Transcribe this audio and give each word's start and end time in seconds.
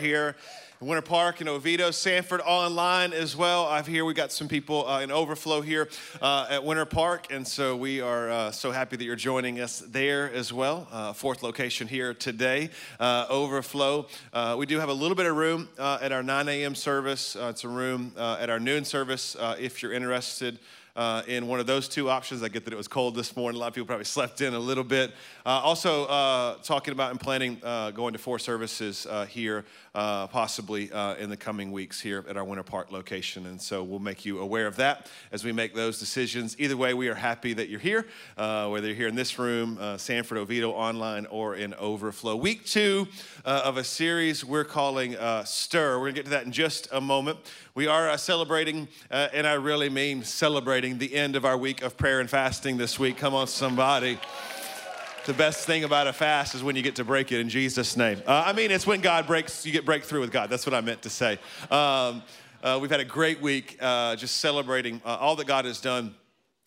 here. 0.00 0.34
in 0.80 0.86
Winter 0.86 1.02
Park 1.02 1.40
and 1.40 1.48
Oviedo, 1.48 1.90
Sanford 1.90 2.40
online 2.40 3.12
as 3.12 3.36
well. 3.36 3.66
I've 3.66 3.86
here 3.86 4.06
we 4.06 4.14
got 4.14 4.32
some 4.32 4.48
people 4.48 4.88
uh, 4.88 5.00
in 5.00 5.10
overflow 5.10 5.60
here 5.60 5.90
uh, 6.22 6.46
at 6.50 6.64
Winter 6.64 6.86
Park, 6.86 7.26
and 7.30 7.46
so 7.46 7.76
we 7.76 8.00
are 8.00 8.30
uh, 8.30 8.50
so 8.50 8.72
happy 8.72 8.96
that 8.96 9.04
you're 9.04 9.14
joining 9.14 9.60
us 9.60 9.80
there 9.80 10.32
as 10.32 10.52
well. 10.52 10.88
Uh, 10.90 11.12
fourth 11.12 11.42
location 11.42 11.86
here 11.86 12.14
today, 12.14 12.70
uh, 12.98 13.26
overflow. 13.28 14.06
Uh, 14.32 14.56
we 14.58 14.64
do 14.64 14.78
have 14.78 14.88
a 14.88 14.94
little 14.94 15.14
bit 15.14 15.26
of 15.26 15.36
room 15.36 15.68
at 15.78 16.12
our 16.12 16.22
9 16.22 16.48
a.m. 16.48 16.74
service. 16.74 17.36
it's 17.38 17.64
a 17.64 17.68
room 17.68 18.14
at 18.16 18.48
our 18.48 18.58
noon 18.58 18.84
service 18.84 19.36
if 19.58 19.82
you're 19.82 19.92
interested 19.92 20.58
uh, 20.96 21.22
in 21.26 21.46
one 21.46 21.60
of 21.60 21.66
those 21.66 21.88
two 21.88 22.10
options. 22.10 22.42
I 22.42 22.48
get 22.48 22.64
that 22.64 22.74
it 22.74 22.76
was 22.76 22.88
cold 22.88 23.14
this 23.14 23.36
morning. 23.36 23.56
A 23.56 23.60
lot 23.60 23.68
of 23.68 23.74
people 23.74 23.86
probably 23.86 24.04
slept 24.18 24.40
in 24.40 24.54
a 24.54 24.58
little 24.58 24.84
bit. 24.84 25.12
Uh, 25.44 25.60
also, 25.60 26.04
uh, 26.06 26.56
talking 26.62 26.92
about 26.92 27.10
and 27.10 27.20
planning 27.20 27.60
going 27.94 28.12
to 28.12 28.18
four 28.18 28.38
services 28.38 29.06
here, 29.28 29.64
uh, 29.94 30.26
possibly 30.28 30.90
uh, 30.92 31.14
in 31.16 31.30
the 31.30 31.36
coming 31.36 31.72
weeks 31.72 32.00
here 32.00 32.24
at 32.28 32.36
our 32.36 32.44
Winter 32.44 32.62
Park 32.62 32.92
location. 32.92 33.46
And 33.46 33.60
so 33.60 33.82
we'll 33.82 33.98
make 33.98 34.24
you 34.24 34.38
aware 34.38 34.66
of 34.66 34.76
that 34.76 35.08
as 35.32 35.44
we 35.44 35.52
make 35.52 35.74
those 35.74 35.98
decisions. 35.98 36.54
Either 36.58 36.76
way, 36.76 36.94
we 36.94 37.08
are 37.08 37.14
happy 37.14 37.54
that 37.54 37.68
you're 37.68 37.80
here, 37.80 38.06
uh, 38.36 38.68
whether 38.68 38.86
you're 38.86 38.96
here 38.96 39.08
in 39.08 39.16
this 39.16 39.38
room, 39.38 39.78
uh, 39.80 39.96
Sanford 39.96 40.38
Oviedo 40.38 40.70
online, 40.70 41.26
or 41.26 41.56
in 41.56 41.74
Overflow. 41.74 42.36
Week 42.36 42.64
two 42.64 43.08
of 43.44 43.76
a 43.76 43.84
series 43.84 44.44
we're 44.44 44.64
calling 44.64 45.16
Stir. 45.44 45.98
We're 45.98 46.04
going 46.04 46.14
to 46.14 46.18
get 46.20 46.24
to 46.24 46.30
that 46.30 46.44
in 46.44 46.52
just 46.52 46.88
a 46.92 47.00
moment. 47.00 47.38
We 47.74 47.86
are 47.86 48.16
celebrating, 48.16 48.86
and 49.10 49.46
I 49.46 49.54
really 49.54 49.88
mean 49.90 50.22
celebrating 50.22 50.98
the 50.98 51.14
end 51.14 51.34
of 51.36 51.44
our 51.44 51.56
week 51.56 51.82
of 51.82 51.96
prayer 51.96 52.20
and 52.20 52.30
fasting 52.30 52.76
this 52.76 52.98
week. 52.98 53.16
Come 53.16 53.34
on, 53.34 53.46
somebody. 53.48 54.18
The 55.30 55.36
best 55.36 55.64
thing 55.64 55.84
about 55.84 56.08
a 56.08 56.12
fast 56.12 56.56
is 56.56 56.64
when 56.64 56.74
you 56.74 56.82
get 56.82 56.96
to 56.96 57.04
break 57.04 57.30
it 57.30 57.38
in 57.38 57.48
Jesus' 57.48 57.96
name. 57.96 58.20
Uh, 58.26 58.42
I 58.46 58.52
mean, 58.52 58.72
it's 58.72 58.84
when 58.84 59.00
God 59.00 59.28
breaks, 59.28 59.64
you 59.64 59.70
get 59.70 59.84
breakthrough 59.84 60.18
with 60.18 60.32
God. 60.32 60.50
That's 60.50 60.66
what 60.66 60.74
I 60.74 60.80
meant 60.80 61.02
to 61.02 61.08
say. 61.08 61.38
Um, 61.70 62.24
uh, 62.64 62.80
we've 62.82 62.90
had 62.90 62.98
a 62.98 63.04
great 63.04 63.40
week 63.40 63.78
uh, 63.80 64.16
just 64.16 64.38
celebrating 64.38 65.00
uh, 65.04 65.18
all 65.20 65.36
that 65.36 65.46
God 65.46 65.66
has 65.66 65.80
done 65.80 66.16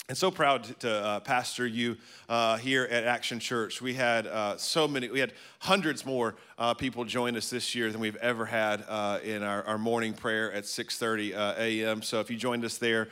and 0.09 0.17
so 0.17 0.29
proud 0.29 0.65
to 0.81 0.91
uh, 0.91 1.19
pastor 1.21 1.65
you 1.65 1.95
uh, 2.27 2.57
here 2.57 2.83
at 2.91 3.05
Action 3.05 3.39
Church. 3.39 3.81
We 3.81 3.93
had 3.93 4.27
uh, 4.27 4.57
so 4.57 4.85
many, 4.85 5.07
we 5.07 5.21
had 5.21 5.31
hundreds 5.59 6.05
more 6.05 6.35
uh, 6.57 6.73
people 6.73 7.05
join 7.05 7.37
us 7.37 7.49
this 7.49 7.73
year 7.73 7.89
than 7.89 8.01
we've 8.01 8.17
ever 8.17 8.45
had 8.45 8.83
uh, 8.89 9.19
in 9.23 9.43
our, 9.43 9.63
our, 9.63 9.77
morning 9.77 10.13
prayer 10.13 10.51
at 10.51 10.65
6.30 10.65 11.33
uh, 11.33 11.55
a.m. 11.57 12.01
So 12.01 12.19
if 12.19 12.29
you 12.29 12.35
joined 12.35 12.65
us 12.65 12.77
there, 12.77 13.07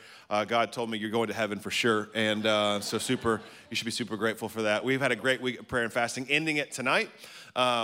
God 0.48 0.70
told 0.70 0.90
me 0.90 0.98
you're 0.98 1.08
going 1.08 1.28
to 1.28 1.34
heaven 1.34 1.58
for 1.58 1.70
sure. 1.70 2.10
And 2.14 2.44
so 2.84 2.98
super, 2.98 3.40
you 3.70 3.76
should 3.76 3.86
be 3.86 3.90
super 3.90 4.18
grateful 4.18 4.50
for 4.50 4.62
that. 4.62 4.84
We've 4.84 5.00
had 5.00 5.12
a 5.12 5.16
great 5.16 5.40
week 5.40 5.60
of 5.60 5.68
prayer 5.68 5.84
and 5.84 5.92
fasting, 5.92 6.26
ending 6.28 6.58
it 6.58 6.72
tonight 6.72 7.08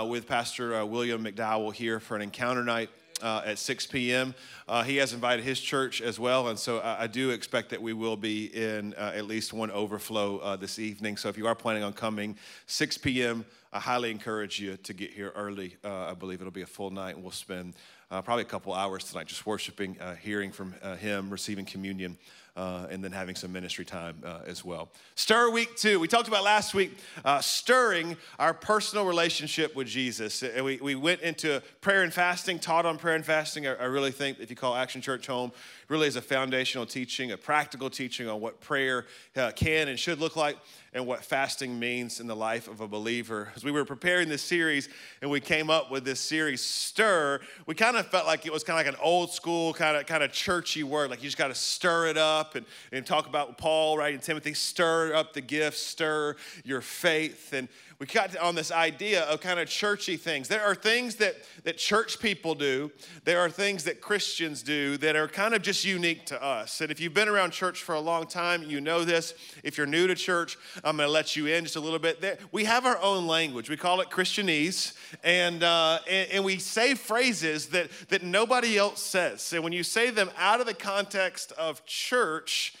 with 0.07 0.27
Pastor 0.27 0.85
William 0.85 1.23
McDowell 1.23 1.73
here 1.73 1.99
for 1.99 2.15
an 2.15 2.21
encounter 2.21 2.63
night 2.63 2.91
uh, 3.21 3.41
at 3.45 3.59
6 3.59 3.87
p.m. 3.87 4.33
Uh, 4.67 4.83
he 4.83 4.97
has 4.97 5.13
invited 5.13 5.43
his 5.43 5.59
church 5.59 6.01
as 6.01 6.19
well, 6.19 6.49
and 6.49 6.57
so 6.57 6.79
I, 6.79 7.03
I 7.03 7.07
do 7.07 7.29
expect 7.31 7.69
that 7.69 7.81
we 7.81 7.93
will 7.93 8.17
be 8.17 8.45
in 8.45 8.93
uh, 8.95 9.13
at 9.15 9.25
least 9.25 9.53
one 9.53 9.71
overflow 9.71 10.37
uh, 10.39 10.55
this 10.55 10.79
evening. 10.79 11.17
So 11.17 11.29
if 11.29 11.37
you 11.37 11.47
are 11.47 11.55
planning 11.55 11.83
on 11.83 11.93
coming, 11.93 12.37
6 12.67 12.97
p.m., 12.99 13.45
I 13.71 13.79
highly 13.79 14.11
encourage 14.11 14.59
you 14.59 14.77
to 14.77 14.93
get 14.93 15.11
here 15.11 15.31
early. 15.35 15.75
Uh, 15.83 16.05
I 16.05 16.13
believe 16.13 16.41
it'll 16.41 16.51
be 16.51 16.63
a 16.63 16.67
full 16.67 16.89
night, 16.89 17.15
and 17.15 17.23
we'll 17.23 17.31
spend 17.31 17.75
uh, 18.09 18.21
probably 18.21 18.43
a 18.43 18.47
couple 18.47 18.73
hours 18.73 19.03
tonight 19.03 19.27
just 19.27 19.45
worshiping, 19.45 19.97
hearing 20.21 20.51
from 20.51 20.73
him, 20.99 21.29
receiving 21.29 21.65
communion 21.65 22.17
uh, 22.59 22.87
and 22.91 23.01
then 23.01 23.13
having 23.13 23.35
some 23.35 23.53
ministry 23.53 23.85
time 23.85 24.21
uh, 24.25 24.41
as 24.45 24.65
well. 24.65 24.89
Stir 25.15 25.49
week 25.49 25.77
two. 25.77 25.97
We 25.97 26.09
talked 26.09 26.27
about 26.27 26.43
last 26.43 26.73
week 26.73 26.97
uh, 27.23 27.39
stirring 27.39 28.17
our 28.37 28.53
personal 28.53 29.05
relationship 29.05 29.77
with 29.77 29.87
Jesus. 29.87 30.43
And 30.43 30.65
we, 30.65 30.77
we 30.81 30.93
went 30.93 31.21
into 31.21 31.63
prayer 31.79 32.03
and 32.03 32.13
fasting, 32.13 32.59
taught 32.59 32.85
on 32.85 32.97
prayer 32.97 33.15
and 33.15 33.25
fasting. 33.25 33.65
I, 33.65 33.75
I 33.75 33.85
really 33.85 34.11
think 34.11 34.41
if 34.41 34.49
you 34.49 34.57
call 34.57 34.75
Action 34.75 34.99
Church 34.99 35.25
home, 35.25 35.53
really 35.87 36.07
is 36.07 36.17
a 36.17 36.21
foundational 36.21 36.85
teaching, 36.85 37.31
a 37.31 37.37
practical 37.37 37.89
teaching 37.89 38.27
on 38.27 38.41
what 38.41 38.59
prayer 38.59 39.05
uh, 39.37 39.51
can 39.55 39.87
and 39.87 39.97
should 39.97 40.19
look 40.19 40.35
like 40.35 40.57
and 40.93 41.05
what 41.05 41.23
fasting 41.23 41.79
means 41.79 42.19
in 42.19 42.27
the 42.27 42.35
life 42.35 42.67
of 42.67 42.81
a 42.81 42.87
believer. 42.87 43.49
As 43.55 43.63
we 43.63 43.71
were 43.71 43.85
preparing 43.85 44.29
this 44.29 44.41
series 44.41 44.89
and 45.21 45.29
we 45.29 45.39
came 45.39 45.69
up 45.69 45.91
with 45.91 46.03
this 46.03 46.19
series, 46.19 46.61
Stir, 46.61 47.39
we 47.65 47.75
kind 47.75 47.97
of 47.97 48.07
felt 48.07 48.25
like 48.25 48.45
it 48.45 48.51
was 48.51 48.63
kind 48.63 48.79
of 48.79 48.85
like 48.85 48.95
an 48.95 49.01
old 49.03 49.31
school, 49.31 49.73
kind 49.73 49.97
of 49.97 50.05
kind 50.05 50.23
of 50.23 50.31
churchy 50.31 50.83
word. 50.83 51.09
Like 51.09 51.21
you 51.21 51.27
just 51.27 51.37
got 51.37 51.49
to 51.49 51.55
stir 51.55 52.07
it 52.07 52.17
up 52.17 52.55
and, 52.55 52.65
and 52.91 53.05
talk 53.05 53.27
about 53.27 53.57
Paul, 53.57 53.97
right, 53.97 54.13
and 54.13 54.23
Timothy, 54.23 54.53
stir 54.53 55.13
up 55.13 55.33
the 55.33 55.41
gifts, 55.41 55.79
stir 55.79 56.35
your 56.63 56.81
faith. 56.81 57.53
And 57.53 57.67
we 57.99 58.05
got 58.05 58.37
on 58.37 58.55
this 58.55 58.71
idea 58.71 59.23
of 59.23 59.41
kind 59.41 59.59
of 59.59 59.67
churchy 59.67 60.15
things. 60.15 60.47
There 60.47 60.63
are 60.63 60.73
things 60.73 61.15
that, 61.15 61.35
that 61.65 61.77
church 61.77 62.19
people 62.19 62.55
do, 62.55 62.91
there 63.25 63.41
are 63.41 63.49
things 63.49 63.83
that 63.83 63.99
Christians 63.99 64.63
do 64.63 64.95
that 64.97 65.17
are 65.17 65.27
kind 65.27 65.53
of 65.53 65.61
just 65.61 65.83
unique 65.83 66.25
to 66.27 66.41
us. 66.41 66.79
And 66.79 66.91
if 66.91 67.01
you've 67.01 67.13
been 67.13 67.27
around 67.27 67.51
church 67.51 67.83
for 67.83 67.95
a 67.95 67.99
long 67.99 68.25
time, 68.25 68.63
you 68.63 68.79
know 68.79 69.03
this. 69.03 69.33
If 69.65 69.77
you're 69.77 69.85
new 69.85 70.07
to 70.07 70.15
church, 70.15 70.57
I'm 70.83 70.97
going 70.97 71.07
to 71.07 71.11
let 71.11 71.35
you 71.35 71.47
in 71.47 71.63
just 71.63 71.75
a 71.75 71.79
little 71.79 71.99
bit. 71.99 72.21
There, 72.21 72.37
We 72.51 72.65
have 72.65 72.85
our 72.85 72.97
own 73.01 73.27
language. 73.27 73.69
We 73.69 73.77
call 73.77 74.01
it 74.01 74.09
Christianese, 74.09 74.93
and, 75.23 75.63
uh, 75.63 75.99
and, 76.09 76.31
and 76.31 76.45
we 76.45 76.57
say 76.57 76.95
phrases 76.95 77.67
that, 77.67 77.89
that 78.09 78.23
nobody 78.23 78.77
else 78.77 79.01
says. 79.01 79.53
And 79.53 79.63
when 79.63 79.73
you 79.73 79.83
say 79.83 80.09
them 80.09 80.29
out 80.37 80.59
of 80.59 80.65
the 80.65 80.73
context 80.73 81.51
of 81.53 81.85
church, 81.85 82.75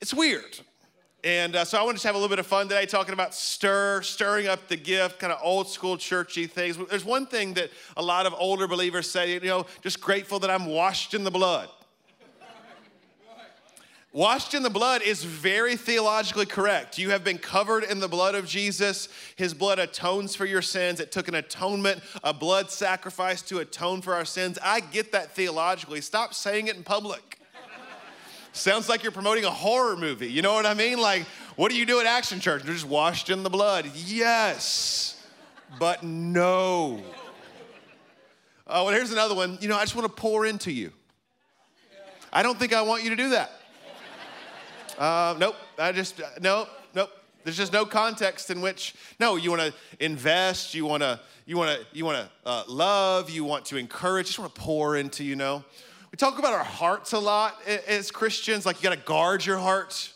it's 0.00 0.14
weird. 0.14 0.58
And 1.24 1.56
uh, 1.56 1.64
so 1.64 1.76
I 1.76 1.82
want 1.82 1.90
to 1.90 1.94
just 1.96 2.06
have 2.06 2.14
a 2.14 2.18
little 2.18 2.28
bit 2.28 2.38
of 2.38 2.46
fun 2.46 2.68
today 2.68 2.86
talking 2.86 3.12
about 3.12 3.34
stir, 3.34 4.00
stirring 4.02 4.46
up 4.46 4.68
the 4.68 4.76
gift, 4.76 5.18
kind 5.18 5.32
of 5.32 5.40
old 5.42 5.68
school 5.68 5.96
churchy 5.96 6.46
things. 6.46 6.78
There's 6.88 7.04
one 7.04 7.26
thing 7.26 7.54
that 7.54 7.70
a 7.96 8.02
lot 8.02 8.26
of 8.26 8.34
older 8.38 8.68
believers 8.68 9.10
say, 9.10 9.32
you 9.32 9.40
know, 9.40 9.66
just 9.82 10.00
grateful 10.00 10.38
that 10.38 10.50
I'm 10.50 10.66
washed 10.66 11.14
in 11.14 11.24
the 11.24 11.30
blood. 11.30 11.68
Washed 14.16 14.54
in 14.54 14.62
the 14.62 14.70
blood 14.70 15.02
is 15.02 15.22
very 15.22 15.76
theologically 15.76 16.46
correct. 16.46 16.96
You 16.96 17.10
have 17.10 17.22
been 17.22 17.36
covered 17.36 17.84
in 17.84 18.00
the 18.00 18.08
blood 18.08 18.34
of 18.34 18.46
Jesus. 18.46 19.10
His 19.36 19.52
blood 19.52 19.78
atones 19.78 20.34
for 20.34 20.46
your 20.46 20.62
sins. 20.62 21.00
It 21.00 21.12
took 21.12 21.28
an 21.28 21.34
atonement, 21.34 22.00
a 22.24 22.32
blood 22.32 22.70
sacrifice 22.70 23.42
to 23.42 23.58
atone 23.58 24.00
for 24.00 24.14
our 24.14 24.24
sins. 24.24 24.58
I 24.62 24.80
get 24.80 25.12
that 25.12 25.32
theologically. 25.32 26.00
Stop 26.00 26.32
saying 26.32 26.68
it 26.68 26.76
in 26.76 26.82
public. 26.82 27.38
Sounds 28.52 28.88
like 28.88 29.02
you're 29.02 29.12
promoting 29.12 29.44
a 29.44 29.50
horror 29.50 29.98
movie. 29.98 30.32
You 30.32 30.40
know 30.40 30.54
what 30.54 30.64
I 30.64 30.72
mean? 30.72 30.98
Like, 30.98 31.24
what 31.56 31.70
do 31.70 31.76
you 31.76 31.84
do 31.84 32.00
at 32.00 32.06
Action 32.06 32.40
Church? 32.40 32.62
They're 32.62 32.72
just 32.72 32.88
washed 32.88 33.28
in 33.28 33.42
the 33.42 33.50
blood. 33.50 33.84
Yes, 33.94 35.22
but 35.78 36.02
no. 36.02 37.02
Oh, 38.66 38.84
well, 38.86 38.94
here's 38.94 39.12
another 39.12 39.34
one. 39.34 39.58
You 39.60 39.68
know, 39.68 39.76
I 39.76 39.82
just 39.82 39.94
want 39.94 40.08
to 40.08 40.22
pour 40.22 40.46
into 40.46 40.72
you. 40.72 40.90
I 42.32 42.42
don't 42.42 42.58
think 42.58 42.72
I 42.72 42.80
want 42.80 43.04
you 43.04 43.10
to 43.10 43.16
do 43.16 43.28
that. 43.28 43.52
Uh, 44.98 45.34
nope. 45.38 45.56
I 45.78 45.92
just, 45.92 46.20
uh, 46.20 46.26
nope, 46.40 46.68
nope. 46.94 47.10
There's 47.44 47.56
just 47.56 47.72
no 47.72 47.84
context 47.84 48.50
in 48.50 48.60
which, 48.60 48.94
no, 49.20 49.36
you 49.36 49.50
want 49.50 49.62
to 49.62 49.74
invest, 50.04 50.74
you 50.74 50.84
want 50.84 51.02
to, 51.02 51.20
you 51.44 51.56
want 51.56 51.78
to, 51.78 51.86
you 51.92 52.04
want 52.04 52.18
to 52.18 52.30
uh, 52.44 52.64
love, 52.66 53.30
you 53.30 53.44
want 53.44 53.66
to 53.66 53.76
encourage, 53.76 54.26
just 54.26 54.38
want 54.38 54.52
to 54.54 54.60
pour 54.60 54.96
into, 54.96 55.22
you 55.22 55.36
know. 55.36 55.64
We 56.10 56.16
talk 56.16 56.38
about 56.38 56.54
our 56.54 56.64
hearts 56.64 57.12
a 57.12 57.18
lot 57.18 57.56
as 57.86 58.10
Christians, 58.10 58.64
like 58.64 58.82
you 58.82 58.88
gotta 58.88 59.00
guard 59.00 59.44
your 59.44 59.58
heart. 59.58 60.12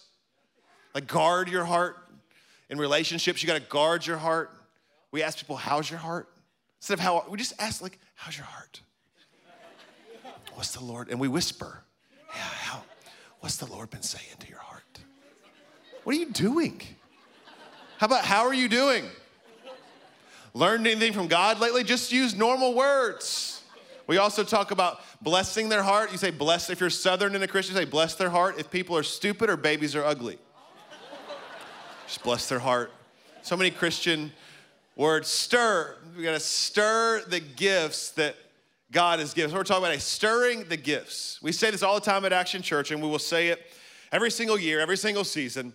Like, 0.94 1.06
guard 1.06 1.48
your 1.48 1.64
heart. 1.64 1.98
In 2.68 2.78
relationships, 2.78 3.42
you 3.42 3.46
gotta 3.46 3.60
guard 3.60 4.06
your 4.06 4.16
heart. 4.16 4.50
We 5.12 5.22
ask 5.22 5.38
people, 5.38 5.56
How's 5.56 5.90
your 5.90 5.98
heart? 5.98 6.28
Instead 6.78 6.94
of 6.94 7.00
how, 7.00 7.24
we 7.28 7.36
just 7.36 7.52
ask, 7.58 7.82
like, 7.82 7.98
How's 8.14 8.36
your 8.36 8.46
heart? 8.46 8.80
What's 10.54 10.72
the 10.72 10.82
Lord? 10.82 11.10
And 11.10 11.20
we 11.20 11.28
whisper, 11.28 11.82
Yeah, 12.34 12.40
how, 12.40 12.82
what's 13.40 13.56
the 13.56 13.66
Lord 13.66 13.90
been 13.90 14.02
saying 14.02 14.36
to 14.38 14.48
your 14.48 14.58
heart? 14.58 14.98
What 16.04 16.14
are 16.14 16.18
you 16.18 16.30
doing? 16.30 16.80
How 17.98 18.06
about, 18.06 18.24
How 18.24 18.46
are 18.46 18.54
you 18.54 18.68
doing? 18.68 19.04
Learned 20.54 20.86
anything 20.86 21.12
from 21.12 21.28
God 21.28 21.60
lately? 21.60 21.84
Just 21.84 22.12
use 22.12 22.34
normal 22.34 22.74
words. 22.74 23.62
We 24.06 24.18
also 24.18 24.42
talk 24.42 24.72
about 24.72 25.00
blessing 25.22 25.68
their 25.68 25.84
heart. 25.84 26.10
You 26.10 26.18
say 26.18 26.32
bless, 26.32 26.68
if 26.70 26.80
you're 26.80 26.90
Southern 26.90 27.36
and 27.36 27.44
a 27.44 27.46
Christian, 27.46 27.76
say 27.76 27.84
bless 27.84 28.16
their 28.16 28.30
heart. 28.30 28.58
If 28.58 28.68
people 28.70 28.96
are 28.96 29.04
stupid 29.04 29.48
or 29.48 29.56
babies 29.56 29.94
are 29.94 30.04
ugly, 30.04 30.38
just 32.08 32.24
bless 32.24 32.48
their 32.48 32.58
heart. 32.58 32.92
So 33.42 33.56
many 33.56 33.70
Christian 33.70 34.32
words. 34.96 35.28
Stir. 35.28 35.94
We 36.16 36.24
got 36.24 36.32
to 36.32 36.40
stir 36.40 37.22
the 37.28 37.38
gifts 37.38 38.10
that 38.12 38.34
God 38.92 39.20
has 39.20 39.34
given. 39.34 39.50
So 39.50 39.56
we're 39.56 39.64
talking 39.64 39.84
about 39.84 39.96
a 39.96 40.00
stirring 40.00 40.64
the 40.64 40.76
gifts. 40.76 41.40
We 41.42 41.52
say 41.52 41.70
this 41.70 41.82
all 41.82 41.94
the 41.94 42.00
time 42.00 42.24
at 42.24 42.32
Action 42.32 42.62
Church, 42.62 42.90
and 42.90 43.02
we 43.02 43.08
will 43.08 43.18
say 43.18 43.48
it 43.48 43.60
every 44.10 44.30
single 44.30 44.58
year, 44.58 44.80
every 44.80 44.96
single 44.96 45.24
season, 45.24 45.74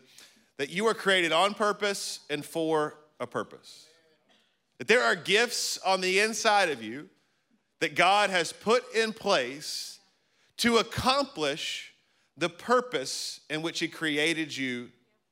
that 0.57 0.69
you 0.69 0.85
are 0.87 0.93
created 0.93 1.31
on 1.31 1.53
purpose 1.53 2.19
and 2.29 2.43
for 2.43 2.95
a 3.19 3.27
purpose. 3.27 3.85
That 4.77 4.87
there 4.87 5.03
are 5.03 5.15
gifts 5.15 5.77
on 5.85 6.01
the 6.01 6.19
inside 6.19 6.69
of 6.69 6.83
you 6.83 7.09
that 7.79 7.95
God 7.95 8.29
has 8.29 8.51
put 8.51 8.83
in 8.93 9.13
place 9.13 9.99
to 10.57 10.77
accomplish 10.77 11.93
the 12.37 12.49
purpose 12.49 13.41
in 13.49 13.61
which 13.61 13.79
He 13.79 13.87
created 13.87 14.55
you 14.55 14.89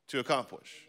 to 0.08 0.20
accomplish. 0.20 0.83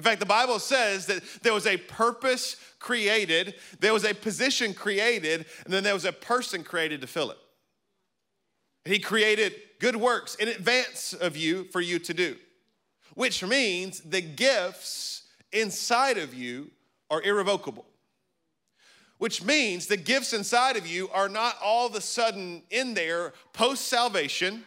In 0.00 0.04
fact, 0.04 0.20
the 0.20 0.24
Bible 0.24 0.58
says 0.58 1.04
that 1.08 1.22
there 1.42 1.52
was 1.52 1.66
a 1.66 1.76
purpose 1.76 2.56
created, 2.78 3.56
there 3.80 3.92
was 3.92 4.06
a 4.06 4.14
position 4.14 4.72
created, 4.72 5.44
and 5.66 5.74
then 5.74 5.84
there 5.84 5.92
was 5.92 6.06
a 6.06 6.12
person 6.12 6.64
created 6.64 7.02
to 7.02 7.06
fill 7.06 7.30
it. 7.30 7.36
And 8.86 8.94
He 8.94 8.98
created 8.98 9.56
good 9.78 9.96
works 9.96 10.36
in 10.36 10.48
advance 10.48 11.12
of 11.12 11.36
you 11.36 11.64
for 11.64 11.82
you 11.82 11.98
to 11.98 12.14
do, 12.14 12.36
which 13.12 13.44
means 13.44 14.00
the 14.00 14.22
gifts 14.22 15.24
inside 15.52 16.16
of 16.16 16.32
you 16.32 16.70
are 17.10 17.20
irrevocable. 17.20 17.84
Which 19.18 19.44
means 19.44 19.86
the 19.86 19.98
gifts 19.98 20.32
inside 20.32 20.78
of 20.78 20.86
you 20.86 21.10
are 21.10 21.28
not 21.28 21.56
all 21.62 21.86
of 21.86 21.94
a 21.94 22.00
sudden 22.00 22.62
in 22.70 22.94
there 22.94 23.34
post 23.52 23.88
salvation, 23.88 24.64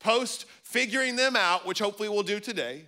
post 0.00 0.46
figuring 0.62 1.16
them 1.16 1.36
out, 1.36 1.66
which 1.66 1.80
hopefully 1.80 2.08
we'll 2.08 2.22
do 2.22 2.40
today. 2.40 2.86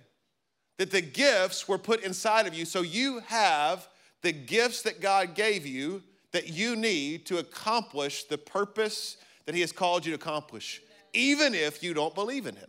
That 0.81 0.89
the 0.89 1.01
gifts 1.01 1.67
were 1.67 1.77
put 1.77 2.03
inside 2.03 2.47
of 2.47 2.55
you 2.55 2.65
so 2.65 2.81
you 2.81 3.19
have 3.27 3.87
the 4.23 4.31
gifts 4.31 4.81
that 4.81 4.99
God 4.99 5.35
gave 5.35 5.63
you 5.63 6.01
that 6.31 6.49
you 6.49 6.75
need 6.75 7.27
to 7.27 7.37
accomplish 7.37 8.23
the 8.23 8.39
purpose 8.39 9.17
that 9.45 9.53
He 9.53 9.61
has 9.61 9.71
called 9.71 10.07
you 10.07 10.11
to 10.11 10.15
accomplish, 10.15 10.81
even 11.13 11.53
if 11.53 11.83
you 11.83 11.93
don't 11.93 12.15
believe 12.15 12.47
in 12.47 12.55
Him. 12.55 12.67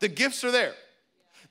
The 0.00 0.08
gifts 0.08 0.42
are 0.42 0.50
there. 0.50 0.74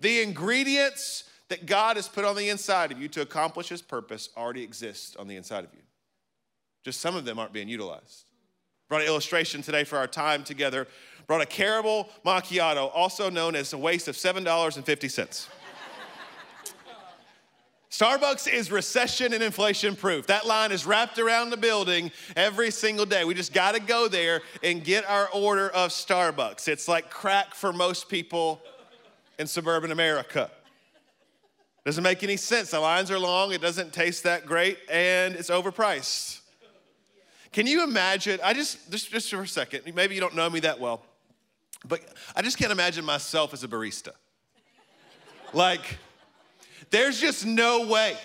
The 0.02 0.22
ingredients 0.22 1.24
that 1.48 1.66
God 1.66 1.96
has 1.96 2.10
put 2.10 2.26
on 2.26 2.36
the 2.36 2.50
inside 2.50 2.92
of 2.92 3.02
you 3.02 3.08
to 3.08 3.22
accomplish 3.22 3.70
His 3.70 3.82
purpose 3.82 4.28
already 4.36 4.64
exist 4.64 5.16
on 5.16 5.30
the 5.30 5.38
inside 5.38 5.64
of 5.64 5.74
you. 5.74 5.84
Just 6.84 7.00
some 7.00 7.16
of 7.16 7.24
them 7.24 7.40
aren't 7.40 7.54
being 7.54 7.70
utilized. 7.70 8.26
Brought 8.90 9.02
an 9.02 9.08
illustration 9.08 9.62
today 9.62 9.86
for 9.86 9.98
our 9.98 10.08
time 10.08 10.44
together. 10.44 10.88
Brought 11.28 11.42
a 11.42 11.46
caramel 11.46 12.10
macchiato, 12.26 12.90
also 12.94 13.30
known 13.30 13.56
as 13.56 13.74
a 13.74 13.78
waste 13.78 14.08
of 14.08 14.16
$7.50. 14.16 15.48
Starbucks 17.90 18.52
is 18.52 18.72
recession 18.72 19.34
and 19.34 19.42
inflation 19.42 19.96
proof. 19.96 20.28
That 20.28 20.46
line 20.46 20.72
is 20.72 20.86
wrapped 20.86 21.20
around 21.20 21.50
the 21.50 21.58
building 21.58 22.12
every 22.36 22.70
single 22.70 23.06
day. 23.06 23.26
We 23.26 23.34
just 23.34 23.54
got 23.54 23.76
to 23.76 23.82
go 23.82 24.08
there 24.08 24.42
and 24.62 24.84
get 24.84 25.10
our 25.10 25.30
order 25.34 25.70
of 25.70 25.90
Starbucks. 25.90 26.68
It's 26.68 26.88
like 26.88 27.10
crack 27.10 27.56
for 27.56 27.74
most 27.74 28.08
people 28.08 28.62
in 29.40 29.48
suburban 29.48 29.92
America. 29.92 30.52
Doesn't 31.86 32.04
make 32.04 32.24
any 32.24 32.38
sense. 32.38 32.72
The 32.72 32.80
lines 32.80 33.10
are 33.10 33.20
long, 33.20 33.52
it 33.52 33.62
doesn't 33.62 33.94
taste 33.94 34.24
that 34.24 34.46
great, 34.46 34.78
and 34.92 35.36
it's 35.36 35.50
overpriced. 35.50 36.42
Can 37.52 37.66
you 37.66 37.84
imagine? 37.84 38.40
I 38.44 38.54
just, 38.54 38.92
just, 38.92 39.10
just 39.10 39.30
for 39.30 39.42
a 39.42 39.48
second, 39.48 39.84
maybe 39.96 40.14
you 40.14 40.22
don't 40.22 40.36
know 40.36 40.50
me 40.50 40.60
that 40.60 40.80
well, 40.80 41.04
but 41.86 42.02
I 42.36 42.42
just 42.42 42.58
can't 42.58 42.72
imagine 42.72 43.06
myself 43.06 43.54
as 43.54 43.64
a 43.64 43.68
barista. 43.68 44.12
like, 45.54 45.98
there's 46.90 47.20
just 47.20 47.46
no 47.46 47.88
way. 47.88 48.18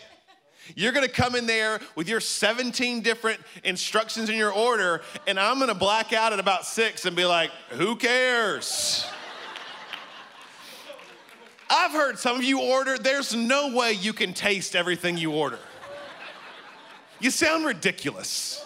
You're 0.77 0.93
gonna 0.93 1.09
come 1.09 1.35
in 1.35 1.47
there 1.47 1.81
with 1.97 2.09
your 2.09 2.21
17 2.21 3.01
different 3.01 3.41
instructions 3.65 4.29
in 4.29 4.37
your 4.37 4.53
order, 4.53 5.03
and 5.27 5.39
I'm 5.39 5.59
gonna 5.59 5.75
black 5.75 6.13
out 6.13 6.33
at 6.33 6.39
about 6.39 6.65
six 6.65 7.05
and 7.05 7.17
be 7.17 7.25
like, 7.25 7.51
who 7.71 7.97
cares? 7.97 9.05
I've 11.69 11.93
heard 11.93 12.19
some 12.19 12.37
of 12.37 12.45
you 12.45 12.61
order, 12.61 12.99
there's 12.99 13.35
no 13.35 13.75
way 13.75 13.93
you 13.93 14.13
can 14.13 14.35
taste 14.35 14.77
everything 14.77 15.17
you 15.17 15.33
order. 15.33 15.59
You 17.19 17.31
sound 17.31 17.65
ridiculous. 17.65 18.65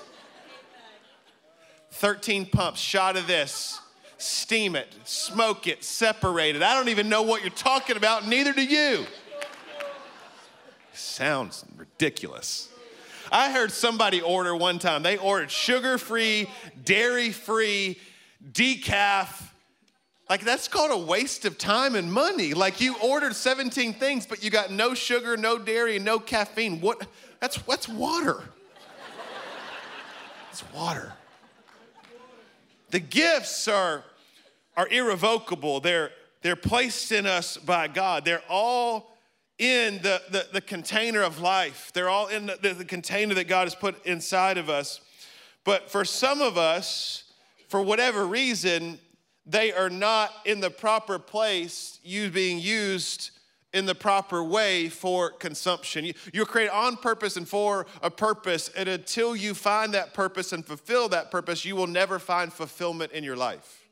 13 1.92 2.46
pumps, 2.46 2.80
shot 2.80 3.16
of 3.16 3.26
this, 3.26 3.80
steam 4.18 4.76
it, 4.76 4.94
smoke 5.04 5.66
it, 5.66 5.84
separate 5.84 6.56
it. 6.56 6.62
I 6.62 6.74
don't 6.74 6.88
even 6.88 7.08
know 7.08 7.22
what 7.22 7.42
you're 7.42 7.50
talking 7.50 7.96
about, 7.96 8.26
neither 8.26 8.52
do 8.52 8.64
you 8.64 9.06
sounds 10.96 11.64
ridiculous. 11.76 12.68
I 13.30 13.50
heard 13.50 13.72
somebody 13.72 14.20
order 14.20 14.54
one 14.54 14.78
time, 14.78 15.02
they 15.02 15.16
ordered 15.16 15.50
sugar 15.50 15.98
free, 15.98 16.48
dairy 16.84 17.32
free, 17.32 17.98
decaf. 18.52 19.42
Like, 20.28 20.44
that's 20.44 20.68
called 20.68 20.90
a 20.90 21.06
waste 21.06 21.44
of 21.44 21.56
time 21.56 21.94
and 21.94 22.12
money. 22.12 22.52
Like, 22.52 22.80
you 22.80 22.96
ordered 23.02 23.34
17 23.34 23.94
things, 23.94 24.26
but 24.26 24.42
you 24.42 24.50
got 24.50 24.70
no 24.70 24.94
sugar, 24.94 25.36
no 25.36 25.58
dairy, 25.58 25.96
and 25.96 26.04
no 26.04 26.18
caffeine. 26.18 26.80
What? 26.80 27.06
That's, 27.40 27.56
that's 27.58 27.88
water. 27.88 28.42
It's 30.50 30.64
water. 30.72 31.12
The 32.96 33.00
gifts 33.00 33.68
are, 33.68 34.04
are 34.74 34.88
irrevocable, 34.88 35.80
they're, 35.80 36.12
they're 36.40 36.56
placed 36.56 37.12
in 37.12 37.26
us 37.26 37.58
by 37.58 37.88
God. 37.88 38.24
They're 38.24 38.42
all 38.48 39.18
in 39.58 40.00
the, 40.00 40.22
the, 40.30 40.46
the, 40.50 40.60
container 40.62 41.20
of 41.20 41.38
life. 41.38 41.90
They're 41.92 42.08
all 42.08 42.28
in 42.28 42.46
the, 42.46 42.72
the 42.72 42.86
container 42.86 43.34
that 43.34 43.48
God 43.48 43.64
has 43.64 43.74
put 43.74 44.02
inside 44.06 44.56
of 44.56 44.70
us. 44.70 45.02
But 45.62 45.90
for 45.90 46.06
some 46.06 46.40
of 46.40 46.56
us, 46.56 47.24
for 47.68 47.82
whatever 47.82 48.26
reason, 48.26 48.98
they 49.44 49.74
are 49.74 49.90
not 49.90 50.32
in 50.46 50.60
the 50.60 50.70
proper 50.70 51.18
place, 51.18 52.00
you 52.02 52.30
being 52.30 52.58
used 52.58 53.30
in 53.76 53.84
the 53.84 53.94
proper 53.94 54.42
way 54.42 54.88
for 54.88 55.30
consumption. 55.30 56.06
You, 56.06 56.14
you're 56.32 56.46
created 56.46 56.72
on 56.72 56.96
purpose 56.96 57.36
and 57.36 57.46
for 57.46 57.86
a 58.02 58.10
purpose, 58.10 58.70
and 58.70 58.88
until 58.88 59.36
you 59.36 59.52
find 59.52 59.92
that 59.92 60.14
purpose 60.14 60.54
and 60.54 60.64
fulfill 60.64 61.10
that 61.10 61.30
purpose, 61.30 61.62
you 61.62 61.76
will 61.76 61.86
never 61.86 62.18
find 62.18 62.50
fulfillment 62.50 63.12
in 63.12 63.22
your 63.22 63.36
life. 63.36 63.86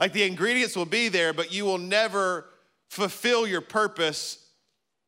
Like 0.00 0.12
the 0.12 0.24
ingredients 0.24 0.74
will 0.74 0.84
be 0.84 1.08
there, 1.08 1.32
but 1.32 1.52
you 1.52 1.64
will 1.64 1.78
never 1.78 2.46
fulfill 2.88 3.46
your 3.46 3.60
purpose 3.60 4.44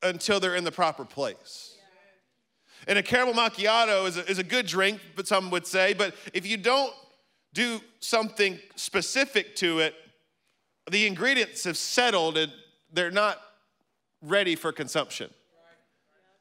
until 0.04 0.38
they're 0.38 0.54
in 0.54 0.64
the 0.64 0.72
proper 0.72 1.04
place. 1.04 1.76
And 2.86 2.96
a 2.96 3.02
caramel 3.02 3.34
macchiato 3.34 4.06
is 4.06 4.16
a, 4.16 4.30
is 4.30 4.38
a 4.38 4.44
good 4.44 4.66
drink, 4.66 5.00
but 5.16 5.26
some 5.26 5.50
would 5.50 5.66
say, 5.66 5.94
but 5.94 6.14
if 6.32 6.46
you 6.46 6.56
don't 6.56 6.94
do 7.52 7.80
something 7.98 8.56
specific 8.76 9.56
to 9.56 9.80
it, 9.80 9.94
the 10.88 11.08
ingredients 11.08 11.64
have 11.64 11.76
settled 11.76 12.38
and 12.38 12.52
they're 12.92 13.10
not 13.10 13.40
ready 14.22 14.56
for 14.56 14.72
consumption. 14.72 15.30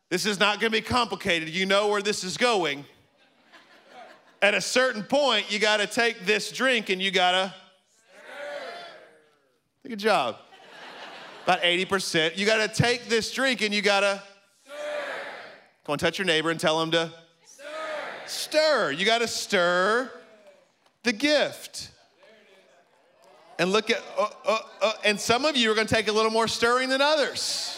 This 0.10 0.26
is 0.26 0.40
not 0.40 0.60
gonna 0.60 0.72
be 0.72 0.82
complicated. 0.82 1.50
You 1.50 1.66
know 1.66 1.88
where 1.88 2.02
this 2.02 2.24
is 2.24 2.38
going. 2.38 2.86
At 4.42 4.54
a 4.54 4.62
certain 4.62 5.04
point, 5.04 5.52
you 5.52 5.60
gotta 5.60 5.88
take 5.88 6.26
this 6.26 6.52
drink 6.52 6.90
and 6.90 7.02
you 7.02 7.12
gotta. 7.12 7.54
Good 9.84 10.00
job 10.00 10.38
about 11.50 11.64
80%. 11.64 12.38
You 12.38 12.46
gotta 12.46 12.68
take 12.68 13.10
this 13.10 13.32
drink 13.32 13.62
and 13.62 13.74
you 13.74 13.82
gotta 13.82 14.22
stir. 14.64 14.74
Come 15.84 15.94
on, 15.94 15.98
touch 15.98 16.20
your 16.20 16.28
neighbor 16.28 16.52
and 16.52 16.60
tell 16.60 16.80
him 16.80 16.92
to 16.92 17.12
stir. 17.44 17.66
Stir. 18.28 18.92
You 18.92 19.04
gotta 19.04 19.28
stir 19.28 20.12
the 21.02 21.12
gift. 21.12 21.90
And 23.60 23.74
look 23.74 23.92
at, 23.92 24.02
uh, 24.18 24.30
uh, 24.46 24.58
uh, 24.82 24.94
and 25.04 25.20
some 25.20 25.44
of 25.44 25.58
you 25.58 25.70
are 25.70 25.76
gonna 25.76 25.88
take 25.88 26.08
a 26.08 26.14
little 26.14 26.32
more 26.32 26.48
stirring 26.48 26.88
than 26.88 27.02
others. 27.02 27.78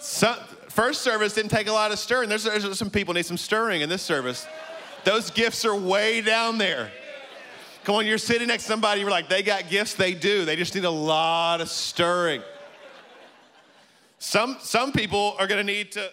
Some, 0.00 0.36
first 0.68 1.02
service 1.02 1.34
didn't 1.34 1.52
take 1.52 1.68
a 1.68 1.72
lot 1.72 1.92
of 1.92 2.00
stirring. 2.00 2.28
There's, 2.28 2.42
there's 2.42 2.76
some 2.76 2.90
people 2.90 3.14
need 3.14 3.26
some 3.26 3.36
stirring 3.36 3.80
in 3.82 3.88
this 3.88 4.02
service. 4.02 4.44
Those 5.04 5.30
gifts 5.30 5.64
are 5.64 5.74
way 5.74 6.20
down 6.20 6.58
there. 6.58 6.90
Come 7.84 7.94
on, 7.94 8.06
you're 8.06 8.18
sitting 8.18 8.48
next 8.48 8.64
to 8.64 8.68
somebody, 8.70 9.00
you're 9.00 9.10
like, 9.10 9.28
they 9.28 9.42
got 9.42 9.70
gifts, 9.70 9.94
they 9.94 10.12
do. 10.12 10.44
They 10.44 10.56
just 10.56 10.74
need 10.74 10.84
a 10.84 10.90
lot 10.90 11.60
of 11.60 11.68
stirring. 11.70 12.42
Some, 14.18 14.56
some 14.60 14.90
people 14.92 15.36
are 15.38 15.46
gonna 15.46 15.62
need 15.62 15.92
to, 15.92 16.10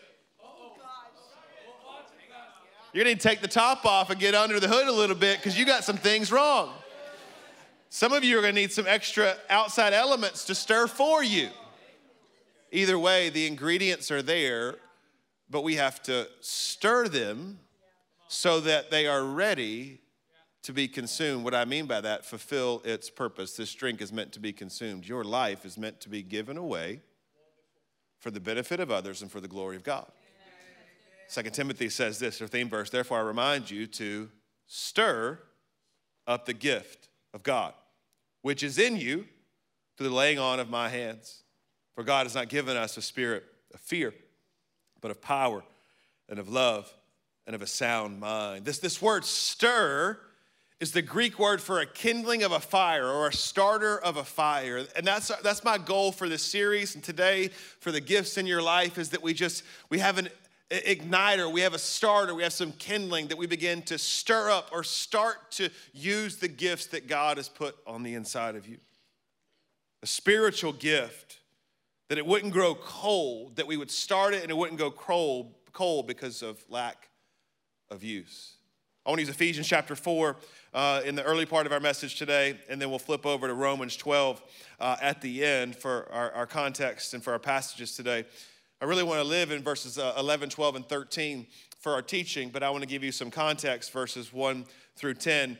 you're 2.97 3.05
need 3.05 3.19
to 3.19 3.27
take 3.27 3.41
the 3.41 3.47
top 3.47 3.85
off 3.85 4.09
and 4.09 4.19
get 4.19 4.33
under 4.33 4.59
the 4.59 4.67
hood 4.67 4.87
a 4.87 4.91
little 4.91 5.15
bit 5.15 5.37
because 5.37 5.55
you 5.55 5.67
got 5.67 5.83
some 5.83 5.97
things 5.97 6.31
wrong. 6.31 6.71
Some 7.89 8.11
of 8.11 8.23
you 8.23 8.39
are 8.39 8.41
gonna 8.41 8.53
need 8.53 8.71
some 8.71 8.87
extra 8.87 9.35
outside 9.51 9.93
elements 9.93 10.45
to 10.45 10.55
stir 10.55 10.87
for 10.87 11.23
you. 11.23 11.49
Either 12.71 12.97
way, 12.97 13.29
the 13.29 13.45
ingredients 13.45 14.09
are 14.09 14.23
there, 14.23 14.77
but 15.47 15.61
we 15.61 15.75
have 15.75 16.01
to 16.03 16.27
stir 16.41 17.07
them 17.07 17.59
so 18.29 18.59
that 18.61 18.89
they 18.89 19.05
are 19.05 19.23
ready 19.23 19.99
to 20.63 20.73
be 20.73 20.87
consumed. 20.87 21.43
What 21.43 21.53
I 21.53 21.65
mean 21.65 21.85
by 21.85 22.01
that, 22.01 22.25
fulfill 22.25 22.81
its 22.83 23.11
purpose. 23.11 23.55
This 23.55 23.75
drink 23.75 24.01
is 24.01 24.11
meant 24.11 24.31
to 24.31 24.39
be 24.39 24.51
consumed. 24.51 25.07
Your 25.07 25.23
life 25.23 25.65
is 25.65 25.77
meant 25.77 26.01
to 26.01 26.09
be 26.09 26.23
given 26.23 26.57
away 26.57 27.01
for 28.17 28.31
the 28.31 28.39
benefit 28.39 28.79
of 28.79 28.89
others 28.89 29.21
and 29.21 29.31
for 29.31 29.39
the 29.39 29.47
glory 29.47 29.75
of 29.75 29.83
God. 29.83 30.11
Second 31.27 31.51
Timothy 31.53 31.89
says 31.89 32.19
this, 32.19 32.41
our 32.41 32.47
theme 32.47 32.69
verse, 32.69 32.89
therefore 32.89 33.19
I 33.19 33.21
remind 33.21 33.69
you 33.69 33.85
to 33.87 34.29
stir 34.65 35.39
up 36.25 36.45
the 36.45 36.53
gift 36.53 37.09
of 37.33 37.43
God, 37.43 37.73
which 38.41 38.63
is 38.63 38.79
in 38.79 38.97
you 38.97 39.25
through 39.97 40.09
the 40.09 40.15
laying 40.15 40.39
on 40.39 40.59
of 40.59 40.69
my 40.69 40.89
hands. 40.89 41.43
For 41.95 42.03
God 42.03 42.25
has 42.25 42.35
not 42.35 42.49
given 42.49 42.77
us 42.77 42.95
a 42.95 43.01
spirit 43.01 43.43
of 43.73 43.79
fear, 43.79 44.13
but 45.01 45.11
of 45.11 45.21
power 45.21 45.63
and 46.29 46.39
of 46.39 46.47
love 46.47 46.93
and 47.45 47.55
of 47.55 47.61
a 47.61 47.67
sound 47.67 48.19
mind. 48.19 48.65
This, 48.65 48.79
this 48.79 49.01
word 49.01 49.25
stir 49.25 50.19
is 50.79 50.91
the 50.91 51.01
Greek 51.01 51.39
word 51.39 51.59
for 51.59 51.79
a 51.79 51.85
kindling 51.85 52.43
of 52.43 52.51
a 52.51 52.59
fire 52.59 53.07
or 53.07 53.27
a 53.27 53.33
starter 53.33 53.97
of 53.99 54.17
a 54.17 54.23
fire. 54.23 54.85
And 54.95 55.07
that's, 55.07 55.31
that's 55.41 55.63
my 55.63 55.79
goal 55.79 56.11
for 56.11 56.29
this 56.29 56.43
series. 56.43 56.93
And 56.93 57.03
today, 57.03 57.47
for 57.79 57.91
the 57.91 58.01
gifts 58.01 58.37
in 58.37 58.45
your 58.45 58.61
life, 58.61 58.99
is 58.99 59.09
that 59.09 59.23
we 59.23 59.33
just, 59.33 59.63
we 59.89 59.97
have 59.99 60.19
an 60.19 60.29
igniter, 60.69 61.51
we 61.51 61.61
have 61.61 61.73
a 61.73 61.79
starter, 61.79 62.35
we 62.35 62.43
have 62.43 62.53
some 62.53 62.71
kindling 62.73 63.27
that 63.27 63.37
we 63.37 63.47
begin 63.47 63.81
to 63.83 63.97
stir 63.97 64.49
up 64.49 64.69
or 64.71 64.83
start 64.83 65.51
to 65.51 65.69
use 65.93 66.37
the 66.37 66.47
gifts 66.47 66.87
that 66.87 67.07
God 67.07 67.37
has 67.37 67.49
put 67.49 67.75
on 67.85 68.03
the 68.03 68.15
inside 68.15 68.55
of 68.55 68.67
you. 68.67 68.77
A 70.03 70.07
spiritual 70.07 70.73
gift 70.73 71.39
that 72.09 72.17
it 72.17 72.25
wouldn't 72.25 72.53
grow 72.53 72.75
cold, 72.75 73.55
that 73.57 73.67
we 73.67 73.77
would 73.77 73.91
start 73.91 74.33
it 74.33 74.41
and 74.41 74.51
it 74.51 74.57
wouldn't 74.57 74.79
go 74.79 74.91
cold, 74.91 75.53
cold 75.73 76.07
because 76.07 76.41
of 76.41 76.63
lack 76.69 77.09
of 77.89 78.03
use. 78.03 78.53
I 79.05 79.09
want 79.09 79.19
to 79.19 79.21
use 79.21 79.29
Ephesians 79.29 79.67
chapter 79.67 79.95
4 79.95 80.35
uh, 80.73 81.01
in 81.05 81.15
the 81.15 81.23
early 81.23 81.45
part 81.45 81.65
of 81.65 81.71
our 81.71 81.79
message 81.79 82.17
today, 82.17 82.59
and 82.69 82.81
then 82.81 82.89
we'll 82.89 82.99
flip 82.99 83.25
over 83.25 83.47
to 83.47 83.53
Romans 83.53 83.95
12 83.95 84.41
uh, 84.81 84.97
at 85.01 85.21
the 85.21 85.45
end 85.45 85.77
for 85.77 86.11
our, 86.11 86.31
our, 86.33 86.45
context 86.45 87.13
and 87.13 87.23
for 87.23 87.31
our 87.31 87.39
passages 87.39 87.95
today. 87.95 88.25
I 88.79 88.85
really 88.85 89.03
want 89.03 89.19
to 89.19 89.27
live 89.27 89.49
in 89.49 89.63
verses 89.63 89.97
uh, 89.97 90.13
11, 90.19 90.49
12, 90.49 90.75
and 90.75 90.87
13 90.87 91.47
for 91.79 91.93
our 91.93 92.03
teaching, 92.03 92.49
but 92.49 92.61
I 92.61 92.69
want 92.69 92.83
to 92.83 92.87
give 92.87 93.03
you 93.03 93.11
some 93.11 93.31
context, 93.31 93.91
verses 93.91 94.31
1 94.31 94.65
through 94.95 95.15
10. 95.15 95.57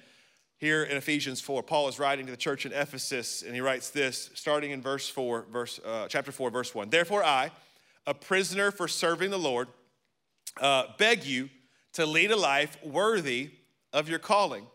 Here 0.59 0.83
in 0.83 0.97
Ephesians 0.97 1.41
4, 1.41 1.63
Paul 1.63 1.87
is 1.87 1.97
writing 1.97 2.27
to 2.27 2.31
the 2.31 2.37
church 2.37 2.67
in 2.67 2.73
Ephesus, 2.73 3.41
and 3.41 3.55
he 3.55 3.61
writes 3.61 3.89
this, 3.89 4.29
starting 4.35 4.69
in 4.69 4.83
verse 4.83 5.09
4, 5.09 5.47
verse, 5.51 5.79
uh, 5.83 6.07
chapter 6.07 6.31
4, 6.31 6.51
verse 6.51 6.75
1. 6.75 6.91
Therefore, 6.91 7.23
I, 7.23 7.49
a 8.05 8.13
prisoner 8.13 8.69
for 8.69 8.87
serving 8.87 9.31
the 9.31 9.39
Lord, 9.39 9.67
uh, 10.61 10.85
beg 10.99 11.23
you 11.23 11.49
to 11.93 12.05
lead 12.05 12.29
a 12.29 12.37
life 12.37 12.77
worthy 12.83 13.49
of 13.93 14.09
your 14.09 14.19
calling. 14.19 14.67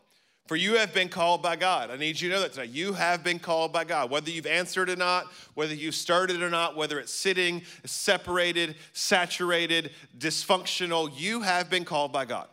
For 0.52 0.56
you 0.56 0.74
have 0.74 0.92
been 0.92 1.08
called 1.08 1.42
by 1.42 1.56
God. 1.56 1.90
I 1.90 1.96
need 1.96 2.20
you 2.20 2.28
to 2.28 2.34
know 2.34 2.42
that 2.42 2.52
tonight. 2.52 2.68
You 2.68 2.92
have 2.92 3.24
been 3.24 3.38
called 3.38 3.72
by 3.72 3.84
God. 3.84 4.10
Whether 4.10 4.30
you've 4.30 4.44
answered 4.44 4.90
or 4.90 4.96
not, 4.96 5.32
whether 5.54 5.74
you've 5.74 5.94
started 5.94 6.42
or 6.42 6.50
not, 6.50 6.76
whether 6.76 7.00
it's 7.00 7.10
sitting, 7.10 7.62
separated, 7.86 8.76
saturated, 8.92 9.92
dysfunctional, 10.18 11.10
you 11.18 11.40
have 11.40 11.70
been 11.70 11.86
called 11.86 12.12
by 12.12 12.26
God. 12.26 12.48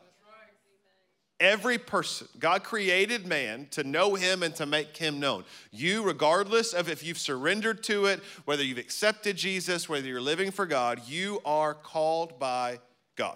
Every 1.41 1.77
person, 1.77 2.29
God 2.39 2.63
created 2.63 3.27
man 3.27 3.68
to 3.72 3.84
know 3.84 4.15
him 4.15 4.44
and 4.44 4.56
to 4.56 4.65
make 4.65 4.96
him 4.96 5.20
known. 5.20 5.44
You, 5.70 6.01
regardless 6.01 6.72
of 6.72 6.88
if 6.88 7.03
you've 7.03 7.20
surrendered 7.20 7.84
to 7.84 8.06
it, 8.06 8.22
whether 8.46 8.63
you've 8.63 8.77
accepted 8.77 9.36
Jesus, 9.36 9.89
whether 9.89 10.08
you're 10.08 10.22
living 10.22 10.51
for 10.51 10.65
God, 10.65 11.01
you 11.06 11.41
are 11.44 11.74
called 11.74 12.39
by 12.39 12.79
God. 13.18 13.36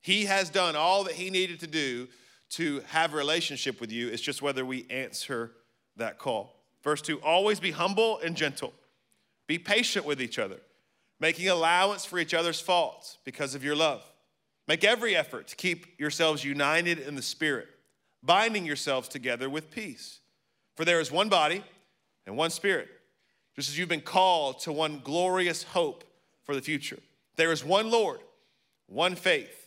He 0.00 0.24
has 0.24 0.48
done 0.48 0.74
all 0.74 1.04
that 1.04 1.16
he 1.16 1.28
needed 1.28 1.60
to 1.60 1.66
do 1.66 2.08
to 2.56 2.80
have 2.86 3.14
a 3.14 3.16
relationship 3.16 3.80
with 3.80 3.90
you. 3.90 4.08
It's 4.08 4.22
just 4.22 4.42
whether 4.42 4.64
we 4.64 4.86
answer 4.90 5.52
that 5.96 6.18
call. 6.18 6.56
Verse 6.82 7.00
2 7.02 7.20
always 7.20 7.60
be 7.60 7.70
humble 7.70 8.18
and 8.18 8.36
gentle, 8.36 8.72
be 9.46 9.58
patient 9.58 10.04
with 10.04 10.20
each 10.20 10.38
other, 10.38 10.60
making 11.20 11.48
allowance 11.48 12.04
for 12.04 12.18
each 12.18 12.34
other's 12.34 12.60
faults 12.60 13.18
because 13.24 13.54
of 13.54 13.64
your 13.64 13.76
love. 13.76 14.02
Make 14.66 14.84
every 14.84 15.14
effort 15.14 15.48
to 15.48 15.56
keep 15.56 15.98
yourselves 15.98 16.44
united 16.44 16.98
in 16.98 17.14
the 17.14 17.22
Spirit, 17.22 17.68
binding 18.22 18.64
yourselves 18.64 19.08
together 19.08 19.50
with 19.50 19.70
peace. 19.70 20.20
For 20.76 20.84
there 20.84 21.00
is 21.00 21.12
one 21.12 21.28
body 21.28 21.62
and 22.26 22.36
one 22.36 22.50
Spirit, 22.50 22.88
just 23.54 23.68
as 23.68 23.78
you've 23.78 23.88
been 23.88 24.00
called 24.00 24.60
to 24.60 24.72
one 24.72 25.00
glorious 25.04 25.62
hope 25.62 26.04
for 26.44 26.54
the 26.54 26.62
future. 26.62 26.98
There 27.36 27.52
is 27.52 27.64
one 27.64 27.90
Lord, 27.90 28.20
one 28.86 29.16
faith 29.16 29.64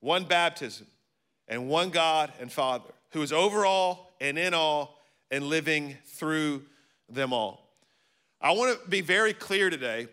one 0.00 0.24
baptism, 0.24 0.86
and 1.48 1.68
one 1.68 1.90
God 1.90 2.32
and 2.40 2.52
Father, 2.52 2.92
who 3.10 3.22
is 3.22 3.32
over 3.32 3.64
all 3.64 4.12
and 4.20 4.38
in 4.38 4.54
all 4.54 4.98
and 5.30 5.44
living 5.44 5.96
through 6.06 6.62
them 7.08 7.32
all. 7.32 7.68
I 8.40 8.52
want 8.52 8.82
to 8.82 8.88
be 8.88 9.00
very 9.00 9.32
clear 9.32 9.70
today 9.70 10.08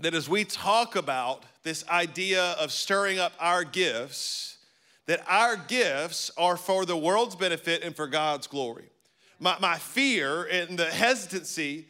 that 0.00 0.14
as 0.14 0.28
we 0.28 0.44
talk 0.44 0.96
about 0.96 1.44
this 1.62 1.86
idea 1.88 2.52
of 2.58 2.72
stirring 2.72 3.18
up 3.18 3.32
our 3.38 3.64
gifts, 3.64 4.58
that 5.06 5.22
our 5.26 5.56
gifts 5.56 6.30
are 6.36 6.56
for 6.56 6.84
the 6.84 6.96
world's 6.96 7.36
benefit 7.36 7.82
and 7.82 7.94
for 7.94 8.06
God's 8.06 8.46
glory. 8.46 8.90
My, 9.38 9.56
my 9.58 9.76
fear 9.78 10.44
and 10.44 10.78
the 10.78 10.86
hesitancy 10.86 11.86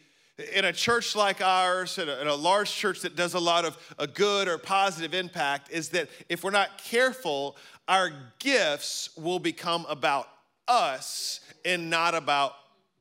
in 0.54 0.64
a 0.64 0.72
church 0.72 1.14
like 1.14 1.40
ours, 1.40 1.98
in 1.98 2.08
a, 2.08 2.16
in 2.20 2.26
a, 2.26 2.34
large 2.34 2.70
church 2.70 3.00
that 3.00 3.16
does 3.16 3.34
a 3.34 3.38
lot 3.38 3.64
of 3.64 3.76
a 3.98 4.06
good 4.06 4.48
or 4.48 4.56
positive 4.56 5.12
impact, 5.12 5.70
is 5.70 5.90
that 5.90 6.08
if 6.28 6.42
we're 6.42 6.50
not 6.50 6.78
careful, 6.78 7.56
our 7.90 8.12
gifts 8.38 9.10
will 9.16 9.40
become 9.40 9.84
about 9.88 10.28
us 10.68 11.40
and 11.64 11.90
not 11.90 12.14
about 12.14 12.52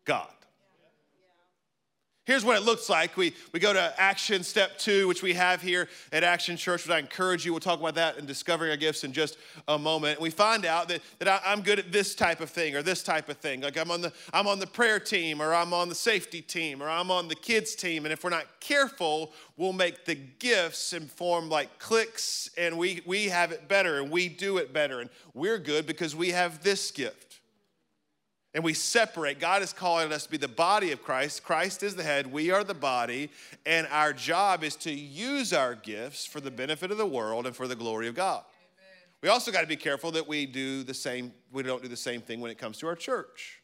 God. 0.03 0.27
Here's 2.29 2.45
what 2.45 2.57
it 2.57 2.61
looks 2.61 2.89
like. 2.89 3.17
We, 3.17 3.33
we 3.53 3.59
go 3.59 3.73
to 3.73 3.91
action 3.99 4.43
step 4.43 4.77
two, 4.77 5.07
which 5.07 5.23
we 5.23 5.33
have 5.33 5.63
here 5.63 5.89
at 6.13 6.23
Action 6.23 6.57
Church, 6.57 6.85
which 6.85 6.93
I 6.93 6.99
encourage 6.99 7.43
you. 7.43 7.51
We'll 7.51 7.59
talk 7.59 7.79
about 7.79 7.95
that 7.95 8.19
and 8.19 8.27
discovering 8.27 8.69
our 8.69 8.77
gifts 8.77 9.03
in 9.03 9.13
just 9.13 9.35
a 9.67 9.79
moment. 9.79 10.21
We 10.21 10.29
find 10.29 10.63
out 10.63 10.89
that, 10.89 11.01
that 11.17 11.27
I, 11.27 11.41
I'm 11.43 11.61
good 11.61 11.79
at 11.79 11.91
this 11.91 12.13
type 12.13 12.39
of 12.39 12.51
thing 12.51 12.75
or 12.75 12.83
this 12.83 13.01
type 13.01 13.29
of 13.29 13.37
thing. 13.37 13.61
Like 13.61 13.79
I'm 13.79 13.89
on, 13.89 14.01
the, 14.01 14.13
I'm 14.31 14.45
on 14.45 14.59
the 14.59 14.67
prayer 14.67 14.99
team 14.99 15.41
or 15.41 15.55
I'm 15.55 15.73
on 15.73 15.89
the 15.89 15.95
safety 15.95 16.43
team 16.43 16.83
or 16.83 16.87
I'm 16.87 17.09
on 17.09 17.29
the 17.29 17.35
kids 17.35 17.73
team. 17.73 18.05
And 18.05 18.13
if 18.13 18.23
we're 18.23 18.29
not 18.29 18.45
careful, 18.59 19.33
we'll 19.57 19.73
make 19.73 20.05
the 20.05 20.13
gifts 20.13 20.93
and 20.93 21.09
form 21.09 21.49
like 21.49 21.79
cliques 21.79 22.51
and 22.59 22.77
we, 22.77 23.01
we 23.07 23.29
have 23.29 23.51
it 23.51 23.67
better 23.67 23.99
and 23.99 24.11
we 24.11 24.29
do 24.29 24.59
it 24.59 24.71
better. 24.71 24.99
And 24.99 25.09
we're 25.33 25.57
good 25.57 25.87
because 25.87 26.15
we 26.15 26.29
have 26.29 26.61
this 26.61 26.91
gift 26.91 27.28
and 28.53 28.63
we 28.63 28.73
separate. 28.73 29.39
God 29.39 29.61
is 29.61 29.73
calling 29.73 30.11
us 30.11 30.23
to 30.23 30.31
be 30.31 30.37
the 30.37 30.47
body 30.47 30.91
of 30.91 31.03
Christ. 31.03 31.43
Christ 31.43 31.83
is 31.83 31.95
the 31.95 32.03
head, 32.03 32.31
we 32.31 32.51
are 32.51 32.63
the 32.63 32.73
body, 32.73 33.29
and 33.65 33.87
our 33.91 34.13
job 34.13 34.63
is 34.63 34.75
to 34.77 34.91
use 34.91 35.53
our 35.53 35.75
gifts 35.75 36.25
for 36.25 36.41
the 36.41 36.51
benefit 36.51 36.91
of 36.91 36.97
the 36.97 37.05
world 37.05 37.45
and 37.45 37.55
for 37.55 37.67
the 37.67 37.75
glory 37.75 38.07
of 38.07 38.15
God. 38.15 38.43
Amen. 38.43 39.09
We 39.21 39.29
also 39.29 39.51
got 39.51 39.61
to 39.61 39.67
be 39.67 39.75
careful 39.75 40.11
that 40.11 40.27
we 40.27 40.45
do 40.45 40.83
the 40.83 40.93
same 40.93 41.33
we 41.51 41.63
don't 41.63 41.81
do 41.81 41.87
the 41.87 41.97
same 41.97 42.21
thing 42.21 42.41
when 42.41 42.51
it 42.51 42.57
comes 42.57 42.77
to 42.79 42.87
our 42.87 42.95
church. 42.95 43.61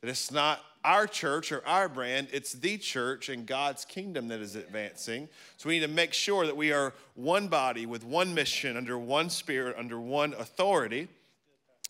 That 0.00 0.10
it's 0.10 0.30
not 0.30 0.60
our 0.84 1.06
church 1.06 1.50
or 1.50 1.66
our 1.66 1.88
brand, 1.88 2.28
it's 2.30 2.52
the 2.52 2.76
church 2.76 3.30
and 3.30 3.46
God's 3.46 3.86
kingdom 3.86 4.28
that 4.28 4.40
is 4.40 4.54
advancing. 4.54 5.28
So 5.56 5.70
we 5.70 5.76
need 5.76 5.86
to 5.86 5.92
make 5.92 6.12
sure 6.12 6.44
that 6.44 6.56
we 6.56 6.72
are 6.72 6.92
one 7.14 7.48
body 7.48 7.86
with 7.86 8.04
one 8.04 8.34
mission, 8.34 8.76
under 8.76 8.98
one 8.98 9.30
spirit, 9.30 9.76
under 9.78 9.98
one 9.98 10.34
authority. 10.34 11.08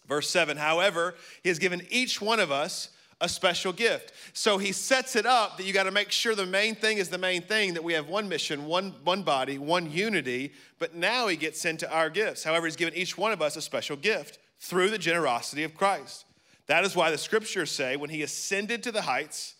Verse 0.06 0.28
7 0.28 0.56
However, 0.56 1.14
he 1.42 1.48
has 1.48 1.58
given 1.58 1.86
each 1.90 2.20
one 2.20 2.40
of 2.40 2.50
us 2.50 2.90
a 3.20 3.28
special 3.28 3.72
gift. 3.72 4.12
So 4.32 4.58
he 4.58 4.72
sets 4.72 5.16
it 5.16 5.24
up 5.24 5.56
that 5.56 5.64
you 5.64 5.72
got 5.72 5.84
to 5.84 5.90
make 5.90 6.10
sure 6.10 6.34
the 6.34 6.46
main 6.46 6.74
thing 6.74 6.98
is 6.98 7.08
the 7.08 7.18
main 7.18 7.42
thing, 7.42 7.74
that 7.74 7.84
we 7.84 7.92
have 7.94 8.08
one 8.08 8.28
mission, 8.28 8.66
one, 8.66 8.94
one 9.04 9.22
body, 9.22 9.56
one 9.56 9.90
unity. 9.90 10.52
But 10.78 10.94
now 10.94 11.28
he 11.28 11.36
gets 11.36 11.64
into 11.64 11.90
our 11.90 12.10
gifts. 12.10 12.44
However, 12.44 12.66
he's 12.66 12.76
given 12.76 12.94
each 12.94 13.16
one 13.16 13.32
of 13.32 13.40
us 13.40 13.56
a 13.56 13.62
special 13.62 13.96
gift 13.96 14.38
through 14.58 14.90
the 14.90 14.98
generosity 14.98 15.64
of 15.64 15.74
Christ. 15.74 16.26
That 16.66 16.84
is 16.84 16.96
why 16.96 17.10
the 17.10 17.18
scriptures 17.18 17.70
say 17.70 17.96
when 17.96 18.10
he 18.10 18.22
ascended 18.22 18.82
to 18.84 18.92
the 18.92 19.02
heights, 19.02 19.54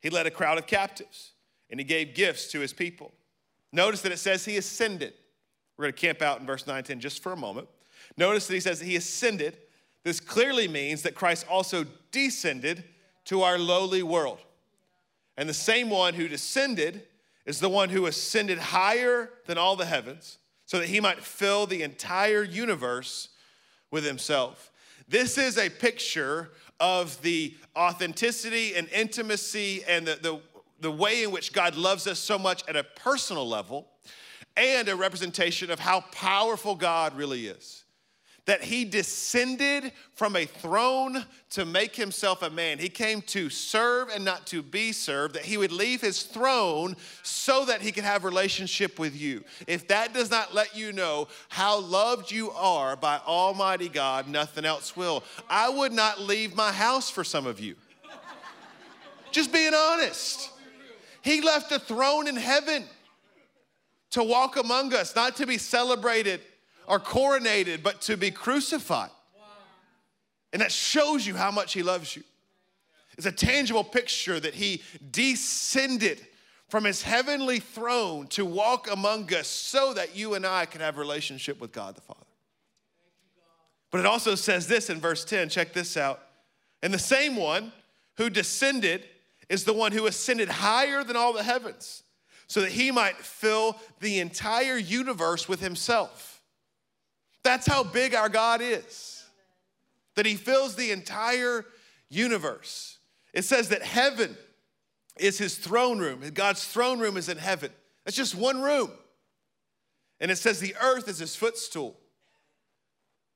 he 0.00 0.10
led 0.10 0.26
a 0.26 0.30
crowd 0.30 0.58
of 0.58 0.66
captives 0.66 1.32
and 1.70 1.78
he 1.78 1.84
gave 1.84 2.14
gifts 2.14 2.50
to 2.52 2.60
his 2.60 2.72
people. 2.72 3.12
Notice 3.72 4.02
that 4.02 4.12
it 4.12 4.18
says 4.18 4.44
he 4.44 4.56
ascended. 4.56 5.14
We're 5.76 5.84
going 5.84 5.94
to 5.94 6.00
camp 6.00 6.22
out 6.22 6.40
in 6.40 6.46
verse 6.46 6.66
9 6.66 6.82
10 6.82 7.00
just 7.00 7.22
for 7.22 7.32
a 7.32 7.36
moment. 7.36 7.68
Notice 8.16 8.46
that 8.48 8.54
he 8.54 8.60
says 8.60 8.80
that 8.80 8.86
he 8.86 8.96
ascended 8.96 9.56
this 10.02 10.20
clearly 10.20 10.68
means 10.68 11.02
that 11.02 11.14
Christ 11.14 11.46
also 11.48 11.84
descended 12.10 12.84
to 13.26 13.42
our 13.42 13.58
lowly 13.58 14.02
world. 14.02 14.38
And 15.36 15.48
the 15.48 15.54
same 15.54 15.90
one 15.90 16.14
who 16.14 16.28
descended 16.28 17.02
is 17.46 17.60
the 17.60 17.68
one 17.68 17.88
who 17.88 18.06
ascended 18.06 18.58
higher 18.58 19.30
than 19.46 19.58
all 19.58 19.76
the 19.76 19.86
heavens 19.86 20.38
so 20.66 20.78
that 20.78 20.88
he 20.88 21.00
might 21.00 21.22
fill 21.22 21.66
the 21.66 21.82
entire 21.82 22.42
universe 22.42 23.28
with 23.90 24.04
himself. 24.04 24.70
This 25.08 25.36
is 25.36 25.58
a 25.58 25.68
picture 25.68 26.50
of 26.78 27.20
the 27.22 27.54
authenticity 27.76 28.74
and 28.76 28.88
intimacy 28.90 29.82
and 29.86 30.06
the, 30.06 30.18
the, 30.22 30.40
the 30.80 30.90
way 30.90 31.24
in 31.24 31.30
which 31.30 31.52
God 31.52 31.74
loves 31.74 32.06
us 32.06 32.18
so 32.18 32.38
much 32.38 32.62
at 32.68 32.76
a 32.76 32.84
personal 32.84 33.48
level 33.48 33.88
and 34.56 34.88
a 34.88 34.96
representation 34.96 35.70
of 35.70 35.78
how 35.78 36.02
powerful 36.12 36.74
God 36.74 37.16
really 37.16 37.46
is 37.46 37.84
that 38.46 38.62
he 38.62 38.84
descended 38.84 39.92
from 40.14 40.36
a 40.36 40.44
throne 40.44 41.24
to 41.50 41.64
make 41.64 41.94
himself 41.94 42.42
a 42.42 42.50
man. 42.50 42.78
He 42.78 42.88
came 42.88 43.22
to 43.22 43.50
serve 43.50 44.08
and 44.08 44.24
not 44.24 44.46
to 44.48 44.62
be 44.62 44.92
served, 44.92 45.34
that 45.34 45.44
he 45.44 45.56
would 45.56 45.72
leave 45.72 46.00
his 46.00 46.22
throne 46.22 46.96
so 47.22 47.64
that 47.64 47.80
he 47.80 47.92
could 47.92 48.04
have 48.04 48.24
relationship 48.24 48.98
with 48.98 49.14
you. 49.14 49.44
If 49.66 49.88
that 49.88 50.14
does 50.14 50.30
not 50.30 50.54
let 50.54 50.76
you 50.76 50.92
know 50.92 51.28
how 51.48 51.80
loved 51.80 52.30
you 52.30 52.50
are 52.52 52.96
by 52.96 53.20
Almighty 53.26 53.88
God, 53.88 54.28
nothing 54.28 54.64
else 54.64 54.96
will. 54.96 55.22
I 55.48 55.68
would 55.68 55.92
not 55.92 56.20
leave 56.20 56.54
my 56.54 56.72
house 56.72 57.10
for 57.10 57.24
some 57.24 57.46
of 57.46 57.60
you. 57.60 57.76
Just 59.30 59.52
being 59.52 59.74
honest. 59.74 60.50
He 61.22 61.40
left 61.40 61.70
a 61.72 61.78
throne 61.78 62.26
in 62.26 62.36
heaven 62.36 62.84
to 64.10 64.24
walk 64.24 64.56
among 64.56 64.94
us, 64.94 65.14
not 65.14 65.36
to 65.36 65.46
be 65.46 65.58
celebrated 65.58 66.40
are 66.90 66.98
coronated, 66.98 67.82
but 67.82 68.02
to 68.02 68.16
be 68.16 68.30
crucified. 68.30 69.10
And 70.52 70.60
that 70.60 70.72
shows 70.72 71.24
you 71.26 71.36
how 71.36 71.52
much 71.52 71.72
He 71.72 71.82
loves 71.82 72.16
you. 72.16 72.24
It's 73.16 73.26
a 73.26 73.32
tangible 73.32 73.84
picture 73.84 74.40
that 74.40 74.54
He 74.54 74.82
descended 75.10 76.20
from 76.68 76.84
His 76.84 77.02
heavenly 77.02 77.60
throne 77.60 78.26
to 78.28 78.44
walk 78.44 78.90
among 78.90 79.32
us 79.32 79.46
so 79.46 79.94
that 79.94 80.16
you 80.16 80.34
and 80.34 80.44
I 80.44 80.66
can 80.66 80.80
have 80.80 80.98
relationship 80.98 81.60
with 81.60 81.70
God 81.70 81.94
the 81.94 82.00
Father. 82.00 82.20
But 83.92 84.00
it 84.00 84.06
also 84.06 84.34
says 84.34 84.66
this 84.66 84.90
in 84.90 85.00
verse 85.00 85.24
10 85.24 85.48
check 85.48 85.72
this 85.72 85.96
out. 85.96 86.20
And 86.82 86.92
the 86.92 86.98
same 86.98 87.36
one 87.36 87.72
who 88.16 88.30
descended 88.30 89.04
is 89.48 89.64
the 89.64 89.72
one 89.72 89.92
who 89.92 90.06
ascended 90.06 90.48
higher 90.48 91.04
than 91.04 91.16
all 91.16 91.32
the 91.32 91.42
heavens 91.42 92.02
so 92.48 92.60
that 92.62 92.72
he 92.72 92.90
might 92.90 93.16
fill 93.16 93.76
the 94.00 94.18
entire 94.18 94.76
universe 94.76 95.48
with 95.48 95.60
himself. 95.60 96.39
That's 97.50 97.66
how 97.66 97.82
big 97.82 98.14
our 98.14 98.28
God 98.28 98.60
is, 98.62 99.24
that 100.14 100.24
he 100.24 100.36
fills 100.36 100.76
the 100.76 100.92
entire 100.92 101.66
universe. 102.08 102.98
It 103.34 103.42
says 103.42 103.70
that 103.70 103.82
heaven 103.82 104.36
is 105.18 105.36
his 105.36 105.58
throne 105.58 105.98
room. 105.98 106.22
God's 106.32 106.64
throne 106.64 107.00
room 107.00 107.16
is 107.16 107.28
in 107.28 107.38
heaven. 107.38 107.72
That's 108.04 108.16
just 108.16 108.36
one 108.36 108.62
room. 108.62 108.92
And 110.20 110.30
it 110.30 110.36
says 110.36 110.60
the 110.60 110.76
earth 110.80 111.08
is 111.08 111.18
his 111.18 111.34
footstool. 111.34 111.98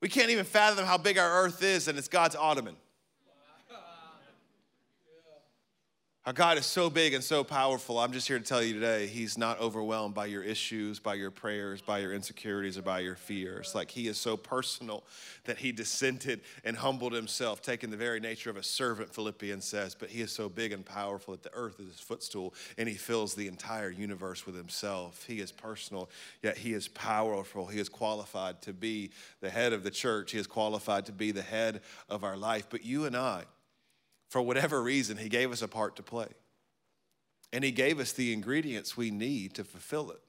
We 0.00 0.08
can't 0.08 0.30
even 0.30 0.44
fathom 0.44 0.86
how 0.86 0.96
big 0.96 1.18
our 1.18 1.44
earth 1.44 1.60
is, 1.64 1.88
and 1.88 1.98
it's 1.98 2.06
God's 2.06 2.36
ottoman. 2.36 2.76
Our 6.26 6.32
God 6.32 6.56
is 6.56 6.64
so 6.64 6.88
big 6.88 7.12
and 7.12 7.22
so 7.22 7.44
powerful. 7.44 7.98
I'm 7.98 8.12
just 8.12 8.26
here 8.26 8.38
to 8.38 8.44
tell 8.44 8.62
you 8.62 8.72
today, 8.72 9.08
He's 9.08 9.36
not 9.36 9.60
overwhelmed 9.60 10.14
by 10.14 10.24
your 10.24 10.42
issues, 10.42 10.98
by 10.98 11.16
your 11.16 11.30
prayers, 11.30 11.82
by 11.82 11.98
your 11.98 12.14
insecurities, 12.14 12.78
or 12.78 12.82
by 12.82 13.00
your 13.00 13.14
fears. 13.14 13.74
Like 13.74 13.90
He 13.90 14.08
is 14.08 14.16
so 14.16 14.34
personal 14.34 15.04
that 15.44 15.58
He 15.58 15.70
descended 15.70 16.40
and 16.64 16.78
humbled 16.78 17.12
Himself, 17.12 17.60
taking 17.60 17.90
the 17.90 17.98
very 17.98 18.20
nature 18.20 18.48
of 18.48 18.56
a 18.56 18.62
servant, 18.62 19.14
Philippians 19.14 19.66
says. 19.66 19.94
But 19.94 20.08
He 20.08 20.22
is 20.22 20.32
so 20.32 20.48
big 20.48 20.72
and 20.72 20.82
powerful 20.82 21.34
that 21.34 21.42
the 21.42 21.52
earth 21.52 21.78
is 21.78 21.88
His 21.88 22.00
footstool 22.00 22.54
and 22.78 22.88
He 22.88 22.94
fills 22.94 23.34
the 23.34 23.46
entire 23.46 23.90
universe 23.90 24.46
with 24.46 24.56
Himself. 24.56 25.26
He 25.26 25.40
is 25.40 25.52
personal, 25.52 26.08
yet 26.42 26.56
He 26.56 26.72
is 26.72 26.88
powerful. 26.88 27.66
He 27.66 27.80
is 27.80 27.90
qualified 27.90 28.62
to 28.62 28.72
be 28.72 29.10
the 29.42 29.50
head 29.50 29.74
of 29.74 29.84
the 29.84 29.90
church, 29.90 30.32
He 30.32 30.38
is 30.38 30.46
qualified 30.46 31.04
to 31.04 31.12
be 31.12 31.32
the 31.32 31.42
head 31.42 31.82
of 32.08 32.24
our 32.24 32.38
life. 32.38 32.68
But 32.70 32.82
you 32.82 33.04
and 33.04 33.14
I, 33.14 33.42
for 34.34 34.42
whatever 34.42 34.82
reason, 34.82 35.16
He 35.16 35.28
gave 35.28 35.52
us 35.52 35.62
a 35.62 35.68
part 35.68 35.94
to 35.94 36.02
play. 36.02 36.26
And 37.52 37.62
He 37.62 37.70
gave 37.70 38.00
us 38.00 38.10
the 38.10 38.32
ingredients 38.32 38.96
we 38.96 39.12
need 39.12 39.54
to 39.54 39.62
fulfill 39.62 40.10
it. 40.10 40.20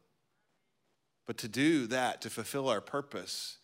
But 1.25 1.39
to 1.39 1.47
do 1.47 1.87
that, 1.87 2.21
to 2.21 2.29
fulfill 2.29 2.69
our 2.69 2.81
purpose, 2.81 3.57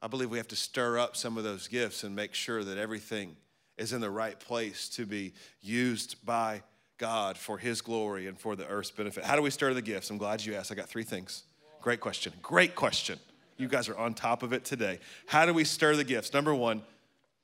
I 0.00 0.06
believe 0.06 0.30
we 0.30 0.38
have 0.38 0.46
to 0.46 0.56
stir 0.56 1.00
up 1.00 1.16
some 1.16 1.36
of 1.36 1.42
those 1.42 1.66
gifts 1.66 2.04
and 2.04 2.14
make 2.14 2.32
sure 2.32 2.62
that 2.62 2.78
everything 2.78 3.34
is 3.76 3.92
in 3.92 4.00
the 4.00 4.08
right 4.08 4.38
place 4.38 4.88
to 4.90 5.04
be 5.04 5.32
used 5.60 6.24
by 6.24 6.62
God 6.96 7.36
for 7.36 7.58
His 7.58 7.80
glory 7.80 8.28
and 8.28 8.38
for 8.38 8.54
the 8.54 8.68
earth's 8.68 8.92
benefit. 8.92 9.24
How 9.24 9.34
do 9.34 9.42
we 9.42 9.50
stir 9.50 9.74
the 9.74 9.82
gifts? 9.82 10.10
I'm 10.10 10.16
glad 10.16 10.44
you 10.44 10.54
asked. 10.54 10.70
I 10.70 10.76
got 10.76 10.88
three 10.88 11.02
things. 11.02 11.42
Great 11.80 11.98
question. 11.98 12.32
Great 12.40 12.76
question. 12.76 13.18
You 13.56 13.66
guys 13.66 13.88
are 13.88 13.98
on 13.98 14.14
top 14.14 14.44
of 14.44 14.52
it 14.52 14.64
today. 14.64 15.00
How 15.26 15.44
do 15.44 15.52
we 15.52 15.64
stir 15.64 15.96
the 15.96 16.04
gifts? 16.04 16.32
Number 16.32 16.54
one, 16.54 16.82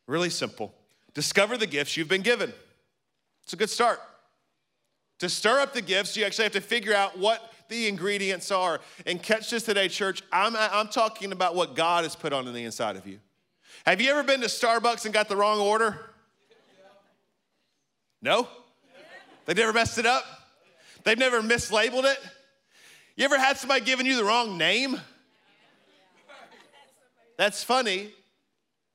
really 0.07 0.31
simple 0.31 0.73
Discover 1.19 1.57
the 1.57 1.67
gifts 1.67 1.97
you've 1.97 2.07
been 2.07 2.23
given. 2.23 2.53
It's 3.43 3.53
a 3.53 3.57
good 3.57 3.71
start. 3.71 3.99
To 5.19 5.29
stir 5.29 5.59
up 5.59 5.75
the 5.75 5.83
gifts, 5.83 6.17
you 6.17 6.25
actually 6.25 6.45
have 6.45 6.53
to 6.53 6.61
figure 6.61 6.95
out 6.95 7.19
what 7.19 7.53
the 7.69 7.89
ingredients 7.89 8.53
are. 8.53 8.79
And 9.05 9.21
catch 9.21 9.51
this 9.51 9.65
today, 9.65 9.89
church. 9.89 10.23
I'm, 10.33 10.55
I'm 10.55 10.87
talking 10.87 11.33
about 11.33 11.57
what 11.57 11.75
God 11.75 12.05
has 12.05 12.15
put 12.15 12.33
on 12.33 12.45
the 12.45 12.63
inside 12.63 12.95
of 12.95 13.05
you. 13.05 13.19
Have 13.85 14.01
you 14.01 14.13
ever 14.13 14.23
been 14.23 14.43
to 14.43 14.47
Starbucks 14.47 15.07
and 15.07 15.13
got 15.13 15.29
the 15.29 15.35
wrong 15.35 15.59
order? 15.59 15.99
No? 18.23 18.47
They've 19.45 19.57
never 19.57 19.73
messed 19.73 19.99
it 19.99 20.07
up? 20.07 20.23
They've 21.03 21.19
never 21.19 21.43
mislabeled 21.43 22.05
it? 22.05 22.21
You 23.17 23.25
ever 23.25 23.41
had 23.41 23.57
somebody 23.57 23.85
giving 23.85 24.07
you 24.07 24.15
the 24.15 24.25
wrong 24.25 24.57
name? 24.57 25.01
That's 27.37 27.65
funny, 27.65 28.13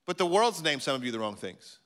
but 0.06 0.18
the 0.18 0.26
world's 0.26 0.64
named 0.64 0.84
some 0.84 0.96
of 0.96 1.04
you 1.04 1.12
the 1.12 1.20
wrong 1.20 1.36
things. 1.36 1.80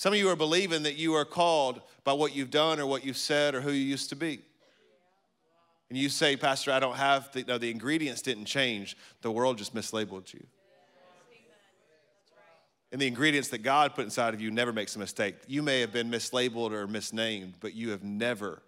Some 0.00 0.14
of 0.14 0.18
you 0.18 0.30
are 0.30 0.36
believing 0.36 0.84
that 0.84 0.96
you 0.96 1.12
are 1.12 1.26
called 1.26 1.82
by 2.04 2.14
what 2.14 2.34
you've 2.34 2.50
done 2.50 2.80
or 2.80 2.86
what 2.86 3.04
you've 3.04 3.18
said 3.18 3.54
or 3.54 3.60
who 3.60 3.70
you 3.70 3.84
used 3.84 4.08
to 4.08 4.16
be. 4.16 4.40
And 5.90 5.98
you 5.98 6.08
say, 6.08 6.38
Pastor, 6.38 6.72
I 6.72 6.80
don't 6.80 6.96
have 6.96 7.30
the, 7.32 7.44
no, 7.46 7.58
the 7.58 7.70
ingredients 7.70 8.22
didn't 8.22 8.46
change. 8.46 8.96
The 9.20 9.30
world 9.30 9.58
just 9.58 9.74
mislabeled 9.74 10.32
you. 10.32 10.42
And 12.90 12.98
the 12.98 13.06
ingredients 13.08 13.50
that 13.50 13.58
God 13.58 13.94
put 13.94 14.04
inside 14.04 14.32
of 14.32 14.40
you 14.40 14.50
never 14.50 14.72
makes 14.72 14.96
a 14.96 14.98
mistake. 14.98 15.34
You 15.46 15.62
may 15.62 15.80
have 15.80 15.92
been 15.92 16.10
mislabeled 16.10 16.72
or 16.72 16.86
misnamed, 16.86 17.56
but 17.60 17.74
you 17.74 17.90
have 17.90 18.02
never 18.02 18.62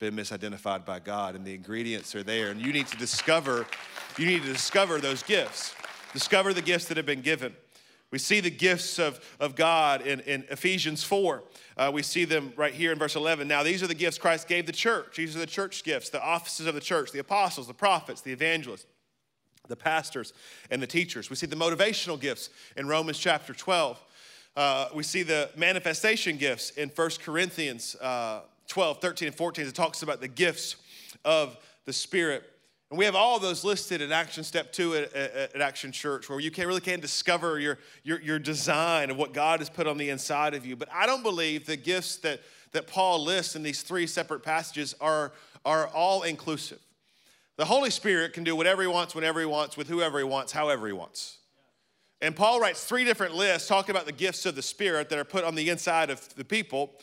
been 0.00 0.14
misidentified 0.14 0.84
by 0.84 0.98
God. 0.98 1.34
And 1.34 1.46
the 1.46 1.54
ingredients 1.54 2.14
are 2.14 2.22
there. 2.22 2.50
And 2.50 2.60
you 2.60 2.74
need 2.74 2.88
to 2.88 2.96
discover, 2.98 3.66
you 4.18 4.26
need 4.26 4.42
to 4.42 4.52
discover 4.52 4.98
those 4.98 5.22
gifts. 5.22 5.74
Discover 6.12 6.52
the 6.52 6.60
gifts 6.60 6.84
that 6.88 6.98
have 6.98 7.06
been 7.06 7.22
given. 7.22 7.56
We 8.10 8.18
see 8.18 8.40
the 8.40 8.50
gifts 8.50 8.98
of, 8.98 9.20
of 9.38 9.54
God 9.54 10.06
in, 10.06 10.20
in 10.20 10.44
Ephesians 10.50 11.04
4. 11.04 11.42
Uh, 11.76 11.90
we 11.92 12.02
see 12.02 12.24
them 12.24 12.52
right 12.56 12.72
here 12.72 12.90
in 12.90 12.98
verse 12.98 13.16
11. 13.16 13.46
Now, 13.46 13.62
these 13.62 13.82
are 13.82 13.86
the 13.86 13.94
gifts 13.94 14.16
Christ 14.16 14.48
gave 14.48 14.64
the 14.64 14.72
church. 14.72 15.16
These 15.16 15.36
are 15.36 15.40
the 15.40 15.46
church 15.46 15.84
gifts, 15.84 16.08
the 16.08 16.22
offices 16.22 16.66
of 16.66 16.74
the 16.74 16.80
church, 16.80 17.12
the 17.12 17.18
apostles, 17.18 17.66
the 17.66 17.74
prophets, 17.74 18.22
the 18.22 18.32
evangelists, 18.32 18.86
the 19.68 19.76
pastors, 19.76 20.32
and 20.70 20.80
the 20.80 20.86
teachers. 20.86 21.28
We 21.28 21.36
see 21.36 21.46
the 21.46 21.56
motivational 21.56 22.18
gifts 22.18 22.48
in 22.76 22.88
Romans 22.88 23.18
chapter 23.18 23.52
12. 23.52 24.02
Uh, 24.56 24.88
we 24.94 25.02
see 25.02 25.22
the 25.22 25.50
manifestation 25.54 26.38
gifts 26.38 26.70
in 26.70 26.88
1 26.88 27.10
Corinthians 27.22 27.94
uh, 27.96 28.40
12, 28.68 29.00
13, 29.00 29.28
and 29.28 29.36
14. 29.36 29.66
It 29.66 29.74
talks 29.74 30.02
about 30.02 30.20
the 30.20 30.28
gifts 30.28 30.76
of 31.24 31.58
the 31.84 31.92
Spirit. 31.92 32.42
And 32.90 32.98
we 32.98 33.04
have 33.04 33.14
all 33.14 33.38
those 33.38 33.64
listed 33.64 34.00
in 34.00 34.12
Action 34.12 34.42
Step 34.42 34.72
2 34.72 34.94
at, 34.94 35.12
at, 35.12 35.54
at, 35.54 35.60
Action 35.60 35.92
Church, 35.92 36.30
where 36.30 36.40
you 36.40 36.50
can 36.50 36.66
really 36.66 36.80
can 36.80 37.00
discover 37.00 37.60
your, 37.60 37.78
your, 38.02 38.18
your 38.22 38.38
design 38.38 39.10
of 39.10 39.18
what 39.18 39.34
God 39.34 39.58
has 39.58 39.68
put 39.68 39.86
on 39.86 39.98
the 39.98 40.08
inside 40.08 40.54
of 40.54 40.64
you. 40.64 40.74
But 40.74 40.88
I 40.90 41.04
don't 41.04 41.22
believe 41.22 41.66
the 41.66 41.76
gifts 41.76 42.16
that, 42.18 42.40
that 42.72 42.86
Paul 42.86 43.22
lists 43.22 43.56
in 43.56 43.62
these 43.62 43.82
three 43.82 44.06
separate 44.06 44.42
passages 44.42 44.94
are, 45.02 45.32
are 45.66 45.88
all 45.88 46.22
inclusive. 46.22 46.80
The 47.56 47.66
Holy 47.66 47.90
Spirit 47.90 48.32
can 48.32 48.44
do 48.44 48.56
whatever 48.56 48.80
he 48.80 48.88
wants, 48.88 49.14
whenever 49.14 49.40
he 49.40 49.46
wants, 49.46 49.76
with 49.76 49.88
whoever 49.88 50.16
he 50.18 50.24
wants, 50.24 50.52
however 50.52 50.86
he 50.86 50.92
wants. 50.94 51.38
And 52.22 52.34
Paul 52.34 52.58
writes 52.58 52.84
three 52.84 53.04
different 53.04 53.34
lists 53.34 53.68
talking 53.68 53.94
about 53.94 54.06
the 54.06 54.12
gifts 54.12 54.46
of 54.46 54.54
the 54.54 54.62
Spirit 54.62 55.10
that 55.10 55.18
are 55.18 55.24
put 55.24 55.44
on 55.44 55.54
the 55.54 55.68
inside 55.68 56.08
of 56.08 56.34
the 56.36 56.44
people 56.44 56.94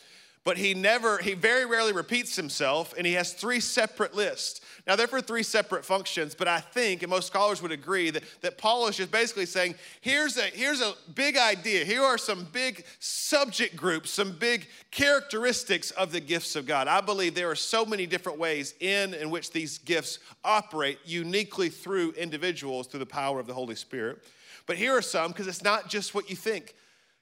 but 0.46 0.56
he 0.56 0.74
never, 0.74 1.18
he 1.18 1.34
very 1.34 1.66
rarely 1.66 1.92
repeats 1.92 2.36
himself, 2.36 2.94
and 2.96 3.04
he 3.04 3.14
has 3.14 3.32
three 3.32 3.58
separate 3.58 4.14
lists. 4.14 4.60
Now, 4.86 4.94
they're 4.94 5.08
for 5.08 5.20
three 5.20 5.42
separate 5.42 5.84
functions, 5.84 6.36
but 6.36 6.46
I 6.46 6.60
think, 6.60 7.02
and 7.02 7.10
most 7.10 7.26
scholars 7.26 7.60
would 7.60 7.72
agree, 7.72 8.10
that, 8.10 8.22
that 8.42 8.56
Paul 8.56 8.86
is 8.86 8.96
just 8.96 9.10
basically 9.10 9.46
saying 9.46 9.74
here's 10.00 10.36
a, 10.36 10.42
here's 10.42 10.80
a 10.80 10.94
big 11.14 11.36
idea. 11.36 11.84
Here 11.84 12.02
are 12.02 12.16
some 12.16 12.46
big 12.52 12.84
subject 13.00 13.74
groups, 13.74 14.10
some 14.10 14.32
big 14.38 14.68
characteristics 14.92 15.90
of 15.92 16.12
the 16.12 16.20
gifts 16.20 16.54
of 16.54 16.66
God. 16.66 16.86
I 16.86 17.00
believe 17.00 17.34
there 17.34 17.50
are 17.50 17.56
so 17.56 17.84
many 17.84 18.06
different 18.06 18.38
ways 18.38 18.74
in 18.78 19.12
in 19.14 19.28
which 19.30 19.50
these 19.50 19.78
gifts 19.78 20.20
operate 20.44 21.00
uniquely 21.04 21.68
through 21.68 22.12
individuals 22.12 22.86
through 22.86 23.00
the 23.00 23.06
power 23.06 23.40
of 23.40 23.48
the 23.48 23.54
Holy 23.54 23.74
Spirit. 23.74 24.22
But 24.66 24.76
here 24.76 24.96
are 24.96 25.02
some, 25.02 25.32
because 25.32 25.48
it's 25.48 25.64
not 25.64 25.88
just 25.88 26.14
what 26.14 26.30
you 26.30 26.36
think. 26.36 26.74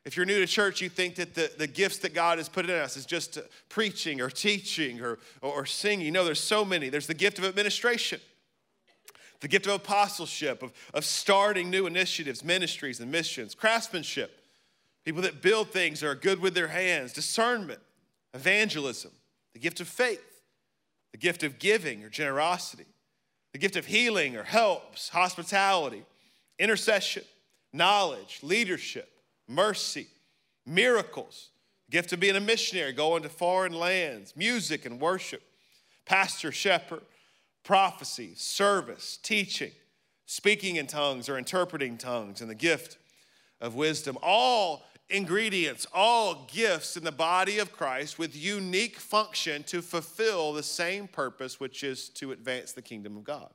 If 0.05 0.19
you're 0.19 0.27
new 0.27 0.39
to 0.39 0.47
church, 0.47 0.83
you 0.83 0.91
think 0.91 1.15
that 1.15 1.35
the, 1.35 1.51
the 1.57 1.67
gifts 1.67 1.99
that 1.99 2.13
God 2.13 2.37
has 2.37 2.49
put 2.49 2.67
in 2.67 2.71
us 2.71 2.97
is 2.97 3.07
just 3.07 3.39
preaching 3.71 4.21
or 4.21 4.29
teaching 4.29 5.01
or, 5.01 5.19
or 5.41 5.65
singing. 5.65 6.13
No, 6.13 6.25
there's 6.25 6.41
so 6.41 6.65
many. 6.65 6.91
There's 6.91 7.07
the 7.07 7.15
gift 7.15 7.39
of 7.39 7.47
administration, 7.47 8.21
the 9.41 9.49
gift 9.49 9.67
of 9.67 9.73
apostleship, 9.73 10.63
of, 10.63 10.73
of 10.93 11.07
starting 11.07 11.71
new 11.71 11.87
initiatives, 11.87 12.45
ministries, 12.45 13.01
and 13.01 13.11
missions, 13.11 13.55
craftsmanship, 13.55 14.31
people 15.07 15.23
that 15.23 15.41
build 15.41 15.71
things 15.71 16.03
or 16.03 16.11
are 16.11 16.15
good 16.15 16.41
with 16.41 16.55
their 16.55 16.69
hands, 16.69 17.15
discernment, 17.15 17.81
evangelism, 18.35 19.11
the 19.55 19.59
gift 19.59 19.81
of 19.81 19.89
faith, 19.89 20.43
the 21.13 21.19
gift 21.19 21.43
of 21.43 21.59
giving 21.59 22.05
or 22.05 22.11
generosity, 22.11 22.87
the 23.53 23.59
gift 23.59 23.77
of 23.77 23.87
healing 23.87 24.37
or 24.37 24.43
helps, 24.43 25.09
hospitality, 25.09 26.03
intercession, 26.59 27.23
knowledge, 27.73 28.41
leadership 28.43 29.09
mercy, 29.49 30.07
miracles, 30.67 31.51
gift 31.91 32.13
of 32.13 32.21
being 32.21 32.37
a 32.37 32.41
missionary, 32.41 32.93
going 32.93 33.23
to 33.23 33.29
foreign 33.29 33.73
lands, 33.73 34.35
music 34.37 34.87
and 34.87 35.01
worship, 35.01 35.43
pastor, 36.05 36.53
shepherd, 36.53 37.03
prophecy, 37.63 38.33
service, 38.35 39.19
teaching, 39.23 39.73
speaking 40.27 40.77
in 40.77 40.87
tongues 40.87 41.29
or 41.29 41.39
interpreting 41.39 41.97
tongues, 41.97 42.41
and 42.41 42.51
the 42.51 42.55
gift 42.55 42.99
of 43.61 43.75
wisdom. 43.75 44.19
All 44.23 44.85
ingredients, 45.11 45.87
all 45.93 46.49
gifts 46.53 46.97
in 46.97 47.05
the 47.05 47.13
body 47.13 47.59
of 47.59 47.73
Christ 47.73 48.19
with 48.19 48.35
unique 48.35 48.99
function 48.99 49.63
to 49.65 49.83
fulfill 49.83 50.53
the 50.53 50.63
same 50.63 51.07
purpose, 51.07 51.61
which 51.61 51.85
is 51.85 52.09
to 52.11 52.33
advance 52.33 52.73
the 52.73 52.83
kingdom 52.83 53.17
of 53.17 53.25
God. 53.25 53.51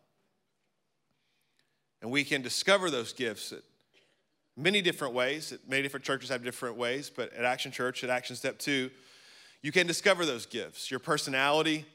And 2.01 2.11
we 2.11 2.23
can 2.23 2.41
discover 2.41 2.89
those 2.89 3.13
gifts 3.13 3.51
at 3.51 3.63
many 4.59 4.81
different 4.81 5.13
ways. 5.13 5.53
Many 5.67 5.81
different 5.81 6.05
churches 6.05 6.29
have 6.29 6.43
different 6.43 6.75
ways, 6.75 7.09
but 7.09 7.33
at 7.33 7.45
Action 7.45 7.71
Church, 7.71 8.03
at 8.03 8.09
Action 8.09 8.35
Step 8.35 8.59
2, 8.59 8.89
you 9.61 9.71
can 9.71 9.87
discover 9.87 10.25
those 10.25 10.45
gifts. 10.45 10.91
Your 10.91 10.99
personality 10.99 11.85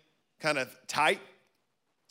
kind 0.40 0.58
of 0.58 0.74
type 0.86 1.20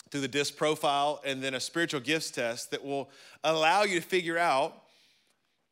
through 0.10 0.22
the 0.22 0.28
DISC 0.28 0.56
profile, 0.56 1.22
and 1.26 1.42
then 1.42 1.56
a 1.56 1.60
spiritual 1.60 2.00
gifts 2.00 2.30
test 2.30 2.72
that 2.72 2.86
will 2.86 3.10
allow 3.44 3.84
you 3.84 4.00
to 4.00 4.06
figure 4.06 4.38
out 4.38 4.76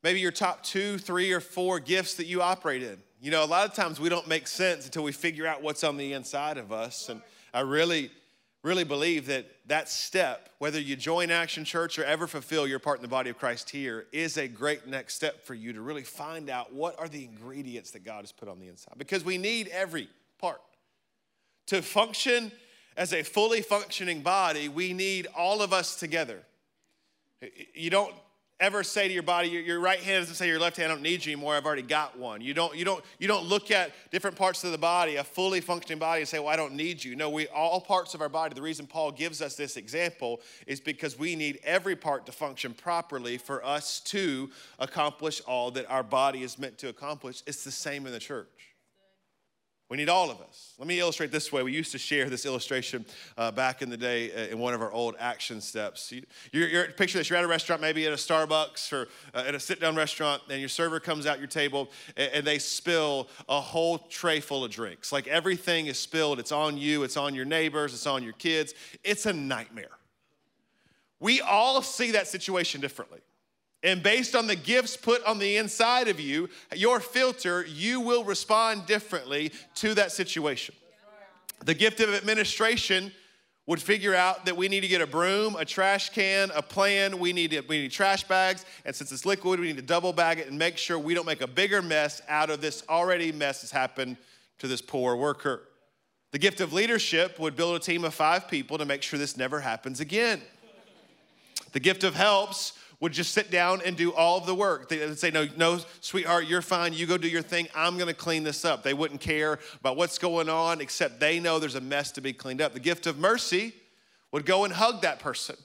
maybe 0.03 0.19
your 0.19 0.31
top 0.31 0.63
two, 0.63 0.97
three, 0.97 1.31
or 1.31 1.39
four 1.39 1.79
gifts 1.79 2.15
that 2.15 2.25
you 2.25 2.41
operate 2.41 2.81
in. 2.81 2.97
You 3.21 3.29
know, 3.29 3.43
a 3.43 3.45
lot 3.45 3.67
of 3.67 3.75
times 3.75 3.99
we 3.99 4.09
don't 4.09 4.27
make 4.27 4.47
sense 4.47 4.85
until 4.85 5.03
we 5.03 5.11
figure 5.11 5.45
out 5.45 5.61
what's 5.61 5.83
on 5.83 5.95
the 5.95 6.13
inside 6.13 6.57
of 6.57 6.71
us. 6.71 7.09
And 7.09 7.21
I 7.53 7.59
really, 7.59 8.09
really 8.63 8.83
believe 8.83 9.27
that 9.27 9.45
that 9.67 9.89
step, 9.89 10.49
whether 10.59 10.79
you 10.79 10.95
join 10.95 11.31
Action 11.31 11.65
Church 11.65 11.97
or 11.97 12.03
ever 12.03 12.27
fulfill 12.27 12.67
your 12.67 12.79
part 12.79 12.97
in 12.97 13.01
the 13.01 13.07
body 13.07 13.29
of 13.29 13.37
Christ 13.37 13.69
here, 13.69 14.05
is 14.11 14.37
a 14.37 14.47
great 14.47 14.87
next 14.87 15.15
step 15.15 15.43
for 15.43 15.53
you 15.53 15.73
to 15.73 15.81
really 15.81 16.03
find 16.03 16.49
out 16.49 16.73
what 16.73 16.99
are 16.99 17.07
the 17.07 17.23
ingredients 17.23 17.91
that 17.91 18.03
God 18.03 18.21
has 18.21 18.31
put 18.31 18.47
on 18.47 18.59
the 18.59 18.67
inside. 18.67 18.93
Because 18.97 19.25
we 19.25 19.37
need 19.37 19.67
every 19.69 20.09
part 20.39 20.61
to 21.67 21.81
function 21.81 22.51
as 22.97 23.13
a 23.13 23.23
fully 23.23 23.61
functioning 23.61 24.21
body, 24.21 24.69
we 24.69 24.93
need 24.93 25.27
all 25.35 25.61
of 25.61 25.73
us 25.73 25.95
together. 25.95 26.39
You 27.73 27.89
don't 27.89 28.13
ever 28.61 28.83
say 28.83 29.07
to 29.07 29.13
your 29.13 29.23
body, 29.23 29.49
your, 29.49 29.61
your 29.61 29.79
right 29.79 29.99
hand 29.99 30.21
doesn't 30.21 30.35
say 30.35 30.47
your 30.47 30.59
left 30.59 30.77
hand, 30.77 30.91
I 30.91 30.95
don't 30.95 31.01
need 31.01 31.25
you 31.25 31.33
anymore, 31.33 31.55
I've 31.55 31.65
already 31.65 31.81
got 31.81 32.17
one. 32.17 32.39
You 32.39 32.53
don't, 32.53 32.75
you, 32.77 32.85
don't, 32.85 33.03
you 33.19 33.27
don't 33.27 33.45
look 33.45 33.71
at 33.71 33.91
different 34.11 34.37
parts 34.37 34.63
of 34.63 34.71
the 34.71 34.77
body, 34.77 35.17
a 35.17 35.23
fully 35.23 35.59
functioning 35.59 35.99
body, 35.99 36.21
and 36.21 36.29
say, 36.29 36.39
well, 36.39 36.49
I 36.49 36.55
don't 36.55 36.75
need 36.75 37.03
you. 37.03 37.15
No, 37.15 37.29
we 37.29 37.47
all 37.47 37.81
parts 37.81 38.13
of 38.13 38.21
our 38.21 38.29
body. 38.29 38.53
The 38.53 38.61
reason 38.61 38.87
Paul 38.87 39.11
gives 39.11 39.41
us 39.41 39.55
this 39.55 39.75
example 39.75 40.39
is 40.67 40.79
because 40.79 41.17
we 41.17 41.35
need 41.35 41.59
every 41.63 41.95
part 41.95 42.25
to 42.27 42.31
function 42.31 42.73
properly 42.73 43.37
for 43.37 43.65
us 43.65 43.99
to 44.01 44.49
accomplish 44.79 45.41
all 45.41 45.71
that 45.71 45.89
our 45.89 46.03
body 46.03 46.43
is 46.43 46.59
meant 46.59 46.77
to 46.77 46.89
accomplish. 46.89 47.41
It's 47.47 47.63
the 47.63 47.71
same 47.71 48.05
in 48.05 48.11
the 48.11 48.19
church. 48.19 48.70
We 49.91 49.97
need 49.97 50.07
all 50.07 50.31
of 50.31 50.39
us. 50.39 50.73
Let 50.79 50.87
me 50.87 51.01
illustrate 51.01 51.33
this 51.33 51.51
way. 51.51 51.63
We 51.63 51.73
used 51.73 51.91
to 51.91 51.97
share 51.97 52.29
this 52.29 52.45
illustration 52.45 53.03
uh, 53.37 53.51
back 53.51 53.81
in 53.81 53.89
the 53.89 53.97
day 53.97 54.31
uh, 54.31 54.47
in 54.49 54.57
one 54.57 54.73
of 54.73 54.81
our 54.81 54.89
old 54.89 55.17
action 55.19 55.59
steps. 55.59 56.13
You, 56.13 56.23
you're, 56.53 56.69
you're, 56.69 56.85
picture 56.85 57.17
this: 57.17 57.29
you're 57.29 57.37
at 57.37 57.43
a 57.43 57.47
restaurant, 57.49 57.81
maybe 57.81 58.07
at 58.07 58.13
a 58.13 58.15
Starbucks 58.15 58.93
or 58.93 59.09
uh, 59.33 59.43
at 59.45 59.53
a 59.53 59.59
sit-down 59.59 59.97
restaurant, 59.97 60.43
and 60.49 60.61
your 60.61 60.69
server 60.69 61.01
comes 61.01 61.25
out 61.25 61.39
your 61.39 61.49
table 61.49 61.91
and, 62.15 62.31
and, 62.31 62.47
they 62.47 62.57
spill 62.57 63.27
a 63.49 63.59
whole 63.59 63.97
tray 63.97 64.39
full 64.39 64.63
of 64.63 64.71
drinks. 64.71 65.11
Like 65.11 65.27
everything 65.27 65.87
is 65.87 65.99
spilled. 65.99 66.39
It's 66.39 66.53
on 66.53 66.77
you. 66.77 67.03
It's 67.03 67.17
on 67.17 67.35
your 67.35 67.43
neighbors. 67.43 67.93
It's 67.93 68.07
on 68.07 68.23
your 68.23 68.31
kids. 68.31 68.73
It's 69.03 69.25
a 69.25 69.33
nightmare. 69.33 69.97
We 71.19 71.41
all 71.41 71.81
see 71.81 72.11
that 72.11 72.27
situation 72.27 72.79
differently. 72.79 73.19
And 73.83 74.03
based 74.03 74.35
on 74.35 74.47
the 74.47 74.55
gifts 74.55 74.95
put 74.95 75.23
on 75.23 75.39
the 75.39 75.57
inside 75.57 76.07
of 76.07 76.19
you, 76.19 76.49
your 76.75 76.99
filter, 76.99 77.65
you 77.65 77.99
will 77.99 78.23
respond 78.23 78.85
differently 78.85 79.51
to 79.75 79.93
that 79.95 80.11
situation. 80.11 80.75
The 81.65 81.73
gift 81.73 81.99
of 81.99 82.13
administration 82.13 83.11
would 83.67 83.81
figure 83.81 84.15
out 84.15 84.45
that 84.45 84.57
we 84.57 84.67
need 84.67 84.81
to 84.81 84.87
get 84.87 85.01
a 85.01 85.07
broom, 85.07 85.55
a 85.55 85.65
trash 85.65 86.09
can, 86.09 86.51
a 86.53 86.61
plan. 86.61 87.19
We 87.19 87.31
need, 87.31 87.51
to, 87.51 87.61
we 87.61 87.81
need 87.81 87.91
trash 87.91 88.23
bags. 88.23 88.65
And 88.85 88.95
since 88.95 89.11
it's 89.11 89.25
liquid, 89.25 89.59
we 89.59 89.67
need 89.67 89.77
to 89.77 89.83
double 89.83 90.13
bag 90.13 90.39
it 90.39 90.47
and 90.47 90.57
make 90.57 90.77
sure 90.77 90.97
we 90.97 91.13
don't 91.13 91.27
make 91.27 91.41
a 91.41 91.47
bigger 91.47 91.81
mess 91.81 92.21
out 92.27 92.49
of 92.49 92.61
this 92.61 92.83
already 92.89 93.31
mess 93.31 93.61
that's 93.61 93.71
happened 93.71 94.17
to 94.59 94.67
this 94.67 94.81
poor 94.81 95.15
worker. 95.15 95.61
The 96.31 96.39
gift 96.39 96.61
of 96.61 96.73
leadership 96.73 97.39
would 97.39 97.55
build 97.55 97.75
a 97.75 97.79
team 97.79 98.03
of 98.03 98.13
five 98.13 98.47
people 98.47 98.77
to 98.77 98.85
make 98.85 99.03
sure 99.03 99.19
this 99.19 99.37
never 99.37 99.59
happens 99.59 99.99
again. 99.99 100.41
The 101.71 101.79
gift 101.79 102.03
of 102.03 102.15
helps 102.15 102.73
would 102.99 103.11
just 103.11 103.33
sit 103.33 103.49
down 103.49 103.81
and 103.83 103.97
do 103.97 104.13
all 104.13 104.37
of 104.37 104.45
the 104.45 104.53
work. 104.53 104.87
They 104.87 104.99
would 104.99 105.17
say, 105.17 105.31
No, 105.31 105.47
no, 105.57 105.79
sweetheart, 106.01 106.45
you're 106.45 106.61
fine. 106.61 106.93
You 106.93 107.07
go 107.07 107.17
do 107.17 107.27
your 107.27 107.41
thing. 107.41 107.67
I'm 107.75 107.97
going 107.97 108.07
to 108.07 108.13
clean 108.13 108.43
this 108.43 108.63
up. 108.63 108.83
They 108.83 108.93
wouldn't 108.93 109.19
care 109.21 109.59
about 109.79 109.97
what's 109.97 110.17
going 110.17 110.49
on, 110.49 110.81
except 110.81 111.19
they 111.19 111.39
know 111.39 111.59
there's 111.59 111.75
a 111.75 111.81
mess 111.81 112.11
to 112.13 112.21
be 112.21 112.31
cleaned 112.31 112.61
up. 112.61 112.73
The 112.73 112.79
gift 112.79 113.07
of 113.07 113.17
mercy 113.17 113.73
would 114.31 114.45
go 114.45 114.63
and 114.63 114.73
hug 114.73 115.01
that 115.01 115.19
person. 115.19 115.57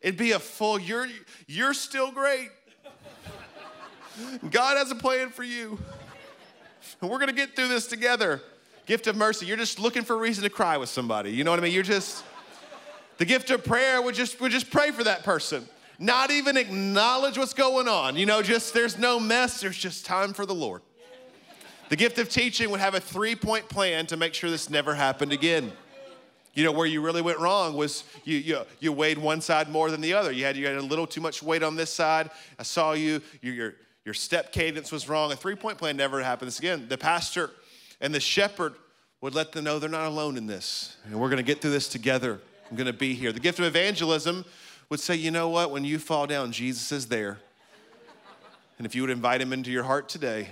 It'd 0.00 0.18
be 0.18 0.32
a 0.32 0.38
full, 0.38 0.78
you're, 0.78 1.08
you're 1.46 1.74
still 1.74 2.10
great. 2.10 2.50
God 4.50 4.76
has 4.76 4.90
a 4.90 4.94
plan 4.94 5.30
for 5.30 5.44
you. 5.44 5.78
And 7.00 7.10
we're 7.10 7.18
going 7.18 7.28
to 7.28 7.34
get 7.34 7.56
through 7.56 7.68
this 7.68 7.86
together. 7.86 8.40
Gift 8.86 9.06
of 9.06 9.16
mercy, 9.16 9.46
you're 9.46 9.56
just 9.56 9.78
looking 9.78 10.02
for 10.02 10.14
a 10.14 10.18
reason 10.18 10.42
to 10.44 10.50
cry 10.50 10.76
with 10.76 10.88
somebody. 10.88 11.30
You 11.30 11.44
know 11.44 11.50
what 11.50 11.60
I 11.60 11.62
mean? 11.62 11.72
You're 11.72 11.82
just, 11.84 12.24
the 13.18 13.24
gift 13.24 13.50
of 13.50 13.64
prayer 13.64 14.00
would 14.02 14.14
just, 14.14 14.40
would 14.40 14.52
just 14.52 14.70
pray 14.70 14.90
for 14.90 15.04
that 15.04 15.24
person 15.24 15.66
not 16.02 16.32
even 16.32 16.56
acknowledge 16.56 17.38
what's 17.38 17.54
going 17.54 17.86
on. 17.86 18.16
You 18.16 18.26
know, 18.26 18.42
just 18.42 18.74
there's 18.74 18.98
no 18.98 19.20
mess, 19.20 19.60
there's 19.60 19.78
just 19.78 20.04
time 20.04 20.32
for 20.32 20.44
the 20.44 20.54
Lord. 20.54 20.82
The 21.88 21.96
gift 21.96 22.18
of 22.18 22.28
teaching 22.28 22.70
would 22.70 22.80
have 22.80 22.94
a 22.94 23.00
three 23.00 23.36
point 23.36 23.68
plan 23.68 24.06
to 24.06 24.16
make 24.16 24.34
sure 24.34 24.50
this 24.50 24.68
never 24.68 24.94
happened 24.94 25.32
again. 25.32 25.72
You 26.54 26.64
know, 26.64 26.72
where 26.72 26.86
you 26.86 27.00
really 27.00 27.22
went 27.22 27.38
wrong 27.38 27.76
was 27.76 28.04
you, 28.24 28.36
you, 28.36 28.58
you 28.80 28.92
weighed 28.92 29.16
one 29.16 29.40
side 29.40 29.70
more 29.70 29.90
than 29.90 30.00
the 30.00 30.12
other. 30.12 30.32
You 30.32 30.44
had, 30.44 30.56
you 30.56 30.66
had 30.66 30.76
a 30.76 30.82
little 30.82 31.06
too 31.06 31.20
much 31.20 31.42
weight 31.42 31.62
on 31.62 31.76
this 31.76 31.90
side. 31.90 32.30
I 32.58 32.62
saw 32.62 32.92
you, 32.92 33.22
you 33.40 33.52
your, 33.52 33.74
your 34.04 34.14
step 34.14 34.52
cadence 34.52 34.92
was 34.92 35.08
wrong. 35.08 35.32
A 35.32 35.36
three 35.36 35.54
point 35.54 35.78
plan 35.78 35.96
never 35.96 36.22
happens 36.22 36.58
again. 36.58 36.88
The 36.88 36.98
pastor 36.98 37.50
and 38.00 38.14
the 38.14 38.20
shepherd 38.20 38.74
would 39.20 39.34
let 39.34 39.52
them 39.52 39.64
know 39.64 39.78
they're 39.78 39.88
not 39.88 40.06
alone 40.06 40.36
in 40.36 40.46
this. 40.46 40.96
And 41.04 41.18
we're 41.18 41.28
going 41.28 41.36
to 41.38 41.42
get 41.42 41.62
through 41.62 41.70
this 41.70 41.88
together. 41.88 42.40
I'm 42.70 42.76
going 42.76 42.86
to 42.86 42.92
be 42.92 43.14
here. 43.14 43.32
The 43.32 43.40
gift 43.40 43.58
of 43.58 43.64
evangelism 43.64 44.44
would 44.88 45.00
say, 45.00 45.14
you 45.14 45.30
know 45.30 45.48
what, 45.48 45.70
when 45.70 45.84
you 45.84 45.98
fall 45.98 46.26
down, 46.26 46.52
Jesus 46.52 46.92
is 46.92 47.06
there. 47.06 47.38
And 48.78 48.86
if 48.86 48.94
you 48.94 49.02
would 49.02 49.10
invite 49.10 49.40
him 49.40 49.52
into 49.52 49.70
your 49.70 49.84
heart 49.84 50.08
today, 50.08 50.48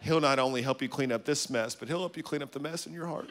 he'll 0.00 0.20
not 0.20 0.38
only 0.38 0.62
help 0.62 0.82
you 0.82 0.88
clean 0.88 1.12
up 1.12 1.24
this 1.24 1.50
mess, 1.50 1.74
but 1.74 1.88
he'll 1.88 2.00
help 2.00 2.16
you 2.16 2.22
clean 2.22 2.42
up 2.42 2.52
the 2.52 2.60
mess 2.60 2.86
in 2.86 2.92
your 2.92 3.06
heart. 3.06 3.30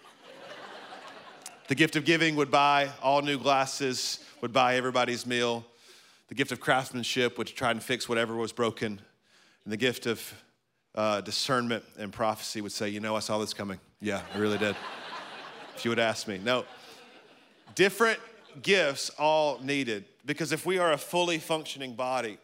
The 1.68 1.76
gift 1.76 1.96
of 1.96 2.06
giving 2.06 2.36
would 2.36 2.52
buy 2.52 2.90
all 3.02 3.22
new 3.22 3.38
glasses, 3.40 4.20
would 4.42 4.52
buy 4.52 4.76
everybody's 4.76 5.26
meal. 5.26 5.66
The 6.28 6.36
gift 6.36 6.52
of 6.52 6.60
craftsmanship 6.60 7.38
would 7.38 7.48
try 7.48 7.72
and 7.72 7.82
fix 7.82 8.10
whatever 8.10 8.36
was 8.36 8.52
broken. 8.52 9.00
And 9.64 9.72
the 9.72 9.78
gift 9.78 10.06
of 10.06 10.34
uh, 10.96 11.22
discernment 11.22 11.84
and 11.98 12.12
prophecy 12.12 12.62
would 12.62 12.72
say, 12.72 12.90
You 12.90 13.00
know, 13.00 13.16
I 13.16 13.20
saw 13.20 13.38
this 13.38 13.54
coming. 13.54 13.80
Yeah, 14.02 14.22
I 14.34 14.38
really 14.38 14.58
did. 14.58 14.76
if 15.76 15.86
you 15.86 15.92
would 15.92 16.00
ask 16.00 16.28
me. 16.28 16.40
No. 16.44 16.66
Different 17.76 18.20
gifts 18.62 19.10
all 19.18 19.60
needed 19.60 20.06
because 20.26 20.52
if 20.52 20.66
we 20.66 20.78
are 20.78 20.92
a 20.94 20.98
fully 20.98 21.40
functioning 21.40 21.94
body 21.94 22.38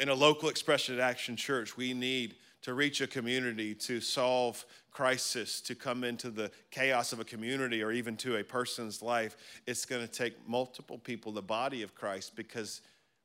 in 0.00 0.08
a 0.08 0.14
local 0.14 0.48
expression 0.48 0.94
at 0.94 1.00
Action 1.00 1.36
Church, 1.36 1.76
we 1.76 1.94
need 1.94 2.34
to 2.62 2.74
reach 2.74 3.00
a 3.00 3.06
community, 3.06 3.74
to 3.74 4.00
solve 4.00 4.64
crisis, 4.90 5.60
to 5.60 5.74
come 5.74 6.02
into 6.02 6.30
the 6.30 6.50
chaos 6.70 7.12
of 7.12 7.20
a 7.20 7.24
community 7.24 7.82
or 7.82 7.92
even 7.92 8.16
to 8.16 8.36
a 8.36 8.44
person's 8.44 9.00
life. 9.00 9.36
It's 9.66 9.84
going 9.84 10.02
to 10.02 10.12
take 10.12 10.48
multiple 10.48 10.98
people, 10.98 11.30
the 11.30 11.42
body 11.42 11.82
of 11.82 11.94
Christ, 11.94 12.34
because 12.34 12.80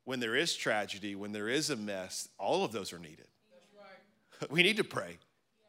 when 0.06 0.19
there 0.19 0.36
is 0.36 0.56
tragedy, 0.56 1.15
when 1.15 1.32
there 1.32 1.49
is 1.49 1.71
a 1.71 1.75
mess, 1.75 2.29
all 2.38 2.63
of 2.63 2.71
those 2.71 2.93
are 2.93 2.99
needed. 2.99 3.27
Right. 3.77 4.51
We 4.51 4.62
need 4.62 4.77
to 4.77 4.84
pray. 4.84 5.10
Yeah. 5.10 5.67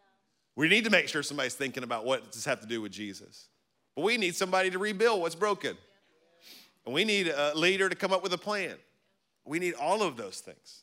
We 0.56 0.68
need 0.68 0.84
to 0.84 0.90
make 0.90 1.08
sure 1.08 1.22
somebody's 1.22 1.54
thinking 1.54 1.84
about 1.84 2.04
what 2.04 2.26
does 2.26 2.34
this 2.34 2.44
have 2.44 2.60
to 2.60 2.66
do 2.66 2.82
with 2.82 2.92
Jesus. 2.92 3.48
But 3.94 4.02
we 4.02 4.16
need 4.16 4.34
somebody 4.34 4.70
to 4.70 4.78
rebuild 4.78 5.20
what's 5.20 5.34
broken. 5.34 5.76
And 6.84 6.94
we 6.94 7.04
need 7.04 7.28
a 7.28 7.54
leader 7.54 7.88
to 7.88 7.94
come 7.94 8.12
up 8.12 8.22
with 8.22 8.32
a 8.32 8.38
plan. 8.38 8.76
We 9.44 9.58
need 9.58 9.74
all 9.74 10.02
of 10.02 10.16
those 10.16 10.40
things. 10.40 10.82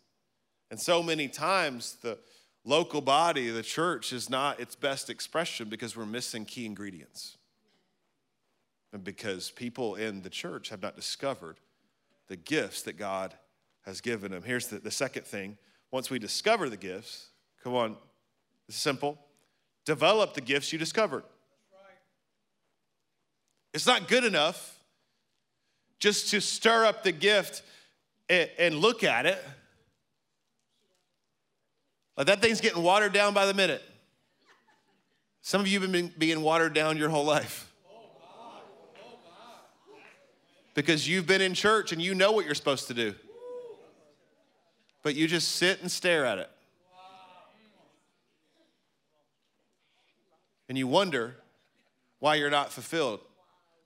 And 0.70 0.80
so 0.80 1.04
many 1.04 1.28
times, 1.28 1.98
the 2.02 2.18
local 2.64 3.02
body, 3.02 3.50
the 3.50 3.64
church, 3.64 4.14
is 4.14 4.30
not 4.30 4.60
its 4.60 4.76
best 4.76 5.10
expression 5.10 5.68
because 5.68 5.98
we're 5.98 6.06
missing 6.06 6.46
key 6.46 6.66
ingredients. 6.66 7.38
And 8.94 9.04
because 9.04 9.52
people 9.52 9.96
in 9.96 10.22
the 10.22 10.30
church 10.30 10.70
have 10.70 10.82
not 10.82 10.96
discovered 10.96 11.58
the 12.28 12.36
gifts 12.36 12.84
that 12.84 12.98
God 12.98 13.34
has 13.82 14.00
given 14.02 14.32
them. 14.32 14.44
Here's 14.44 14.68
the, 14.68 14.80
the 14.80 14.92
second 14.92 15.26
thing 15.26 15.58
once 15.92 16.10
we 16.10 16.20
discover 16.20 16.70
the 16.70 16.78
gifts, 16.78 17.28
come 17.64 17.74
on, 17.76 17.98
it's 18.68 18.78
simple 18.78 19.18
develop 19.84 20.36
the 20.36 20.42
gifts 20.42 20.72
you 20.72 20.80
discovered. 20.80 21.24
It's 23.74 23.88
not 23.88 24.08
good 24.08 24.24
enough 24.24 24.78
just 26.00 26.32
to 26.32 26.42
stir 26.42 26.86
up 26.86 27.04
the 27.04 27.12
gift 27.12 27.62
and, 28.30 28.50
and 28.58 28.76
look 28.76 29.04
at 29.04 29.26
it. 29.26 29.44
Like 32.18 32.28
that 32.28 32.42
thing's 32.42 32.60
getting 32.60 32.84
watered 32.84 33.14
down 33.14 33.34
by 33.34 33.46
the 33.46 33.54
minute. 33.54 33.82
Some 35.42 35.62
of 35.62 35.68
you 35.68 35.80
have 35.80 35.92
been 35.92 36.12
being 36.18 36.42
watered 36.42 36.74
down 36.74 36.98
your 36.98 37.10
whole 37.10 37.26
life. 37.26 37.72
Because 40.74 41.08
you've 41.08 41.28
been 41.28 41.42
in 41.42 41.54
church 41.54 41.92
and 41.92 42.02
you 42.02 42.14
know 42.14 42.32
what 42.32 42.46
you're 42.46 42.56
supposed 42.56 42.88
to 42.88 42.94
do. 42.94 43.16
But 45.04 45.16
you 45.16 45.28
just 45.28 45.54
sit 45.54 45.82
and 45.82 45.92
stare 45.92 46.26
at 46.26 46.38
it. 46.38 46.50
And 50.70 50.78
you 50.78 50.88
wonder 50.88 51.36
why 52.20 52.36
you're 52.36 52.50
not 52.50 52.72
fulfilled. 52.72 53.20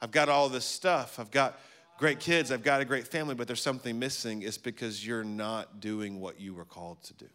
I've 0.05 0.11
got 0.11 0.29
all 0.29 0.49
this 0.49 0.65
stuff. 0.65 1.19
I've 1.19 1.31
got 1.31 1.59
great 1.97 2.19
kids, 2.19 2.51
I've 2.51 2.61
got 2.61 2.79
a 2.79 2.85
great 2.85 3.07
family, 3.07 3.33
but 3.33 3.47
there's 3.47 3.59
something 3.59 3.97
missing, 3.97 4.43
it's 4.43 4.59
because 4.59 5.03
you're 5.03 5.23
not 5.23 5.79
doing 5.79 6.19
what 6.19 6.39
you 6.39 6.53
were 6.53 6.63
called 6.63 7.01
to 7.05 7.15
do. 7.15 7.25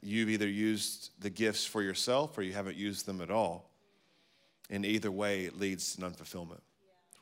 You've 0.00 0.30
either 0.30 0.46
used 0.46 1.10
the 1.18 1.30
gifts 1.30 1.66
for 1.66 1.82
yourself 1.82 2.38
or 2.38 2.42
you 2.42 2.52
haven't 2.52 2.76
used 2.76 3.06
them 3.06 3.20
at 3.20 3.32
all. 3.32 3.72
And 4.70 4.86
either 4.86 5.10
way, 5.10 5.46
it 5.46 5.58
leads 5.58 5.96
to 5.96 6.02
non 6.02 6.12
fulfillment. 6.12 6.62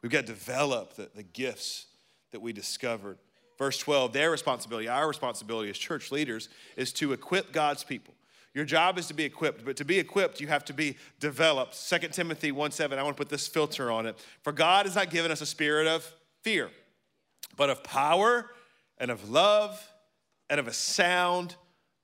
We've 0.03 0.13
got 0.13 0.27
to 0.27 0.33
develop 0.35 0.93
the, 0.97 1.09
the 1.15 1.23
gifts 1.23 1.87
that 2.33 2.43
we 2.43 2.53
discovered. 2.53 3.17
Verse 3.57 3.79
12, 3.79 4.13
their 4.13 4.31
responsibility, 4.31 4.87
our 4.87 5.09
responsibility 5.09 5.71
as 5.71 5.79
church 5.79 6.13
leaders, 6.13 6.51
is 6.77 6.93
to 6.93 7.15
equip 7.15 7.53
God's 7.53 7.85
people. 7.85 8.13
Your 8.55 8.65
job 8.67 8.99
is 8.99 9.07
to 9.07 9.15
be 9.15 9.25
equipped, 9.25 9.65
but 9.65 9.77
to 9.79 9.85
be 9.85 9.99
equipped, 9.99 10.41
you 10.41 10.47
have 10.49 10.65
to 10.67 10.75
be 10.75 10.97
developed. 11.21 11.77
2 11.89 11.99
Timothy 12.09 12.53
1 12.53 12.71
7, 12.71 12.99
I 12.99 13.03
want 13.03 13.17
to 13.17 13.21
put 13.21 13.31
this 13.31 13.49
filter 13.49 13.91
on 13.91 14.07
it. 14.07 14.19
For 14.43 14.53
God 14.53 14.87
has 14.87 14.95
not 14.95 15.11
given 15.11 15.31
us 15.31 15.41
a 15.41 15.47
spirit 15.47 15.87
of 15.87 16.11
fear, 16.43 16.71
but 17.57 17.71
of 17.71 17.83
power 17.83 18.51
and 18.99 19.11
of 19.11 19.31
love 19.31 19.89
and 20.51 20.61
of 20.61 20.69
a 20.69 20.73
sound 20.73 21.57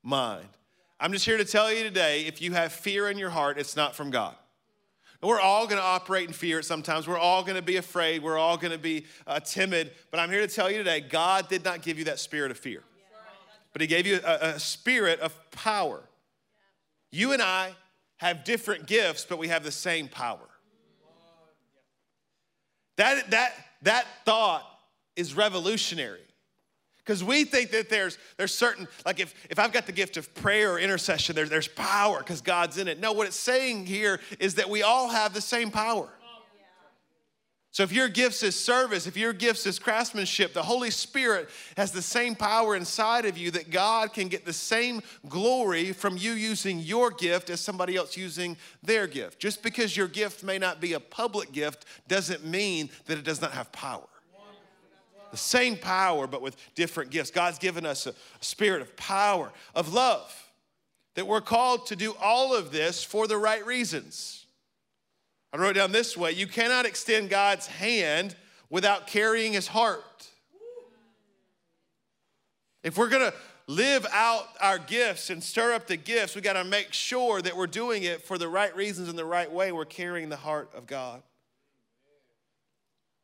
mind. 0.03 0.49
I'm 0.99 1.13
just 1.13 1.27
here 1.27 1.37
to 1.37 1.45
tell 1.45 1.73
you 1.73 1.83
today 1.83 2.23
if 2.23 2.41
you 2.41 2.53
have 2.53 2.73
fear 2.73 3.11
in 3.11 3.19
your 3.19 3.31
heart, 3.31 3.59
it's 3.59 3.77
not 3.77 3.95
from 3.95 4.11
God. 4.11 4.35
We're 5.23 5.41
all 5.41 5.67
going 5.67 5.79
to 5.79 5.85
operate 5.85 6.29
in 6.29 6.33
fear 6.33 6.63
sometimes. 6.63 7.09
We're 7.09 7.19
all 7.19 7.43
going 7.43 7.57
to 7.57 7.63
be 7.63 7.77
afraid. 7.77 8.23
We're 8.23 8.39
all 8.39 8.57
going 8.57 8.71
to 8.71 8.79
be 8.79 9.05
uh, 9.27 9.41
timid. 9.41 9.91
But 10.11 10.21
I'm 10.21 10.31
here 10.31 10.41
to 10.41 10.53
tell 10.53 10.71
you 10.71 10.79
today 10.79 11.01
God 11.01 11.49
did 11.49 11.65
not 11.65 11.83
give 11.83 11.99
you 11.99 12.05
that 12.07 12.21
spirit 12.21 12.51
of 12.51 12.59
fear, 12.59 12.83
but 13.73 13.83
He 13.83 13.87
gave 13.87 14.07
you 14.07 14.21
a, 14.25 14.55
a 14.55 14.61
spirit 14.61 15.21
of 15.21 15.37
power. 15.51 16.08
You 17.11 17.33
and 17.33 17.43
I 17.43 17.75
have 18.19 18.45
different 18.45 18.87
gifts, 18.87 19.25
but 19.29 19.39
we 19.39 19.49
have 19.49 19.65
the 19.65 19.73
same 19.73 20.09
power. 20.09 20.49
That, 22.97 23.31
that, 23.31 23.53
that 23.83 24.07
thought 24.25 24.65
is 25.17 25.35
revolutionary. 25.35 26.21
Because 26.99 27.25
we 27.25 27.45
think 27.45 27.71
that 27.71 27.89
there's, 27.89 28.19
there's 28.37 28.55
certain, 28.55 28.87
like 29.07 29.19
if, 29.19 29.35
if 29.49 29.59
I've 29.59 29.73
got 29.73 29.87
the 29.87 29.93
gift 29.93 30.19
of 30.19 30.35
prayer 30.35 30.73
or 30.73 30.79
intercession, 30.79 31.35
there, 31.35 31.47
there's 31.47 31.69
power 31.69 32.19
because 32.19 32.43
God's 32.43 32.77
in 32.77 32.87
it. 32.87 33.01
No, 33.01 33.13
what 33.13 33.27
it's 33.27 33.37
saying 33.37 33.87
here 33.87 34.21
is 34.39 34.57
that 34.57 34.69
we 34.69 34.83
all 34.83 35.09
have 35.09 35.33
the 35.33 35.41
same 35.41 35.71
power. 35.71 36.11
So 37.71 37.83
if 37.83 37.93
your 37.93 38.09
gifts 38.09 38.43
is 38.43 38.59
service, 38.59 39.07
if 39.07 39.17
your 39.17 39.33
gifts 39.33 39.67
is 39.67 39.79
craftsmanship, 39.79 40.53
the 40.53 40.63
Holy 40.63 40.91
Spirit 40.91 41.49
has 41.77 41.93
the 41.93 42.03
same 42.03 42.35
power 42.35 42.75
inside 42.75 43.25
of 43.27 43.37
you 43.37 43.51
that 43.53 43.71
God 43.71 44.13
can 44.13 44.29
get 44.29 44.45
the 44.45 44.53
same 44.53 45.03
glory 45.29 45.93
from 45.93 46.17
you 46.17 46.33
using 46.33 46.81
your 46.81 47.11
gift 47.11 47.51
as 47.51 47.61
somebody 47.61 47.95
else 47.95 48.17
using 48.17 48.57
their 48.83 49.07
gift. 49.07 49.39
Just 49.39 49.63
because 49.63 49.97
your 49.97 50.09
gift 50.09 50.43
may 50.43 50.59
not 50.59 50.81
be 50.81 50.95
a 50.95 51.01
public 51.01 51.53
gift 51.53 51.85
doesn't 52.09 52.45
mean 52.45 52.89
that 53.05 53.19
it 53.19 53.25
does 53.25 53.41
not 53.41 53.53
have 53.53 53.71
power. 53.71 54.09
The 55.31 55.37
same 55.37 55.77
power, 55.77 56.27
but 56.27 56.41
with 56.41 56.57
different 56.75 57.11
gifts. 57.11 57.31
God's 57.31 57.59
given 57.59 57.85
us 57.85 58.07
a, 58.07 58.15
spirit 58.41 58.81
of 58.81 58.97
power, 58.97 59.53
of 59.75 59.93
love, 59.93 60.35
that 61.17 61.27
we're 61.27 61.43
called 61.43 61.87
to 61.89 61.97
do 61.97 62.15
all 62.21 62.57
of 62.57 62.73
this 62.73 63.05
for 63.05 63.27
the 63.27 63.37
right 63.37 63.65
reasons. 63.67 64.38
I 65.53 65.57
wrote 65.57 65.75
down 65.75 65.93
this 65.93 66.17
way 66.17 66.33
you 66.33 66.47
cannot 66.47 66.87
extend 66.87 67.31
God's 67.31 67.67
hand 67.67 68.37
without 68.71 69.07
carrying 69.07 69.53
his 69.53 69.67
heart. 69.67 70.29
If 72.83 72.97
we're 72.97 73.09
gonna 73.09 73.33
live 73.67 74.07
out 74.13 74.47
our 74.61 74.79
gifts 74.79 75.31
and 75.31 75.43
stir 75.43 75.75
up 75.75 75.87
the 75.87 75.97
gifts, 75.97 76.35
we 76.35 76.41
gotta 76.41 76.65
make 76.65 76.93
sure 76.93 77.43
that 77.43 77.57
we're 77.57 77.67
doing 77.67 78.03
it 78.03 78.23
for 78.23 78.39
the 78.39 78.49
right 78.49 78.75
reasons 78.75 79.09
and 79.09 79.19
the 79.19 79.25
right 79.25 79.51
way. 79.51 79.73
We're 79.73 79.85
carrying 79.85 80.29
the 80.29 80.37
heart 80.37 80.71
of 80.75 80.87
God. 80.87 81.23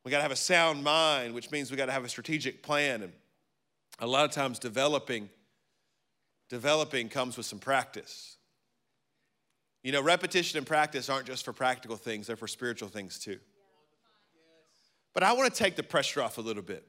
We 0.05 0.11
got 0.11 0.17
to 0.17 0.21
have 0.21 0.31
a 0.31 0.35
sound 0.35 0.83
mind, 0.83 1.33
which 1.33 1.49
means 1.49 1.71
we 1.71 1.77
got 1.77 1.87
to 1.87 1.91
have 1.91 2.05
a 2.05 2.09
strategic 2.09 2.61
plan. 2.61 3.01
And 3.01 3.11
a 3.97 4.05
lot 4.05 4.23
of 4.23 4.31
times, 4.31 4.59
developing, 4.59 5.29
developing 6.47 7.09
comes 7.09 7.35
with 7.35 7.47
some 7.47 7.57
practice. 7.57 8.37
You 9.85 9.91
know, 9.91 10.01
repetition 10.01 10.57
and 10.57 10.65
practice 10.65 11.09
aren't 11.09 11.27
just 11.27 11.45
for 11.45 11.53
practical 11.53 11.95
things, 11.95 12.25
they're 12.25 12.35
for 12.35 12.47
spiritual 12.47 12.89
things 12.89 13.19
too. 13.19 13.37
But 15.13 15.21
I 15.21 15.33
want 15.33 15.53
to 15.53 15.55
take 15.55 15.75
the 15.75 15.83
pressure 15.83 16.23
off 16.23 16.39
a 16.39 16.41
little 16.41 16.63
bit. 16.63 16.83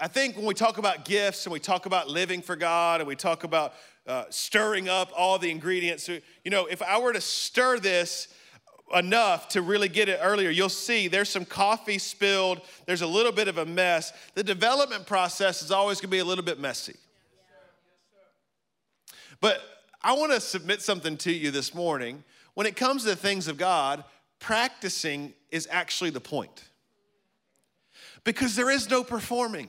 I 0.00 0.08
think 0.08 0.38
when 0.38 0.46
we 0.46 0.54
talk 0.54 0.78
about 0.78 1.04
gifts 1.04 1.44
and 1.44 1.52
we 1.52 1.60
talk 1.60 1.84
about 1.84 2.08
living 2.08 2.40
for 2.40 2.56
God 2.56 3.02
and 3.02 3.06
we 3.06 3.16
talk 3.16 3.44
about 3.44 3.74
uh, 4.06 4.24
stirring 4.30 4.88
up 4.88 5.12
all 5.14 5.38
the 5.38 5.50
ingredients, 5.50 6.08
you 6.08 6.22
know, 6.46 6.64
if 6.64 6.80
I 6.80 6.98
were 6.98 7.12
to 7.12 7.20
stir 7.20 7.78
this 7.78 8.28
enough 8.94 9.50
to 9.50 9.60
really 9.60 9.90
get 9.90 10.08
it 10.08 10.20
earlier, 10.22 10.48
you'll 10.48 10.70
see 10.70 11.06
there's 11.06 11.28
some 11.28 11.44
coffee 11.44 11.98
spilled, 11.98 12.62
there's 12.86 13.02
a 13.02 13.06
little 13.06 13.30
bit 13.30 13.48
of 13.48 13.58
a 13.58 13.66
mess. 13.66 14.14
The 14.32 14.42
development 14.42 15.04
process 15.04 15.60
is 15.60 15.70
always 15.70 16.00
gonna 16.00 16.12
be 16.12 16.20
a 16.20 16.24
little 16.24 16.44
bit 16.44 16.58
messy. 16.58 16.96
But 19.38 19.60
I 20.02 20.14
wanna 20.14 20.40
submit 20.40 20.82
something 20.82 21.16
to 21.18 21.32
you 21.32 21.50
this 21.50 21.74
morning. 21.74 22.24
When 22.54 22.66
it 22.66 22.76
comes 22.76 23.04
to 23.04 23.10
the 23.10 23.16
things 23.16 23.48
of 23.48 23.56
God, 23.56 24.04
practicing 24.38 25.34
is 25.50 25.68
actually 25.70 26.10
the 26.10 26.20
point. 26.20 26.64
Because 28.24 28.56
there 28.56 28.70
is 28.70 28.90
no 28.90 29.04
performing. 29.04 29.68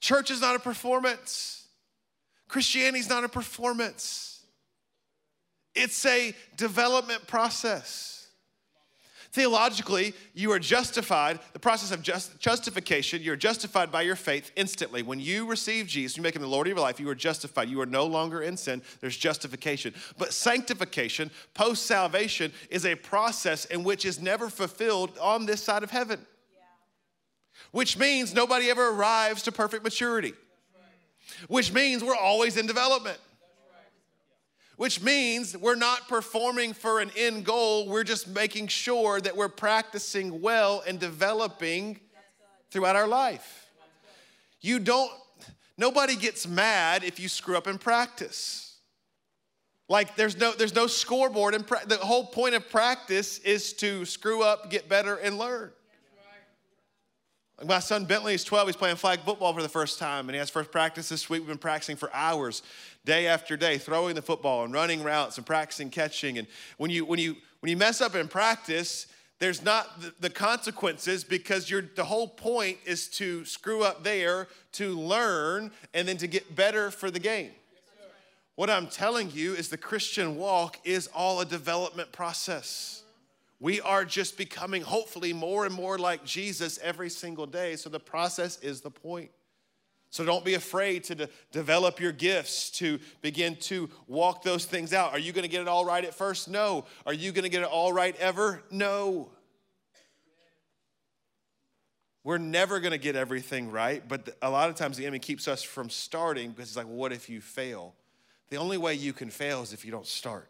Church 0.00 0.30
is 0.30 0.40
not 0.40 0.56
a 0.56 0.58
performance. 0.58 1.66
Christianity 2.48 3.00
is 3.00 3.08
not 3.08 3.24
a 3.24 3.28
performance. 3.28 4.42
It's 5.74 6.04
a 6.06 6.34
development 6.56 7.26
process. 7.26 8.17
Theologically, 9.32 10.14
you 10.32 10.52
are 10.52 10.58
justified, 10.58 11.38
the 11.52 11.58
process 11.58 11.90
of 11.90 12.02
just, 12.02 12.40
justification, 12.40 13.22
you're 13.22 13.36
justified 13.36 13.92
by 13.92 14.02
your 14.02 14.16
faith 14.16 14.50
instantly. 14.56 15.02
When 15.02 15.20
you 15.20 15.46
receive 15.46 15.86
Jesus, 15.86 16.16
you 16.16 16.22
make 16.22 16.34
him 16.34 16.40
the 16.40 16.48
Lord 16.48 16.66
of 16.66 16.70
your 16.70 16.80
life, 16.80 16.98
you 16.98 17.08
are 17.10 17.14
justified. 17.14 17.68
You 17.68 17.80
are 17.82 17.86
no 17.86 18.06
longer 18.06 18.40
in 18.40 18.56
sin, 18.56 18.80
there's 19.00 19.16
justification. 19.16 19.92
But 20.16 20.32
sanctification, 20.32 21.30
post 21.52 21.84
salvation, 21.86 22.52
is 22.70 22.86
a 22.86 22.94
process 22.94 23.66
in 23.66 23.84
which 23.84 24.06
is 24.06 24.20
never 24.20 24.48
fulfilled 24.48 25.16
on 25.20 25.44
this 25.44 25.62
side 25.62 25.82
of 25.82 25.90
heaven. 25.90 26.24
Yeah. 26.54 26.60
Which 27.72 27.98
means 27.98 28.32
nobody 28.32 28.70
ever 28.70 28.88
arrives 28.88 29.42
to 29.42 29.52
perfect 29.52 29.84
maturity. 29.84 30.32
Right. 30.74 31.50
Which 31.50 31.72
means 31.72 32.02
we're 32.02 32.16
always 32.16 32.56
in 32.56 32.66
development 32.66 33.18
which 34.78 35.02
means 35.02 35.56
we're 35.56 35.74
not 35.74 36.06
performing 36.06 36.72
for 36.72 37.00
an 37.00 37.10
end 37.16 37.44
goal. 37.44 37.88
We're 37.88 38.04
just 38.04 38.28
making 38.28 38.68
sure 38.68 39.20
that 39.20 39.36
we're 39.36 39.48
practicing 39.48 40.40
well 40.40 40.84
and 40.86 41.00
developing 41.00 41.98
throughout 42.70 42.94
our 42.94 43.08
life. 43.08 43.66
You 44.60 44.78
don't, 44.78 45.10
nobody 45.76 46.14
gets 46.14 46.46
mad 46.46 47.02
if 47.02 47.18
you 47.18 47.28
screw 47.28 47.56
up 47.56 47.66
in 47.66 47.78
practice. 47.78 48.76
Like 49.88 50.14
there's 50.14 50.36
no 50.36 50.52
there's 50.52 50.74
no 50.74 50.86
scoreboard 50.86 51.54
and 51.54 51.66
pra- 51.66 51.86
the 51.86 51.96
whole 51.96 52.26
point 52.26 52.54
of 52.54 52.68
practice 52.70 53.38
is 53.38 53.72
to 53.74 54.04
screw 54.04 54.44
up, 54.44 54.70
get 54.70 54.88
better 54.88 55.16
and 55.16 55.38
learn. 55.38 55.72
My 57.64 57.80
son 57.80 58.04
Bentley 58.04 58.34
is 58.34 58.44
12. 58.44 58.68
He's 58.68 58.76
playing 58.76 58.96
flag 58.96 59.20
football 59.20 59.52
for 59.52 59.62
the 59.62 59.68
first 59.68 59.98
time, 59.98 60.28
and 60.28 60.34
he 60.34 60.38
has 60.38 60.48
first 60.48 60.70
practice 60.70 61.08
this 61.08 61.28
week. 61.28 61.40
We've 61.40 61.48
been 61.48 61.58
practicing 61.58 61.96
for 61.96 62.08
hours, 62.14 62.62
day 63.04 63.26
after 63.26 63.56
day, 63.56 63.78
throwing 63.78 64.14
the 64.14 64.22
football 64.22 64.62
and 64.62 64.72
running 64.72 65.02
routes 65.02 65.38
and 65.38 65.46
practicing 65.46 65.90
catching. 65.90 66.38
And 66.38 66.46
when 66.76 66.92
you 66.92 67.04
when 67.04 67.18
you 67.18 67.34
when 67.58 67.70
you 67.70 67.76
mess 67.76 68.00
up 68.00 68.14
in 68.14 68.28
practice, 68.28 69.08
there's 69.40 69.64
not 69.64 70.00
the, 70.00 70.14
the 70.20 70.30
consequences 70.30 71.24
because 71.24 71.68
you're 71.68 71.82
the 71.96 72.04
whole 72.04 72.28
point 72.28 72.78
is 72.84 73.08
to 73.08 73.44
screw 73.44 73.82
up 73.82 74.04
there, 74.04 74.46
to 74.72 74.96
learn, 74.96 75.72
and 75.94 76.06
then 76.06 76.16
to 76.18 76.28
get 76.28 76.54
better 76.54 76.92
for 76.92 77.10
the 77.10 77.20
game. 77.20 77.50
What 78.54 78.70
I'm 78.70 78.86
telling 78.86 79.32
you 79.32 79.54
is 79.54 79.68
the 79.68 79.76
Christian 79.76 80.36
walk 80.36 80.78
is 80.84 81.08
all 81.08 81.40
a 81.40 81.44
development 81.44 82.12
process. 82.12 83.02
We 83.60 83.80
are 83.80 84.04
just 84.04 84.38
becoming, 84.38 84.82
hopefully, 84.82 85.32
more 85.32 85.66
and 85.66 85.74
more 85.74 85.98
like 85.98 86.24
Jesus 86.24 86.78
every 86.82 87.10
single 87.10 87.46
day. 87.46 87.76
So 87.76 87.90
the 87.90 87.98
process 87.98 88.58
is 88.60 88.80
the 88.80 88.90
point. 88.90 89.30
So 90.10 90.24
don't 90.24 90.44
be 90.44 90.54
afraid 90.54 91.04
to 91.04 91.14
de- 91.14 91.28
develop 91.52 92.00
your 92.00 92.12
gifts, 92.12 92.70
to 92.72 92.98
begin 93.20 93.56
to 93.56 93.90
walk 94.06 94.42
those 94.42 94.64
things 94.64 94.92
out. 94.92 95.12
Are 95.12 95.18
you 95.18 95.32
going 95.32 95.42
to 95.42 95.48
get 95.48 95.60
it 95.60 95.68
all 95.68 95.84
right 95.84 96.04
at 96.04 96.14
first? 96.14 96.48
No. 96.48 96.86
Are 97.04 97.12
you 97.12 97.32
going 97.32 97.42
to 97.42 97.50
get 97.50 97.62
it 97.62 97.68
all 97.68 97.92
right 97.92 98.16
ever? 98.16 98.62
No. 98.70 99.30
We're 102.24 102.38
never 102.38 102.80
going 102.80 102.92
to 102.92 102.98
get 102.98 103.16
everything 103.16 103.70
right, 103.70 104.06
but 104.06 104.36
a 104.42 104.50
lot 104.50 104.68
of 104.68 104.76
times 104.76 104.96
the 104.96 105.04
enemy 105.04 105.18
keeps 105.18 105.48
us 105.48 105.62
from 105.62 105.88
starting 105.88 106.50
because 106.50 106.68
it's 106.68 106.76
like, 106.76 106.86
well, 106.86 106.96
what 106.96 107.12
if 107.12 107.28
you 107.28 107.40
fail? 107.40 107.94
The 108.50 108.56
only 108.56 108.78
way 108.78 108.94
you 108.94 109.12
can 109.12 109.30
fail 109.30 109.62
is 109.62 109.72
if 109.72 109.84
you 109.84 109.90
don't 109.90 110.06
start. 110.06 110.48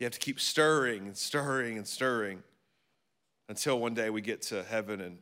You 0.00 0.06
have 0.06 0.14
to 0.14 0.18
keep 0.18 0.40
stirring 0.40 1.06
and 1.06 1.16
stirring 1.16 1.76
and 1.76 1.86
stirring 1.86 2.42
until 3.50 3.78
one 3.78 3.92
day 3.92 4.08
we 4.08 4.22
get 4.22 4.40
to 4.42 4.62
heaven 4.62 5.02
and 5.02 5.18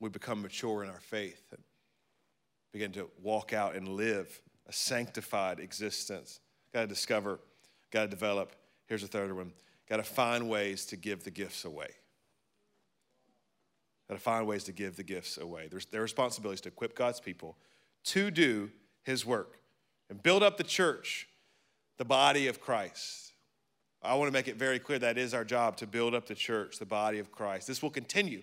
we 0.00 0.08
become 0.08 0.40
mature 0.40 0.82
in 0.82 0.88
our 0.88 1.00
faith 1.00 1.42
and 1.52 1.62
begin 2.72 2.92
to 2.92 3.10
walk 3.22 3.52
out 3.52 3.76
and 3.76 3.86
live 3.86 4.40
a 4.66 4.72
sanctified 4.72 5.60
existence. 5.60 6.40
Got 6.72 6.80
to 6.80 6.86
discover 6.86 7.40
got 7.90 8.02
to 8.02 8.08
develop. 8.08 8.56
Here's 8.86 9.02
a 9.02 9.06
third 9.06 9.36
one 9.36 9.52
got 9.86 9.98
to 9.98 10.02
find 10.02 10.48
ways 10.48 10.86
to 10.86 10.96
give 10.96 11.22
the 11.22 11.30
gifts 11.30 11.66
away. 11.66 11.90
Got 14.08 14.14
to 14.14 14.20
find 14.20 14.46
ways 14.46 14.64
to 14.64 14.72
give 14.72 14.96
the 14.96 15.02
gifts 15.02 15.36
away. 15.36 15.68
There's, 15.70 15.86
their 15.86 16.00
responsibility 16.00 16.54
is 16.54 16.60
to 16.62 16.68
equip 16.68 16.96
God's 16.96 17.20
people 17.20 17.58
to 18.04 18.30
do 18.30 18.70
his 19.02 19.26
work 19.26 19.58
and 20.08 20.22
build 20.22 20.42
up 20.42 20.56
the 20.56 20.64
church, 20.64 21.28
the 21.98 22.04
body 22.06 22.46
of 22.46 22.62
Christ. 22.62 23.33
I 24.04 24.14
want 24.14 24.28
to 24.28 24.32
make 24.32 24.48
it 24.48 24.56
very 24.56 24.78
clear 24.78 24.98
that 24.98 25.16
is 25.16 25.32
our 25.32 25.44
job 25.44 25.76
to 25.78 25.86
build 25.86 26.14
up 26.14 26.26
the 26.26 26.34
church, 26.34 26.78
the 26.78 26.86
body 26.86 27.18
of 27.18 27.32
Christ. 27.32 27.66
This 27.66 27.82
will 27.82 27.90
continue 27.90 28.42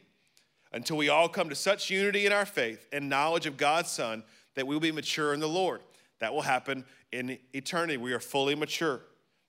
until 0.74 0.98
we 0.98 1.10
all 1.10 1.30
come 1.30 1.50
to 1.50 1.56
such 1.56 1.90
unity 1.90 2.26
in 2.26 2.32
our 2.32 2.46
faith 2.46 2.88
and 2.92 3.10
knowledge 3.10 3.46
of 3.46 3.58
God's 3.58 3.92
Son 3.92 4.24
that 4.56 4.66
we 4.66 4.76
will 4.76 4.82
be 4.82 4.92
mature 4.92 5.34
in 5.34 5.40
the 5.40 5.48
Lord. 5.48 5.82
That 6.20 6.34
will 6.34 6.42
happen 6.42 6.86
in 7.12 7.38
eternity. 7.54 7.98
We 7.98 8.14
are 8.14 8.20
fully 8.20 8.56
mature, 8.56 9.02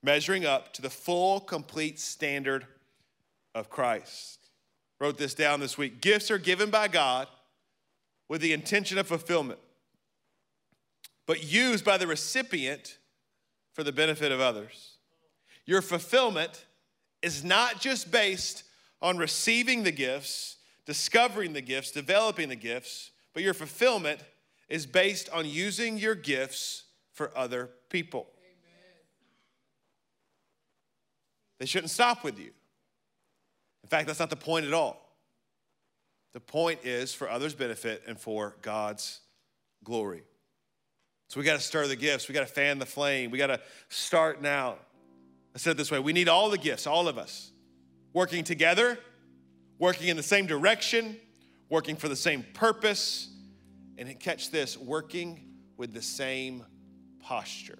measuring 0.02 0.44
up 0.44 0.72
to 0.74 0.82
the 0.82 0.90
full, 0.90 1.40
complete 1.40 1.98
standard 1.98 2.66
of 3.54 3.70
Christ. 3.70 4.50
Wrote 5.00 5.18
this 5.18 5.34
down 5.34 5.60
this 5.60 5.76
week. 5.76 6.00
Gifts 6.00 6.30
are 6.30 6.38
given 6.38 6.70
by 6.70 6.88
God 6.88 7.28
with 8.28 8.40
the 8.40 8.52
intention 8.52 8.98
of 8.98 9.06
fulfillment, 9.06 9.58
but 11.26 11.44
used 11.44 11.84
by 11.84 11.98
the 11.98 12.06
recipient 12.06 12.98
for 13.74 13.82
the 13.82 13.92
benefit 13.92 14.32
of 14.32 14.40
others. 14.40 14.91
Your 15.66 15.82
fulfillment 15.82 16.64
is 17.22 17.44
not 17.44 17.80
just 17.80 18.10
based 18.10 18.64
on 19.00 19.16
receiving 19.18 19.82
the 19.82 19.92
gifts, 19.92 20.56
discovering 20.86 21.52
the 21.52 21.60
gifts, 21.60 21.90
developing 21.90 22.48
the 22.48 22.56
gifts, 22.56 23.10
but 23.32 23.42
your 23.42 23.54
fulfillment 23.54 24.20
is 24.68 24.86
based 24.86 25.28
on 25.30 25.46
using 25.46 25.98
your 25.98 26.14
gifts 26.14 26.84
for 27.12 27.36
other 27.36 27.70
people. 27.90 28.26
They 31.58 31.66
shouldn't 31.66 31.90
stop 31.90 32.24
with 32.24 32.40
you. 32.40 32.50
In 33.84 33.88
fact, 33.88 34.06
that's 34.08 34.18
not 34.18 34.30
the 34.30 34.36
point 34.36 34.66
at 34.66 34.72
all. 34.72 34.98
The 36.32 36.40
point 36.40 36.80
is 36.82 37.12
for 37.14 37.30
others' 37.30 37.54
benefit 37.54 38.02
and 38.06 38.18
for 38.18 38.56
God's 38.62 39.20
glory. 39.84 40.22
So 41.28 41.38
we 41.38 41.44
got 41.44 41.54
to 41.54 41.60
stir 41.60 41.86
the 41.86 41.96
gifts. 41.96 42.28
We 42.28 42.34
got 42.34 42.46
to 42.46 42.52
fan 42.52 42.78
the 42.78 42.86
flame. 42.86 43.30
We 43.30 43.38
got 43.38 43.48
to 43.48 43.60
start 43.88 44.42
now. 44.42 44.76
I 45.54 45.58
said 45.58 45.72
it 45.72 45.76
this 45.76 45.90
way 45.90 45.98
we 45.98 46.12
need 46.12 46.28
all 46.28 46.50
the 46.50 46.58
gifts, 46.58 46.86
all 46.86 47.08
of 47.08 47.18
us, 47.18 47.50
working 48.12 48.44
together, 48.44 48.98
working 49.78 50.08
in 50.08 50.16
the 50.16 50.22
same 50.22 50.46
direction, 50.46 51.16
working 51.68 51.96
for 51.96 52.08
the 52.08 52.16
same 52.16 52.44
purpose, 52.54 53.28
and 53.98 54.18
catch 54.18 54.50
this 54.50 54.76
working 54.76 55.48
with 55.76 55.92
the 55.92 56.02
same 56.02 56.64
posture. 57.20 57.78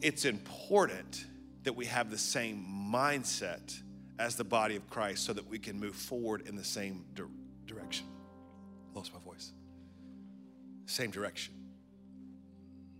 It's 0.00 0.24
important 0.24 1.26
that 1.64 1.74
we 1.74 1.86
have 1.86 2.10
the 2.10 2.18
same 2.18 2.64
mindset 2.92 3.76
as 4.18 4.36
the 4.36 4.44
body 4.44 4.76
of 4.76 4.88
Christ 4.88 5.24
so 5.24 5.32
that 5.32 5.48
we 5.48 5.58
can 5.58 5.78
move 5.78 5.94
forward 5.94 6.46
in 6.46 6.56
the 6.56 6.64
same 6.64 7.04
di- 7.14 7.24
direction. 7.66 8.06
Lost 8.94 9.12
my 9.12 9.20
voice. 9.20 9.52
Same 10.86 11.10
direction. 11.10 11.54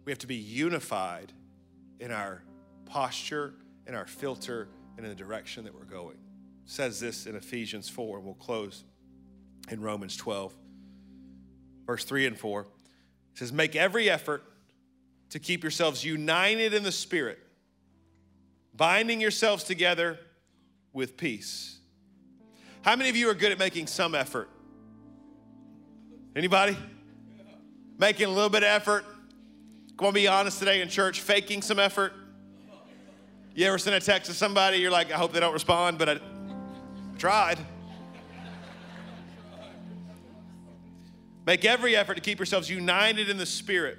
We 0.05 0.13
have 0.13 0.19
to 0.19 0.27
be 0.27 0.37
unified 0.37 1.33
in 2.01 2.11
our 2.11 2.43
posture, 2.87 3.55
in 3.87 3.95
our 3.95 4.07
filter, 4.07 4.69
and 4.97 5.05
in 5.07 5.11
the 5.11 5.17
direction 5.17 5.65
that 5.65 5.75
we're 5.75 5.85
going. 5.85 6.17
It 6.17 6.71
says 6.71 7.01
this 7.01 7.27
in 7.27 7.37
Ephesians 7.37 7.89
4, 7.89 8.19
and 8.19 8.27
we'll 8.27 8.35
close 8.35 8.85
in 9.71 9.81
Romans 9.81 10.17
12, 10.17 10.55
verse 11.87 12.05
3 12.05 12.27
and 12.27 12.39
4. 12.39 12.61
It 12.63 12.67
says, 13.35 13.53
Make 13.53 13.77
every 13.77 14.11
effort 14.11 14.43
to 15.31 15.39
keep 15.39 15.63
yourselves 15.63 16.05
united 16.05 16.75
in 16.75 16.83
the 16.83 16.93
Spirit, 16.93 17.39
binding 18.75 19.21
yourselves 19.21 19.65
together 19.65 20.19
with 20.93 21.17
peace. 21.17 21.79
How 22.83 22.97
many 22.97 23.11
of 23.11 23.17
you 23.17 23.29
are 23.29 23.35
good 23.35 23.53
at 23.53 23.59
making 23.59 23.87
some 23.87 24.15
effort? 24.15 24.49
Anybody? 26.35 26.77
Making 27.99 28.27
a 28.27 28.31
little 28.31 28.49
bit 28.49 28.63
of 28.63 28.69
effort? 28.69 29.05
On, 30.01 30.15
be 30.15 30.29
honest 30.29 30.59
today 30.61 30.81
in 30.81 30.89
church, 30.89 31.21
faking 31.21 31.61
some 31.61 31.79
effort. 31.79 32.13
You 33.55 33.67
ever 33.67 33.79
send 33.79 33.97
a 33.97 34.01
text 34.01 34.31
to 34.31 34.37
somebody, 34.37 34.79
you're 34.79 34.93
like, 34.93 35.11
I 35.11 35.17
hope 35.17 35.33
they 35.33 35.41
don't 35.41 35.53
respond, 35.53 35.99
but 35.99 36.09
I 36.09 36.21
tried. 37.19 37.59
Make 41.45 41.65
every 41.65 41.97
effort 41.97 42.15
to 42.15 42.21
keep 42.21 42.39
yourselves 42.39 42.71
united 42.71 43.29
in 43.29 43.39
the 43.39 43.47
Spirit, 43.47 43.99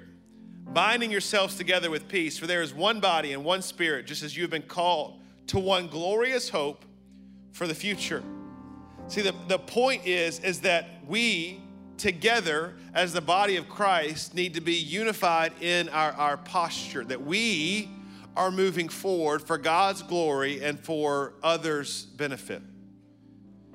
binding 0.68 1.10
yourselves 1.10 1.56
together 1.56 1.90
with 1.90 2.08
peace, 2.08 2.38
for 2.38 2.46
there 2.46 2.62
is 2.62 2.72
one 2.72 3.00
body 3.00 3.32
and 3.32 3.44
one 3.44 3.60
Spirit, 3.60 4.06
just 4.06 4.22
as 4.22 4.34
you 4.34 4.42
have 4.42 4.50
been 4.50 4.62
called 4.62 5.20
to 5.48 5.58
one 5.58 5.86
glorious 5.86 6.48
hope 6.48 6.84
for 7.52 7.66
the 7.66 7.74
future. 7.74 8.22
See, 9.08 9.20
the, 9.20 9.34
the 9.48 9.58
point 9.58 10.06
is, 10.06 10.38
is 10.40 10.60
that 10.60 10.88
we 11.06 11.60
together 12.00 12.74
as 12.94 13.12
the 13.12 13.20
body 13.20 13.56
of 13.56 13.68
Christ 13.68 14.34
need 14.34 14.54
to 14.54 14.60
be 14.60 14.74
unified 14.74 15.52
in 15.60 15.88
our, 15.90 16.12
our 16.12 16.36
posture, 16.38 17.04
that 17.04 17.22
we 17.22 17.88
are 18.36 18.50
moving 18.50 18.88
forward 18.88 19.42
for 19.42 19.58
God's 19.58 20.02
glory 20.02 20.62
and 20.64 20.80
for 20.80 21.34
others' 21.42 22.04
benefit. 22.04 22.62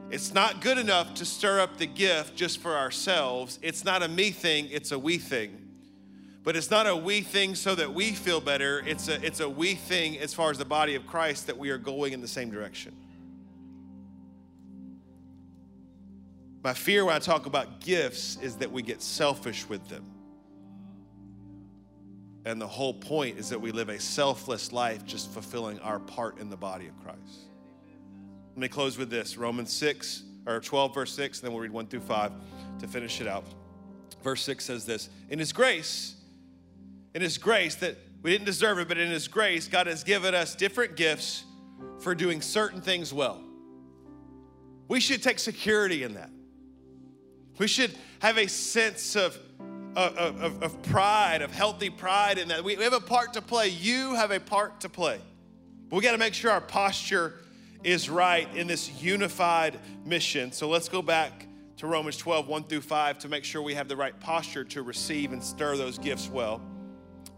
It's 0.10 0.34
not 0.34 0.62
good 0.62 0.78
enough 0.78 1.14
to 1.16 1.26
stir 1.26 1.60
up 1.60 1.78
the 1.78 1.88
gift 1.88 2.36
just 2.36 2.60
for 2.60 2.76
ourselves. 2.76 3.60
It's 3.62 3.84
not 3.84 4.04
a 4.04 4.08
me 4.08 4.32
thing, 4.32 4.68
it's 4.72 4.92
a 4.92 5.00
we 5.00 5.18
thing. 5.18 5.62
But 6.44 6.56
it's 6.56 6.70
not 6.70 6.86
a 6.86 6.96
we 6.96 7.22
thing 7.22 7.56
so 7.56 7.74
that 7.74 7.94
we 7.94 8.12
feel 8.12 8.40
better. 8.40 8.84
It's 8.86 9.08
a, 9.08 9.24
it's 9.26 9.40
a 9.40 9.50
we 9.50 9.74
thing 9.74 10.20
as 10.20 10.34
far 10.34 10.52
as 10.52 10.60
the 10.60 10.66
body 10.66 10.94
of 10.96 11.08
Christ 11.08 11.48
that 11.48 11.58
we 11.58 11.72
are 11.72 11.80
going 11.80 12.14
in 12.14 12.22
the 12.22 12.28
same 12.28 12.52
direction. 12.52 12.96
My 16.66 16.74
fear 16.74 17.06
when 17.06 17.14
I 17.14 17.20
talk 17.20 17.46
about 17.46 17.80
gifts 17.80 18.40
is 18.42 18.56
that 18.56 18.72
we 18.72 18.82
get 18.82 19.00
selfish 19.00 19.70
with 19.70 19.88
them. 19.88 20.04
And 22.44 22.60
the 22.60 22.66
whole 22.66 22.96
point 22.96 23.38
is 23.38 23.50
that 23.50 23.62
we 23.62 23.72
live 23.72 23.90
a 23.90 24.00
selfless 24.00 24.72
life 24.72 25.06
just 25.06 25.30
fulfilling 25.30 25.80
our 25.82 26.00
part 26.00 26.40
in 26.40 26.50
the 26.50 26.58
body 26.58 26.88
of 26.88 27.00
Christ. 27.04 27.52
Let 28.56 28.58
me 28.58 28.68
close 28.68 28.98
with 28.98 29.12
this 29.12 29.38
Romans 29.38 29.72
6, 29.74 30.24
or 30.48 30.60
12, 30.60 30.92
verse 30.96 31.14
6, 31.14 31.38
and 31.38 31.46
then 31.46 31.54
we'll 31.54 31.62
read 31.62 31.72
1 31.72 31.86
through 31.86 32.00
5 32.00 32.32
to 32.80 32.88
finish 32.88 33.22
it 33.22 33.28
out. 33.28 33.46
Verse 34.24 34.42
6 34.42 34.66
says 34.66 34.88
this 34.88 35.12
In 35.30 35.38
His 35.38 35.54
grace, 35.54 36.16
in 37.14 37.22
His 37.22 37.38
grace, 37.38 37.76
that 37.76 37.96
we 38.24 38.32
didn't 38.32 38.46
deserve 38.48 38.80
it, 38.80 38.88
but 38.88 38.98
in 38.98 39.12
His 39.12 39.28
grace, 39.28 39.68
God 39.68 39.86
has 39.86 40.04
given 40.04 40.34
us 40.34 40.56
different 40.56 40.96
gifts 40.96 41.44
for 42.00 42.16
doing 42.16 42.42
certain 42.42 42.82
things 42.82 43.14
well. 43.14 43.40
We 44.88 45.00
should 45.00 45.22
take 45.22 45.38
security 45.38 46.02
in 46.02 46.16
that. 46.16 46.32
We 47.58 47.68
should 47.68 47.96
have 48.20 48.38
a 48.38 48.48
sense 48.48 49.16
of, 49.16 49.38
of, 49.96 50.18
of, 50.18 50.64
of 50.64 50.82
pride, 50.84 51.42
of 51.42 51.52
healthy 51.52 51.90
pride 51.90 52.38
in 52.38 52.50
that. 52.50 52.64
We 52.64 52.76
have 52.76 52.94
a 52.94 53.00
part 53.00 53.34
to 53.34 53.42
play. 53.42 53.70
You 53.70 54.16
have 54.16 54.32
a 54.32 54.40
part 54.40 54.82
to 54.82 54.90
play. 54.90 55.20
But 55.90 55.98
we 55.98 56.04
got 56.04 56.12
to 56.12 56.18
make 56.18 56.34
sure 56.34 56.52
our 56.52 56.62
posture 56.62 57.36
is 57.84 58.10
right 58.10 58.48
in 58.56 58.68
this 58.68 59.02
unified 59.02 59.80
mission. 60.04 60.52
So 60.52 60.68
let's 60.68 60.90
go 60.90 61.02
back 61.02 61.46
to 61.78 61.88
Romans 61.88 62.18
12, 62.18 62.48
1 62.48 62.64
through 62.64 62.82
5 62.82 63.20
to 63.20 63.30
make 63.30 63.44
sure 63.44 63.62
we 63.62 63.76
have 63.76 63.88
the 63.88 63.96
right 63.96 64.18
posture 64.20 64.64
to 64.64 64.82
receive 64.82 65.32
and 65.32 65.44
stir 65.44 65.78
those 65.78 65.98
gifts 65.98 66.30
well. 66.30 66.62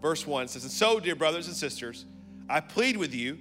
Verse 0.02 0.26
1 0.26 0.48
says, 0.48 0.64
And 0.64 0.72
so, 0.72 1.00
dear 1.00 1.16
brothers 1.16 1.48
and 1.48 1.56
sisters, 1.56 2.06
I 2.50 2.62
plead 2.62 2.98
with 2.98 3.14
you 3.14 3.38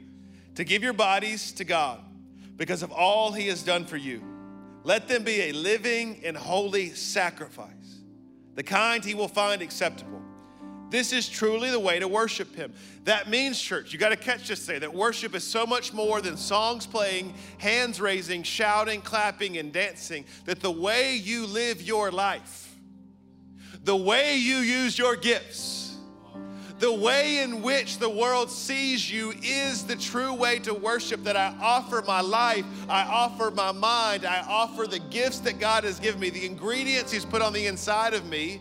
to 0.56 0.64
give 0.64 0.82
your 0.82 0.94
bodies 0.94 1.52
to 1.52 1.64
God 1.64 2.00
because 2.56 2.82
of 2.82 2.90
all 2.90 3.32
he 3.32 3.46
has 3.48 3.62
done 3.62 3.84
for 3.84 3.96
you. 3.96 4.22
Let 4.86 5.08
them 5.08 5.24
be 5.24 5.40
a 5.40 5.52
living 5.52 6.20
and 6.22 6.36
holy 6.36 6.90
sacrifice, 6.90 7.98
the 8.54 8.62
kind 8.62 9.04
he 9.04 9.14
will 9.14 9.26
find 9.26 9.60
acceptable. 9.60 10.22
This 10.90 11.12
is 11.12 11.28
truly 11.28 11.72
the 11.72 11.80
way 11.80 11.98
to 11.98 12.06
worship 12.06 12.54
Him. 12.54 12.72
That 13.02 13.28
means, 13.28 13.60
church, 13.60 13.92
you 13.92 13.98
got 13.98 14.10
to 14.10 14.16
catch 14.16 14.46
this 14.46 14.64
today 14.64 14.78
that 14.78 14.94
worship 14.94 15.34
is 15.34 15.42
so 15.42 15.66
much 15.66 15.92
more 15.92 16.20
than 16.20 16.36
songs 16.36 16.86
playing, 16.86 17.34
hands 17.58 18.00
raising, 18.00 18.44
shouting, 18.44 19.00
clapping, 19.00 19.58
and 19.58 19.72
dancing. 19.72 20.24
That 20.44 20.60
the 20.60 20.70
way 20.70 21.16
you 21.16 21.46
live 21.46 21.82
your 21.82 22.12
life, 22.12 22.72
the 23.82 23.96
way 23.96 24.36
you 24.36 24.58
use 24.58 24.96
your 24.96 25.16
gifts, 25.16 25.85
the 26.78 26.92
way 26.92 27.38
in 27.38 27.62
which 27.62 27.98
the 27.98 28.08
world 28.08 28.50
sees 28.50 29.10
you 29.10 29.32
is 29.42 29.84
the 29.84 29.96
true 29.96 30.34
way 30.34 30.58
to 30.60 30.74
worship. 30.74 31.24
That 31.24 31.36
I 31.36 31.54
offer 31.60 32.02
my 32.06 32.20
life, 32.20 32.64
I 32.88 33.02
offer 33.04 33.50
my 33.50 33.72
mind, 33.72 34.24
I 34.24 34.44
offer 34.46 34.86
the 34.86 34.98
gifts 34.98 35.40
that 35.40 35.58
God 35.58 35.84
has 35.84 35.98
given 35.98 36.20
me, 36.20 36.30
the 36.30 36.44
ingredients 36.44 37.12
He's 37.12 37.24
put 37.24 37.42
on 37.42 37.52
the 37.52 37.66
inside 37.66 38.14
of 38.14 38.26
me 38.26 38.60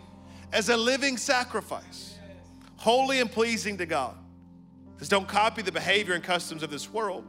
as 0.53 0.70
a 0.70 0.78
living 0.78 1.18
sacrifice 1.18 2.16
holy 2.78 3.20
and 3.20 3.32
pleasing 3.32 3.78
to 3.78 3.86
God. 3.88 4.16
Just 4.99 5.09
don't 5.09 5.28
copy 5.28 5.63
the 5.63 5.72
behavior 5.72 6.13
and 6.13 6.24
customs 6.24 6.61
of 6.61 6.70
this 6.70 6.91
world, 6.93 7.26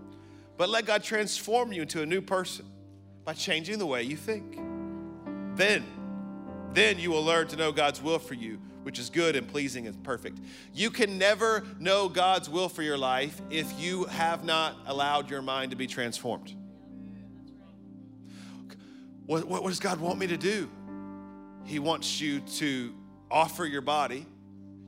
but 0.58 0.68
let 0.68 0.84
God 0.84 1.02
transform 1.02 1.72
you 1.72 1.82
into 1.82 2.02
a 2.02 2.06
new 2.06 2.20
person 2.20 2.66
by 3.24 3.32
changing 3.32 3.78
the 3.78 3.86
way 3.86 4.02
you 4.02 4.16
think. 4.16 4.58
Then, 5.56 5.84
Then 6.76 6.98
you 6.98 7.10
will 7.10 7.24
learn 7.24 7.48
to 7.48 7.56
know 7.56 7.72
God's 7.72 8.02
will 8.02 8.18
for 8.18 8.34
you, 8.34 8.60
which 8.82 8.98
is 8.98 9.08
good 9.08 9.34
and 9.34 9.48
pleasing 9.48 9.86
and 9.86 10.04
perfect. 10.04 10.38
You 10.74 10.90
can 10.90 11.16
never 11.16 11.64
know 11.80 12.06
God's 12.06 12.50
will 12.50 12.68
for 12.68 12.82
your 12.82 12.98
life 12.98 13.40
if 13.48 13.80
you 13.80 14.04
have 14.04 14.44
not 14.44 14.76
allowed 14.84 15.30
your 15.30 15.40
mind 15.40 15.70
to 15.70 15.76
be 15.78 15.86
transformed. 15.86 16.54
What, 19.24 19.48
what, 19.48 19.62
what 19.62 19.70
does 19.70 19.80
God 19.80 20.00
want 20.00 20.18
me 20.18 20.26
to 20.26 20.36
do? 20.36 20.68
He 21.64 21.78
wants 21.78 22.20
you 22.20 22.40
to 22.40 22.94
offer 23.30 23.64
your 23.64 23.80
body, 23.80 24.26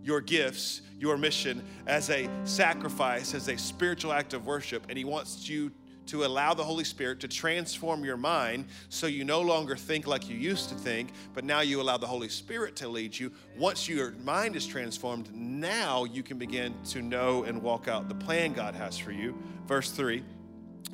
your 0.02 0.20
gifts, 0.20 0.82
your 0.98 1.16
mission 1.16 1.64
as 1.86 2.10
a 2.10 2.28
sacrifice, 2.44 3.32
as 3.32 3.48
a 3.48 3.56
spiritual 3.56 4.12
act 4.12 4.34
of 4.34 4.44
worship, 4.44 4.84
and 4.90 4.98
He 4.98 5.06
wants 5.06 5.48
you 5.48 5.72
to 6.08 6.24
allow 6.24 6.54
the 6.54 6.64
Holy 6.64 6.84
Spirit 6.84 7.20
to 7.20 7.28
transform 7.28 8.04
your 8.04 8.16
mind 8.16 8.66
so 8.88 9.06
you 9.06 9.24
no 9.24 9.40
longer 9.40 9.76
think 9.76 10.06
like 10.06 10.28
you 10.28 10.36
used 10.36 10.68
to 10.70 10.74
think, 10.74 11.10
but 11.34 11.44
now 11.44 11.60
you 11.60 11.80
allow 11.80 11.96
the 11.96 12.06
Holy 12.06 12.28
Spirit 12.28 12.76
to 12.76 12.88
lead 12.88 13.18
you. 13.18 13.30
Once 13.56 13.88
your 13.88 14.12
mind 14.24 14.56
is 14.56 14.66
transformed, 14.66 15.34
now 15.34 16.04
you 16.04 16.22
can 16.22 16.38
begin 16.38 16.74
to 16.90 17.02
know 17.02 17.44
and 17.44 17.62
walk 17.62 17.88
out 17.88 18.08
the 18.08 18.14
plan 18.14 18.52
God 18.52 18.74
has 18.74 18.98
for 18.98 19.12
you. 19.12 19.36
Verse 19.66 19.90
3 19.90 20.22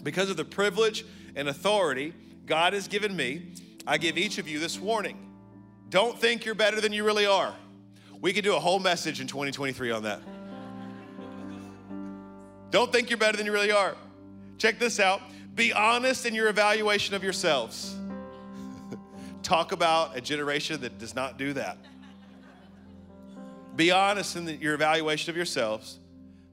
Because 0.02 0.30
of 0.30 0.36
the 0.36 0.44
privilege 0.44 1.04
and 1.36 1.48
authority 1.48 2.12
God 2.46 2.72
has 2.72 2.88
given 2.88 3.14
me, 3.14 3.52
I 3.86 3.98
give 3.98 4.18
each 4.18 4.38
of 4.38 4.48
you 4.48 4.58
this 4.58 4.78
warning. 4.78 5.18
Don't 5.90 6.18
think 6.18 6.44
you're 6.44 6.54
better 6.54 6.80
than 6.80 6.92
you 6.92 7.04
really 7.04 7.26
are. 7.26 7.54
We 8.20 8.32
could 8.32 8.44
do 8.44 8.56
a 8.56 8.60
whole 8.60 8.78
message 8.78 9.20
in 9.20 9.26
2023 9.26 9.90
on 9.90 10.02
that. 10.04 10.20
Don't 12.70 12.90
think 12.90 13.10
you're 13.10 13.18
better 13.18 13.36
than 13.36 13.46
you 13.46 13.52
really 13.52 13.70
are. 13.70 13.94
Check 14.58 14.78
this 14.78 15.00
out. 15.00 15.20
Be 15.54 15.72
honest 15.72 16.26
in 16.26 16.34
your 16.34 16.48
evaluation 16.48 17.14
of 17.14 17.22
yourselves. 17.22 17.94
Talk 19.42 19.72
about 19.72 20.16
a 20.16 20.20
generation 20.20 20.80
that 20.80 20.98
does 20.98 21.14
not 21.14 21.38
do 21.38 21.52
that. 21.52 21.78
Be 23.76 23.90
honest 23.90 24.36
in 24.36 24.44
the, 24.44 24.54
your 24.54 24.74
evaluation 24.74 25.30
of 25.30 25.36
yourselves, 25.36 25.98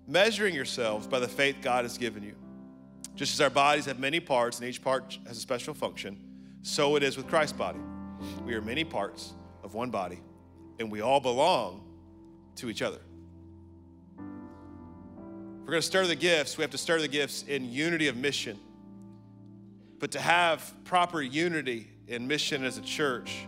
measuring 0.07 0.55
yourselves 0.55 1.07
by 1.07 1.19
the 1.19 1.27
faith 1.27 1.57
God 1.61 1.85
has 1.85 1.97
given 1.97 2.23
you. 2.23 2.35
Just 3.15 3.33
as 3.33 3.41
our 3.41 3.49
bodies 3.49 3.85
have 3.85 3.99
many 3.99 4.19
parts 4.19 4.59
and 4.59 4.67
each 4.67 4.81
part 4.81 5.17
has 5.27 5.37
a 5.37 5.41
special 5.41 5.73
function, 5.73 6.19
so 6.63 6.95
it 6.95 7.03
is 7.03 7.17
with 7.17 7.27
Christ's 7.27 7.53
body. 7.53 7.79
We 8.45 8.53
are 8.55 8.61
many 8.61 8.83
parts 8.83 9.33
of 9.63 9.73
one 9.73 9.89
body, 9.89 10.19
and 10.79 10.91
we 10.91 11.01
all 11.01 11.19
belong 11.19 11.83
to 12.55 12.69
each 12.69 12.81
other 12.81 12.99
we're 15.72 15.76
going 15.76 15.84
to 15.84 15.88
stir 15.88 16.05
the 16.05 16.17
gifts, 16.17 16.57
we 16.57 16.63
have 16.63 16.72
to 16.72 16.78
stir 16.78 16.99
the 16.99 17.07
gifts 17.07 17.43
in 17.43 17.63
unity 17.63 18.09
of 18.09 18.17
mission. 18.17 18.59
But 19.99 20.11
to 20.11 20.19
have 20.19 20.69
proper 20.84 21.22
unity 21.22 21.88
in 22.09 22.28
mission 22.28 22.65
as 22.65 22.78
a 22.78 22.82
church, 22.82 23.47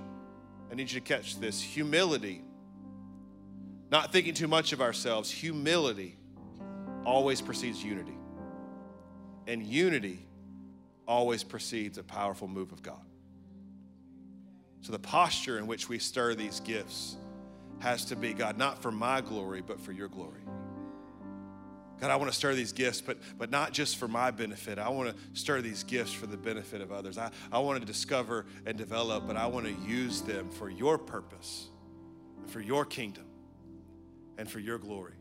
I 0.72 0.76
need 0.76 0.90
you 0.90 1.02
to 1.02 1.06
catch 1.06 1.38
this 1.38 1.62
humility, 1.62 2.42
not 3.92 4.14
thinking 4.14 4.34
too 4.34 4.48
much 4.48 4.72
of 4.72 4.80
ourselves, 4.80 5.30
humility 5.30 6.16
always 7.04 7.42
precedes 7.42 7.84
unity. 7.84 8.16
And 9.46 9.62
unity 9.62 10.26
always 11.06 11.44
precedes 11.44 11.98
a 11.98 12.04
powerful 12.04 12.48
move 12.48 12.72
of 12.72 12.82
God. 12.82 13.06
So 14.80 14.94
the 14.94 15.00
posture 15.00 15.58
in 15.58 15.68
which 15.68 15.90
we 15.90 16.00
stir 16.00 16.36
these 16.36 16.62
gifts 16.62 17.18
has 17.80 18.06
to 18.06 18.16
be 18.16 18.34
God, 18.34 18.58
not 18.58 18.82
for 18.82 18.94
my 18.94 19.20
glory, 19.20 19.62
but 19.62 19.78
for 19.82 19.92
your 19.92 20.08
glory. 20.08 20.43
God, 22.04 22.12
I 22.12 22.18
want 22.18 22.30
to 22.30 22.36
stir 22.36 22.54
these 22.54 22.74
gifts, 22.74 23.00
but, 23.00 23.18
but 23.38 23.50
not 23.50 23.72
just 23.72 23.96
for 23.96 24.10
my 24.10 24.30
benefit. 24.30 24.78
I 24.78 24.90
want 24.90 25.16
to 25.16 25.40
stir 25.40 25.62
these 25.62 25.86
gifts 25.86 26.12
for 26.12 26.26
the 26.28 26.36
benefit 26.36 26.82
of 26.82 26.92
others. 26.92 27.18
I, 27.18 27.32
I 27.50 27.60
want 27.60 27.80
to 27.80 27.86
discover 27.86 28.46
and 28.66 28.78
develop, 28.78 29.26
but 29.26 29.38
I 29.38 29.48
want 29.48 29.68
to 29.68 29.90
use 29.90 30.22
them 30.22 30.50
for 30.50 30.70
your 30.70 30.98
purpose, 30.98 31.70
for 32.48 32.60
your 32.60 32.84
kingdom, 32.84 33.24
and 34.38 34.52
for 34.52 34.60
your 34.60 34.80
glory. 34.80 35.14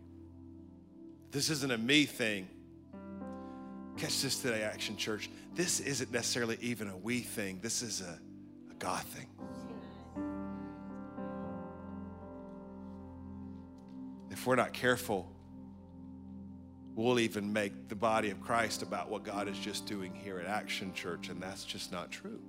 This 1.30 1.50
isn't 1.50 1.70
a 1.70 1.78
me 1.78 2.04
thing. 2.04 2.48
Catch 3.96 4.20
this 4.20 4.42
today, 4.42 4.64
Action 4.64 4.96
Church. 4.96 5.30
This 5.54 5.78
isn't 5.78 6.10
necessarily 6.10 6.58
even 6.62 6.88
a 6.88 6.96
we 6.96 7.20
thing, 7.20 7.60
this 7.62 7.82
is 7.82 8.00
a, 8.00 8.18
a 8.72 8.74
God 8.80 9.04
thing. 9.04 9.28
If 14.32 14.48
we're 14.48 14.56
not 14.56 14.72
careful, 14.72 15.30
we'll 16.94 17.20
even 17.20 17.52
make 17.52 17.88
the 17.88 17.94
body 17.94 18.30
of 18.30 18.40
Christ 18.40 18.82
about 18.82 19.10
what 19.10 19.24
God 19.24 19.48
is 19.48 19.58
just 19.58 19.86
doing 19.86 20.14
here 20.14 20.38
at 20.38 20.46
Action 20.46 20.92
Church, 20.94 21.28
and 21.28 21.42
that's 21.42 21.64
just 21.64 21.92
not 21.92 22.10
true. 22.10 22.40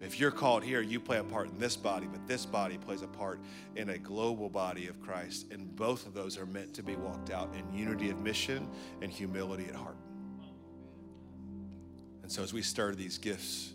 If 0.00 0.20
you're 0.20 0.30
called 0.30 0.62
here, 0.62 0.82
you 0.82 1.00
play 1.00 1.18
a 1.18 1.24
part 1.24 1.48
in 1.48 1.58
this 1.58 1.74
body, 1.74 2.06
but 2.06 2.26
this 2.28 2.44
body 2.44 2.76
plays 2.76 3.02
a 3.02 3.06
part 3.06 3.40
in 3.76 3.90
a 3.90 3.98
global 3.98 4.50
body 4.50 4.88
of 4.88 5.00
Christ. 5.00 5.50
And 5.50 5.74
both 5.74 6.06
of 6.06 6.12
those 6.12 6.36
are 6.36 6.44
meant 6.44 6.74
to 6.74 6.82
be 6.82 6.96
walked 6.96 7.30
out 7.30 7.54
in 7.56 7.76
unity 7.76 8.10
of 8.10 8.20
mission 8.20 8.68
and 9.00 9.10
humility 9.10 9.66
at 9.66 9.74
heart. 9.74 9.96
And 12.22 12.30
so, 12.30 12.42
as 12.42 12.52
we 12.52 12.60
stir 12.60 12.94
these 12.94 13.16
gifts, 13.16 13.72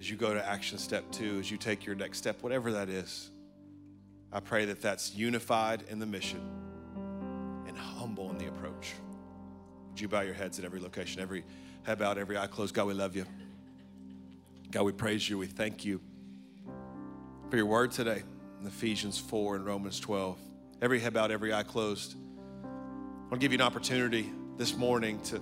as 0.00 0.08
you 0.08 0.16
go 0.16 0.32
to 0.32 0.44
action 0.44 0.78
step 0.78 1.04
two, 1.10 1.38
as 1.38 1.50
you 1.50 1.58
take 1.58 1.84
your 1.84 1.96
next 1.96 2.18
step, 2.18 2.42
whatever 2.42 2.72
that 2.72 2.88
is, 2.88 3.30
I 4.32 4.40
pray 4.40 4.64
that 4.66 4.80
that's 4.80 5.14
unified 5.14 5.84
in 5.90 5.98
the 5.98 6.06
mission 6.06 6.59
humble 7.80 8.30
in 8.30 8.38
the 8.38 8.46
approach. 8.46 8.94
Would 9.90 10.00
you 10.00 10.08
bow 10.08 10.20
your 10.20 10.34
heads 10.34 10.58
at 10.58 10.64
every 10.64 10.80
location, 10.80 11.20
every 11.20 11.44
head 11.82 11.98
bowed, 11.98 12.18
every 12.18 12.38
eye 12.38 12.46
closed? 12.46 12.74
God, 12.74 12.86
we 12.86 12.94
love 12.94 13.16
you. 13.16 13.26
God, 14.70 14.84
we 14.84 14.92
praise 14.92 15.28
you. 15.28 15.36
We 15.36 15.46
thank 15.46 15.84
you 15.84 16.00
for 17.50 17.56
your 17.56 17.66
word 17.66 17.90
today 17.90 18.22
in 18.60 18.66
Ephesians 18.66 19.18
4 19.18 19.56
and 19.56 19.66
Romans 19.66 19.98
12. 19.98 20.38
Every 20.80 21.00
head 21.00 21.12
bowed, 21.12 21.30
every 21.30 21.52
eye 21.52 21.64
closed. 21.64 22.14
I 22.62 22.66
want 23.24 23.32
to 23.32 23.38
give 23.38 23.52
you 23.52 23.58
an 23.58 23.62
opportunity 23.62 24.30
this 24.56 24.76
morning 24.76 25.20
to, 25.22 25.40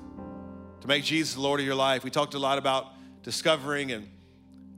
to 0.81 0.87
make 0.87 1.05
Jesus 1.05 1.35
the 1.35 1.41
Lord 1.41 1.61
of 1.61 1.67
your 1.67 1.75
life. 1.75 2.05
We 2.05 2.11
talked 2.11 2.35
a 2.35 2.39
lot 2.39 2.57
about 2.57 2.87
discovering 3.23 3.93
and 3.93 4.09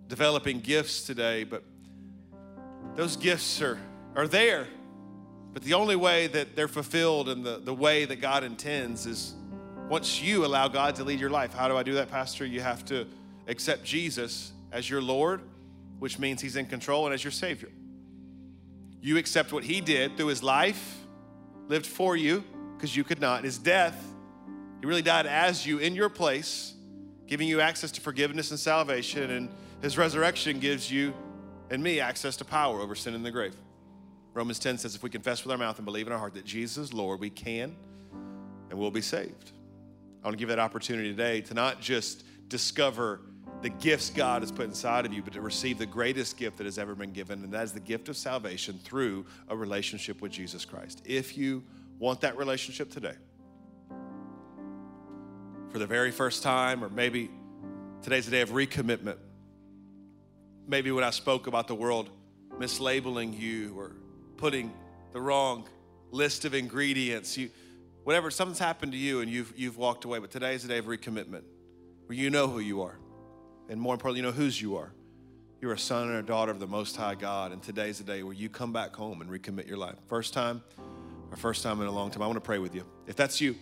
developing 0.09 0.61
gifts 0.61 1.03
today, 1.03 1.45
but 1.45 1.63
those 2.97 3.17
gifts 3.17 3.63
are, 3.63 3.79
are 4.17 4.27
there. 4.27 4.67
But 5.53 5.63
the 5.63 5.75
only 5.75 5.97
way 5.97 6.29
that 6.29 6.55
they're 6.55 6.69
fulfilled 6.69 7.29
and 7.29 7.45
the, 7.45 7.59
the 7.59 7.75
way 7.75 8.05
that 8.05 8.17
God 8.17 8.45
intends 8.45 9.07
is 9.07 9.35
once 9.89 10.23
you 10.23 10.45
allow 10.45 10.69
God 10.69 10.95
to 10.97 11.05
lead 11.05 11.19
your 11.19 11.31
life. 11.31 11.53
How 11.53 11.67
do 11.67 11.77
I 11.77 11.83
do 11.83 11.95
that, 11.95 12.11
Pastor? 12.11 12.47
You 12.47 12.61
have 12.61 12.85
to 12.87 13.07
accept 13.49 13.83
Jesus 13.83 14.53
as 14.71 14.89
your 14.89 15.03
Lord, 15.03 15.41
which 15.99 16.19
means 16.19 16.41
He's 16.41 16.55
in 16.55 16.67
control, 16.67 17.07
and 17.07 17.15
as 17.15 17.25
your 17.25 17.33
Savior. 17.33 17.71
You 19.03 19.17
accept 19.17 19.53
what 19.53 19.65
He 19.65 19.81
did 19.81 20.17
through 20.17 20.29
His 20.29 20.43
life, 20.43 20.99
lived 21.67 21.87
for 21.87 22.17
you, 22.17 22.45
because 22.77 22.97
you 22.97 23.03
could 23.03 23.21
not. 23.21 23.43
His 23.43 23.59
death, 23.59 24.01
He 24.81 24.87
really 24.87 25.03
died 25.03 25.27
as 25.27 25.67
you 25.67 25.79
in 25.79 25.97
your 25.97 26.09
place, 26.09 26.75
giving 27.27 27.49
you 27.49 27.61
access 27.61 27.91
to 27.93 28.01
forgiveness 28.01 28.53
and 28.53 28.61
salvation, 28.61 29.33
and 29.33 29.49
His 29.83 29.99
resurrection 29.99 30.61
gives 30.61 30.89
you 30.91 31.13
and 31.71 31.83
me 31.83 31.99
access 31.99 32.37
to 32.37 32.45
power 32.45 32.81
over 32.81 32.95
sin 32.95 33.15
in 33.15 33.25
the 33.25 33.31
grave. 33.33 33.57
Romans 34.33 34.59
10 34.59 34.79
says 34.79 34.95
if 34.95 35.03
we 35.03 35.11
confess 35.11 35.45
with 35.45 35.53
our 35.53 35.59
mouth 35.59 35.77
and 35.79 35.85
believe 35.85 36.07
in 36.07 36.13
our 36.13 36.19
heart 36.19 36.35
that 36.35 36.45
Jesus 36.45 36.79
is 36.79 36.93
Lord, 36.95 37.21
we 37.21 37.31
can 37.31 37.77
and 38.71 38.79
will 38.79 38.91
be 38.91 39.01
saved. 39.01 39.53
I 40.23 40.27
want 40.27 40.37
to 40.37 40.39
give 40.39 40.49
that 40.49 40.59
opportunity 40.59 41.11
today 41.11 41.41
to 41.43 41.55
not 41.55 41.81
just 41.81 42.25
discover 42.49 43.23
the 43.63 43.71
gifts 43.71 44.11
God 44.11 44.43
has 44.43 44.53
put 44.53 44.67
inside 44.67 45.05
of 45.05 45.13
you, 45.13 45.23
but 45.23 45.33
to 45.35 45.41
receive 45.41 45.79
the 45.79 45.87
greatest 45.87 46.37
gift 46.37 46.57
that 46.59 46.65
has 46.65 46.79
ever 46.79 46.95
been 46.95 47.13
given, 47.13 47.45
and 47.45 47.53
that 47.53 47.65
is 47.65 47.73
the 47.73 47.81
gift 47.81 48.09
of 48.09 48.17
salvation 48.17 48.79
through 48.85 49.27
a 49.49 49.57
relationship 49.57 50.23
with 50.23 50.33
Jesus 50.33 50.65
Christ. 50.65 51.03
If 51.05 51.37
you 51.37 51.63
want 51.99 52.21
that 52.23 52.37
relationship 52.37 52.91
today, 52.91 53.17
for 55.71 55.79
the 55.79 55.87
very 55.87 56.11
first 56.11 56.43
time, 56.43 56.83
or 56.83 56.89
maybe 56.89 57.31
today's 58.03 58.27
a 58.29 58.31
day 58.31 58.41
of 58.41 58.51
recommitment, 58.51 59.19
maybe 60.67 60.91
when 60.91 61.05
I 61.05 61.11
spoke 61.11 61.47
about 61.47 61.69
the 61.69 61.75
world 61.75 62.11
mislabeling 62.59 63.39
you 63.39 63.79
or 63.79 63.93
putting 64.41 64.73
the 65.13 65.21
wrong 65.21 65.69
list 66.11 66.45
of 66.45 66.55
ingredients. 66.55 67.37
You, 67.37 67.51
whatever, 68.05 68.31
something's 68.31 68.59
happened 68.59 68.93
to 68.93 68.99
you 68.99 69.21
and 69.21 69.31
you've, 69.31 69.53
you've 69.57 69.77
walked 69.77 70.05
away. 70.07 70.19
But 70.19 70.31
today 70.31 70.55
is 70.55 70.65
a 70.65 70.69
day 70.69 70.79
of 70.79 70.87
recommitment 70.87 71.43
where 72.07 72.17
you 72.17 72.31
know 72.31 72.49
who 72.49 72.59
you 72.59 72.83
are. 72.83 72.97
And 73.69 73.81
more 73.81 73.95
importantly, 73.95 74.21
you 74.21 74.27
know 74.27 74.33
whose 74.33 74.61
you 74.61 74.77
are. 74.77 74.93
You're 75.61 75.75
a 75.75 75.79
son 75.79 76.09
and 76.09 76.17
a 76.17 76.23
daughter 76.23 76.51
of 76.51 76.59
the 76.59 76.67
Most 76.67 76.97
High 76.97 77.15
God. 77.15 77.53
And 77.53 77.63
today's 77.63 77.99
the 77.99 78.05
day 78.05 78.23
where 78.23 78.33
you 78.33 78.49
come 78.49 78.73
back 78.73 78.97
home 78.97 79.21
and 79.21 79.31
recommit 79.31 79.69
your 79.69 79.77
life. 79.77 79.97
First 80.09 80.33
time 80.33 80.63
or 81.31 81.37
first 81.37 81.63
time 81.63 81.81
in 81.83 81.87
a 81.87 81.93
long 81.93 82.11
time. 82.11 82.23
I 82.23 82.27
want 82.27 82.39
to 82.39 82.41
pray 82.41 82.59
with 82.59 82.75
you. 82.75 82.85
If 83.07 83.17
that's 83.17 83.43
you, 83.43 83.55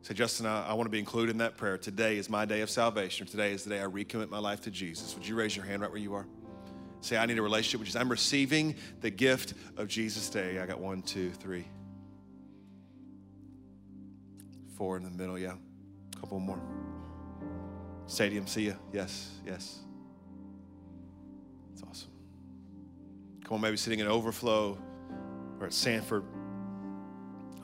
say, 0.00 0.14
Justin, 0.14 0.46
I, 0.46 0.68
I 0.68 0.72
want 0.72 0.86
to 0.86 0.90
be 0.90 0.98
included 0.98 1.32
in 1.32 1.38
that 1.38 1.58
prayer. 1.58 1.76
Today 1.76 2.16
is 2.16 2.30
my 2.30 2.46
day 2.46 2.62
of 2.62 2.70
salvation. 2.70 3.26
Today 3.26 3.52
is 3.52 3.62
the 3.62 3.70
day 3.70 3.80
I 3.80 3.84
recommit 3.84 4.30
my 4.30 4.38
life 4.38 4.62
to 4.62 4.70
Jesus. 4.70 5.14
Would 5.14 5.28
you 5.28 5.34
raise 5.34 5.54
your 5.54 5.66
hand 5.66 5.82
right 5.82 5.90
where 5.90 6.00
you 6.00 6.14
are? 6.14 6.26
Say, 7.00 7.16
I 7.16 7.26
need 7.26 7.38
a 7.38 7.42
relationship 7.42 7.80
with 7.80 7.86
Jesus. 7.86 8.00
I'm 8.00 8.10
receiving 8.10 8.74
the 9.00 9.10
gift 9.10 9.54
of 9.76 9.88
Jesus 9.88 10.28
today. 10.28 10.58
I 10.58 10.66
got 10.66 10.80
one, 10.80 11.02
two, 11.02 11.30
three, 11.30 11.64
four 14.76 14.96
in 14.96 15.04
the 15.04 15.10
middle. 15.10 15.38
Yeah. 15.38 15.54
A 16.16 16.20
couple 16.20 16.40
more. 16.40 16.60
Stadium, 18.06 18.46
see 18.46 18.66
ya. 18.66 18.72
Yes, 18.92 19.30
yes. 19.46 19.78
It's 21.72 21.82
awesome. 21.82 22.10
Come 23.44 23.56
on, 23.56 23.60
maybe 23.60 23.76
sitting 23.76 24.00
in 24.00 24.06
Overflow 24.06 24.78
or 25.60 25.66
at 25.66 25.72
Sanford, 25.72 26.24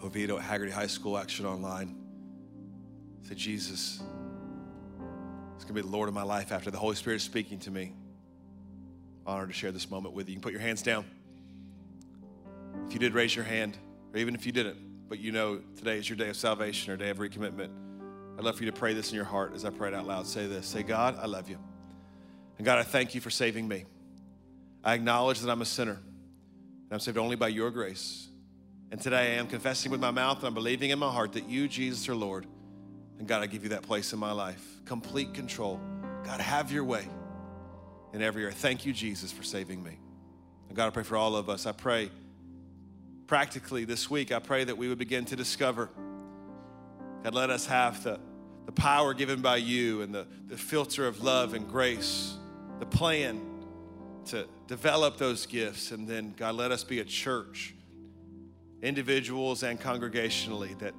Oviedo, 0.02 0.38
at 0.38 0.44
Hagerty 0.44 0.70
High 0.70 0.86
School, 0.86 1.18
Action 1.18 1.46
Online. 1.46 1.96
Say, 3.22 3.34
Jesus, 3.34 4.02
it's 5.56 5.64
going 5.64 5.68
to 5.68 5.72
be 5.74 5.80
the 5.80 5.88
Lord 5.88 6.08
of 6.08 6.14
my 6.14 6.22
life 6.22 6.52
after 6.52 6.70
the 6.70 6.78
Holy 6.78 6.94
Spirit 6.94 7.16
is 7.16 7.22
speaking 7.22 7.58
to 7.60 7.70
me. 7.70 7.94
Honored 9.26 9.48
to 9.48 9.54
share 9.54 9.72
this 9.72 9.90
moment 9.90 10.14
with 10.14 10.28
you. 10.28 10.32
You 10.32 10.36
can 10.36 10.42
put 10.42 10.52
your 10.52 10.60
hands 10.60 10.82
down. 10.82 11.04
If 12.86 12.92
you 12.92 12.98
did 12.98 13.14
raise 13.14 13.34
your 13.34 13.44
hand, 13.44 13.78
or 14.12 14.18
even 14.18 14.34
if 14.34 14.44
you 14.44 14.52
didn't, 14.52 15.08
but 15.08 15.18
you 15.18 15.32
know 15.32 15.60
today 15.76 15.98
is 15.98 16.08
your 16.08 16.16
day 16.16 16.28
of 16.28 16.36
salvation 16.36 16.92
or 16.92 16.96
day 16.96 17.10
of 17.10 17.18
recommitment, 17.18 17.70
I'd 18.36 18.44
love 18.44 18.56
for 18.56 18.64
you 18.64 18.70
to 18.70 18.76
pray 18.76 18.94
this 18.94 19.10
in 19.10 19.16
your 19.16 19.24
heart 19.24 19.52
as 19.54 19.64
I 19.64 19.70
pray 19.70 19.88
it 19.88 19.94
out 19.94 20.06
loud. 20.06 20.26
Say 20.26 20.46
this 20.46 20.66
Say, 20.66 20.82
God, 20.82 21.16
I 21.20 21.26
love 21.26 21.48
you. 21.48 21.58
And 22.58 22.64
God, 22.64 22.78
I 22.78 22.82
thank 22.82 23.14
you 23.14 23.20
for 23.20 23.30
saving 23.30 23.66
me. 23.66 23.84
I 24.82 24.94
acknowledge 24.94 25.40
that 25.40 25.50
I'm 25.50 25.62
a 25.62 25.66
sinner, 25.66 25.92
and 25.92 26.92
I'm 26.92 27.00
saved 27.00 27.16
only 27.16 27.36
by 27.36 27.48
your 27.48 27.70
grace. 27.70 28.28
And 28.90 29.00
today 29.00 29.32
I 29.32 29.38
am 29.38 29.46
confessing 29.46 29.90
with 29.90 30.00
my 30.00 30.10
mouth 30.10 30.38
and 30.38 30.46
I'm 30.46 30.54
believing 30.54 30.90
in 30.90 30.98
my 30.98 31.10
heart 31.10 31.32
that 31.32 31.48
you, 31.48 31.66
Jesus, 31.66 32.08
are 32.08 32.14
Lord. 32.14 32.46
And 33.18 33.26
God, 33.26 33.42
I 33.42 33.46
give 33.46 33.64
you 33.64 33.70
that 33.70 33.82
place 33.82 34.12
in 34.12 34.18
my 34.18 34.30
life. 34.30 34.64
Complete 34.84 35.34
control. 35.34 35.80
God, 36.24 36.40
have 36.40 36.70
your 36.70 36.84
way 36.84 37.08
in 38.14 38.22
every 38.22 38.44
area. 38.44 38.54
Thank 38.54 38.86
you, 38.86 38.92
Jesus, 38.92 39.32
for 39.32 39.42
saving 39.42 39.82
me. 39.82 39.98
And 40.68 40.76
God, 40.76 40.86
I 40.86 40.90
pray 40.90 41.02
for 41.02 41.16
all 41.16 41.34
of 41.36 41.50
us. 41.50 41.66
I 41.66 41.72
pray 41.72 42.10
practically 43.26 43.84
this 43.84 44.08
week, 44.08 44.30
I 44.32 44.38
pray 44.38 44.64
that 44.64 44.78
we 44.78 44.88
would 44.88 44.98
begin 44.98 45.24
to 45.26 45.36
discover. 45.36 45.90
God, 47.24 47.34
let 47.34 47.50
us 47.50 47.66
have 47.66 48.04
the, 48.04 48.20
the 48.66 48.72
power 48.72 49.14
given 49.14 49.42
by 49.42 49.56
you 49.56 50.02
and 50.02 50.14
the, 50.14 50.26
the 50.46 50.56
filter 50.56 51.06
of 51.06 51.24
love 51.24 51.54
and 51.54 51.68
grace, 51.68 52.34
the 52.78 52.86
plan 52.86 53.40
to 54.26 54.46
develop 54.68 55.16
those 55.16 55.44
gifts. 55.46 55.90
And 55.90 56.06
then, 56.06 56.34
God, 56.36 56.54
let 56.54 56.70
us 56.70 56.84
be 56.84 57.00
a 57.00 57.04
church, 57.04 57.74
individuals 58.80 59.62
and 59.62 59.80
congregationally, 59.80 60.78
that 60.78 60.94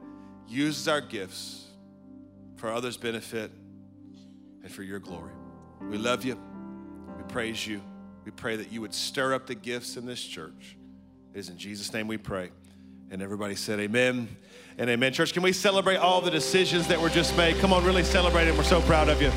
uses 0.48 0.88
our 0.88 1.02
gifts 1.02 1.68
for 2.58 2.72
others' 2.72 2.98
benefit 2.98 3.52
and 4.64 4.72
for 4.72 4.84
your 4.84 5.00
glory. 5.00 5.34
We 5.90 5.98
love 5.98 6.26
you. 6.26 6.38
Praise 7.28 7.66
you. 7.68 7.82
We 8.24 8.32
pray 8.32 8.56
that 8.56 8.72
you 8.72 8.82
would 8.82 8.94
stir 8.94 9.34
up 9.34 9.46
the 9.46 9.56
gifts 9.56 9.98
in 9.98 10.06
this 10.06 10.24
church. 10.24 10.78
It 11.34 11.40
is 11.40 11.50
in 11.50 11.58
Jesus' 11.58 11.94
name 11.94 12.08
we 12.08 12.18
pray. 12.18 12.52
And 13.12 13.22
everybody 13.22 13.56
said, 13.56 13.80
Amen 13.80 14.36
and 14.78 14.90
amen. 14.90 15.14
Church, 15.14 15.34
can 15.34 15.44
we 15.44 15.54
celebrate 15.54 15.98
all 15.98 16.22
the 16.22 16.32
decisions 16.32 16.88
that 16.88 17.00
were 17.00 17.10
just 17.10 17.38
made? 17.38 17.58
Come 17.58 17.72
on, 17.72 17.84
really 17.86 18.04
celebrate 18.04 18.48
it. 18.48 18.58
We're 18.58 18.64
so 18.64 18.82
proud 18.82 19.10
of 19.10 19.22
you. 19.22 19.32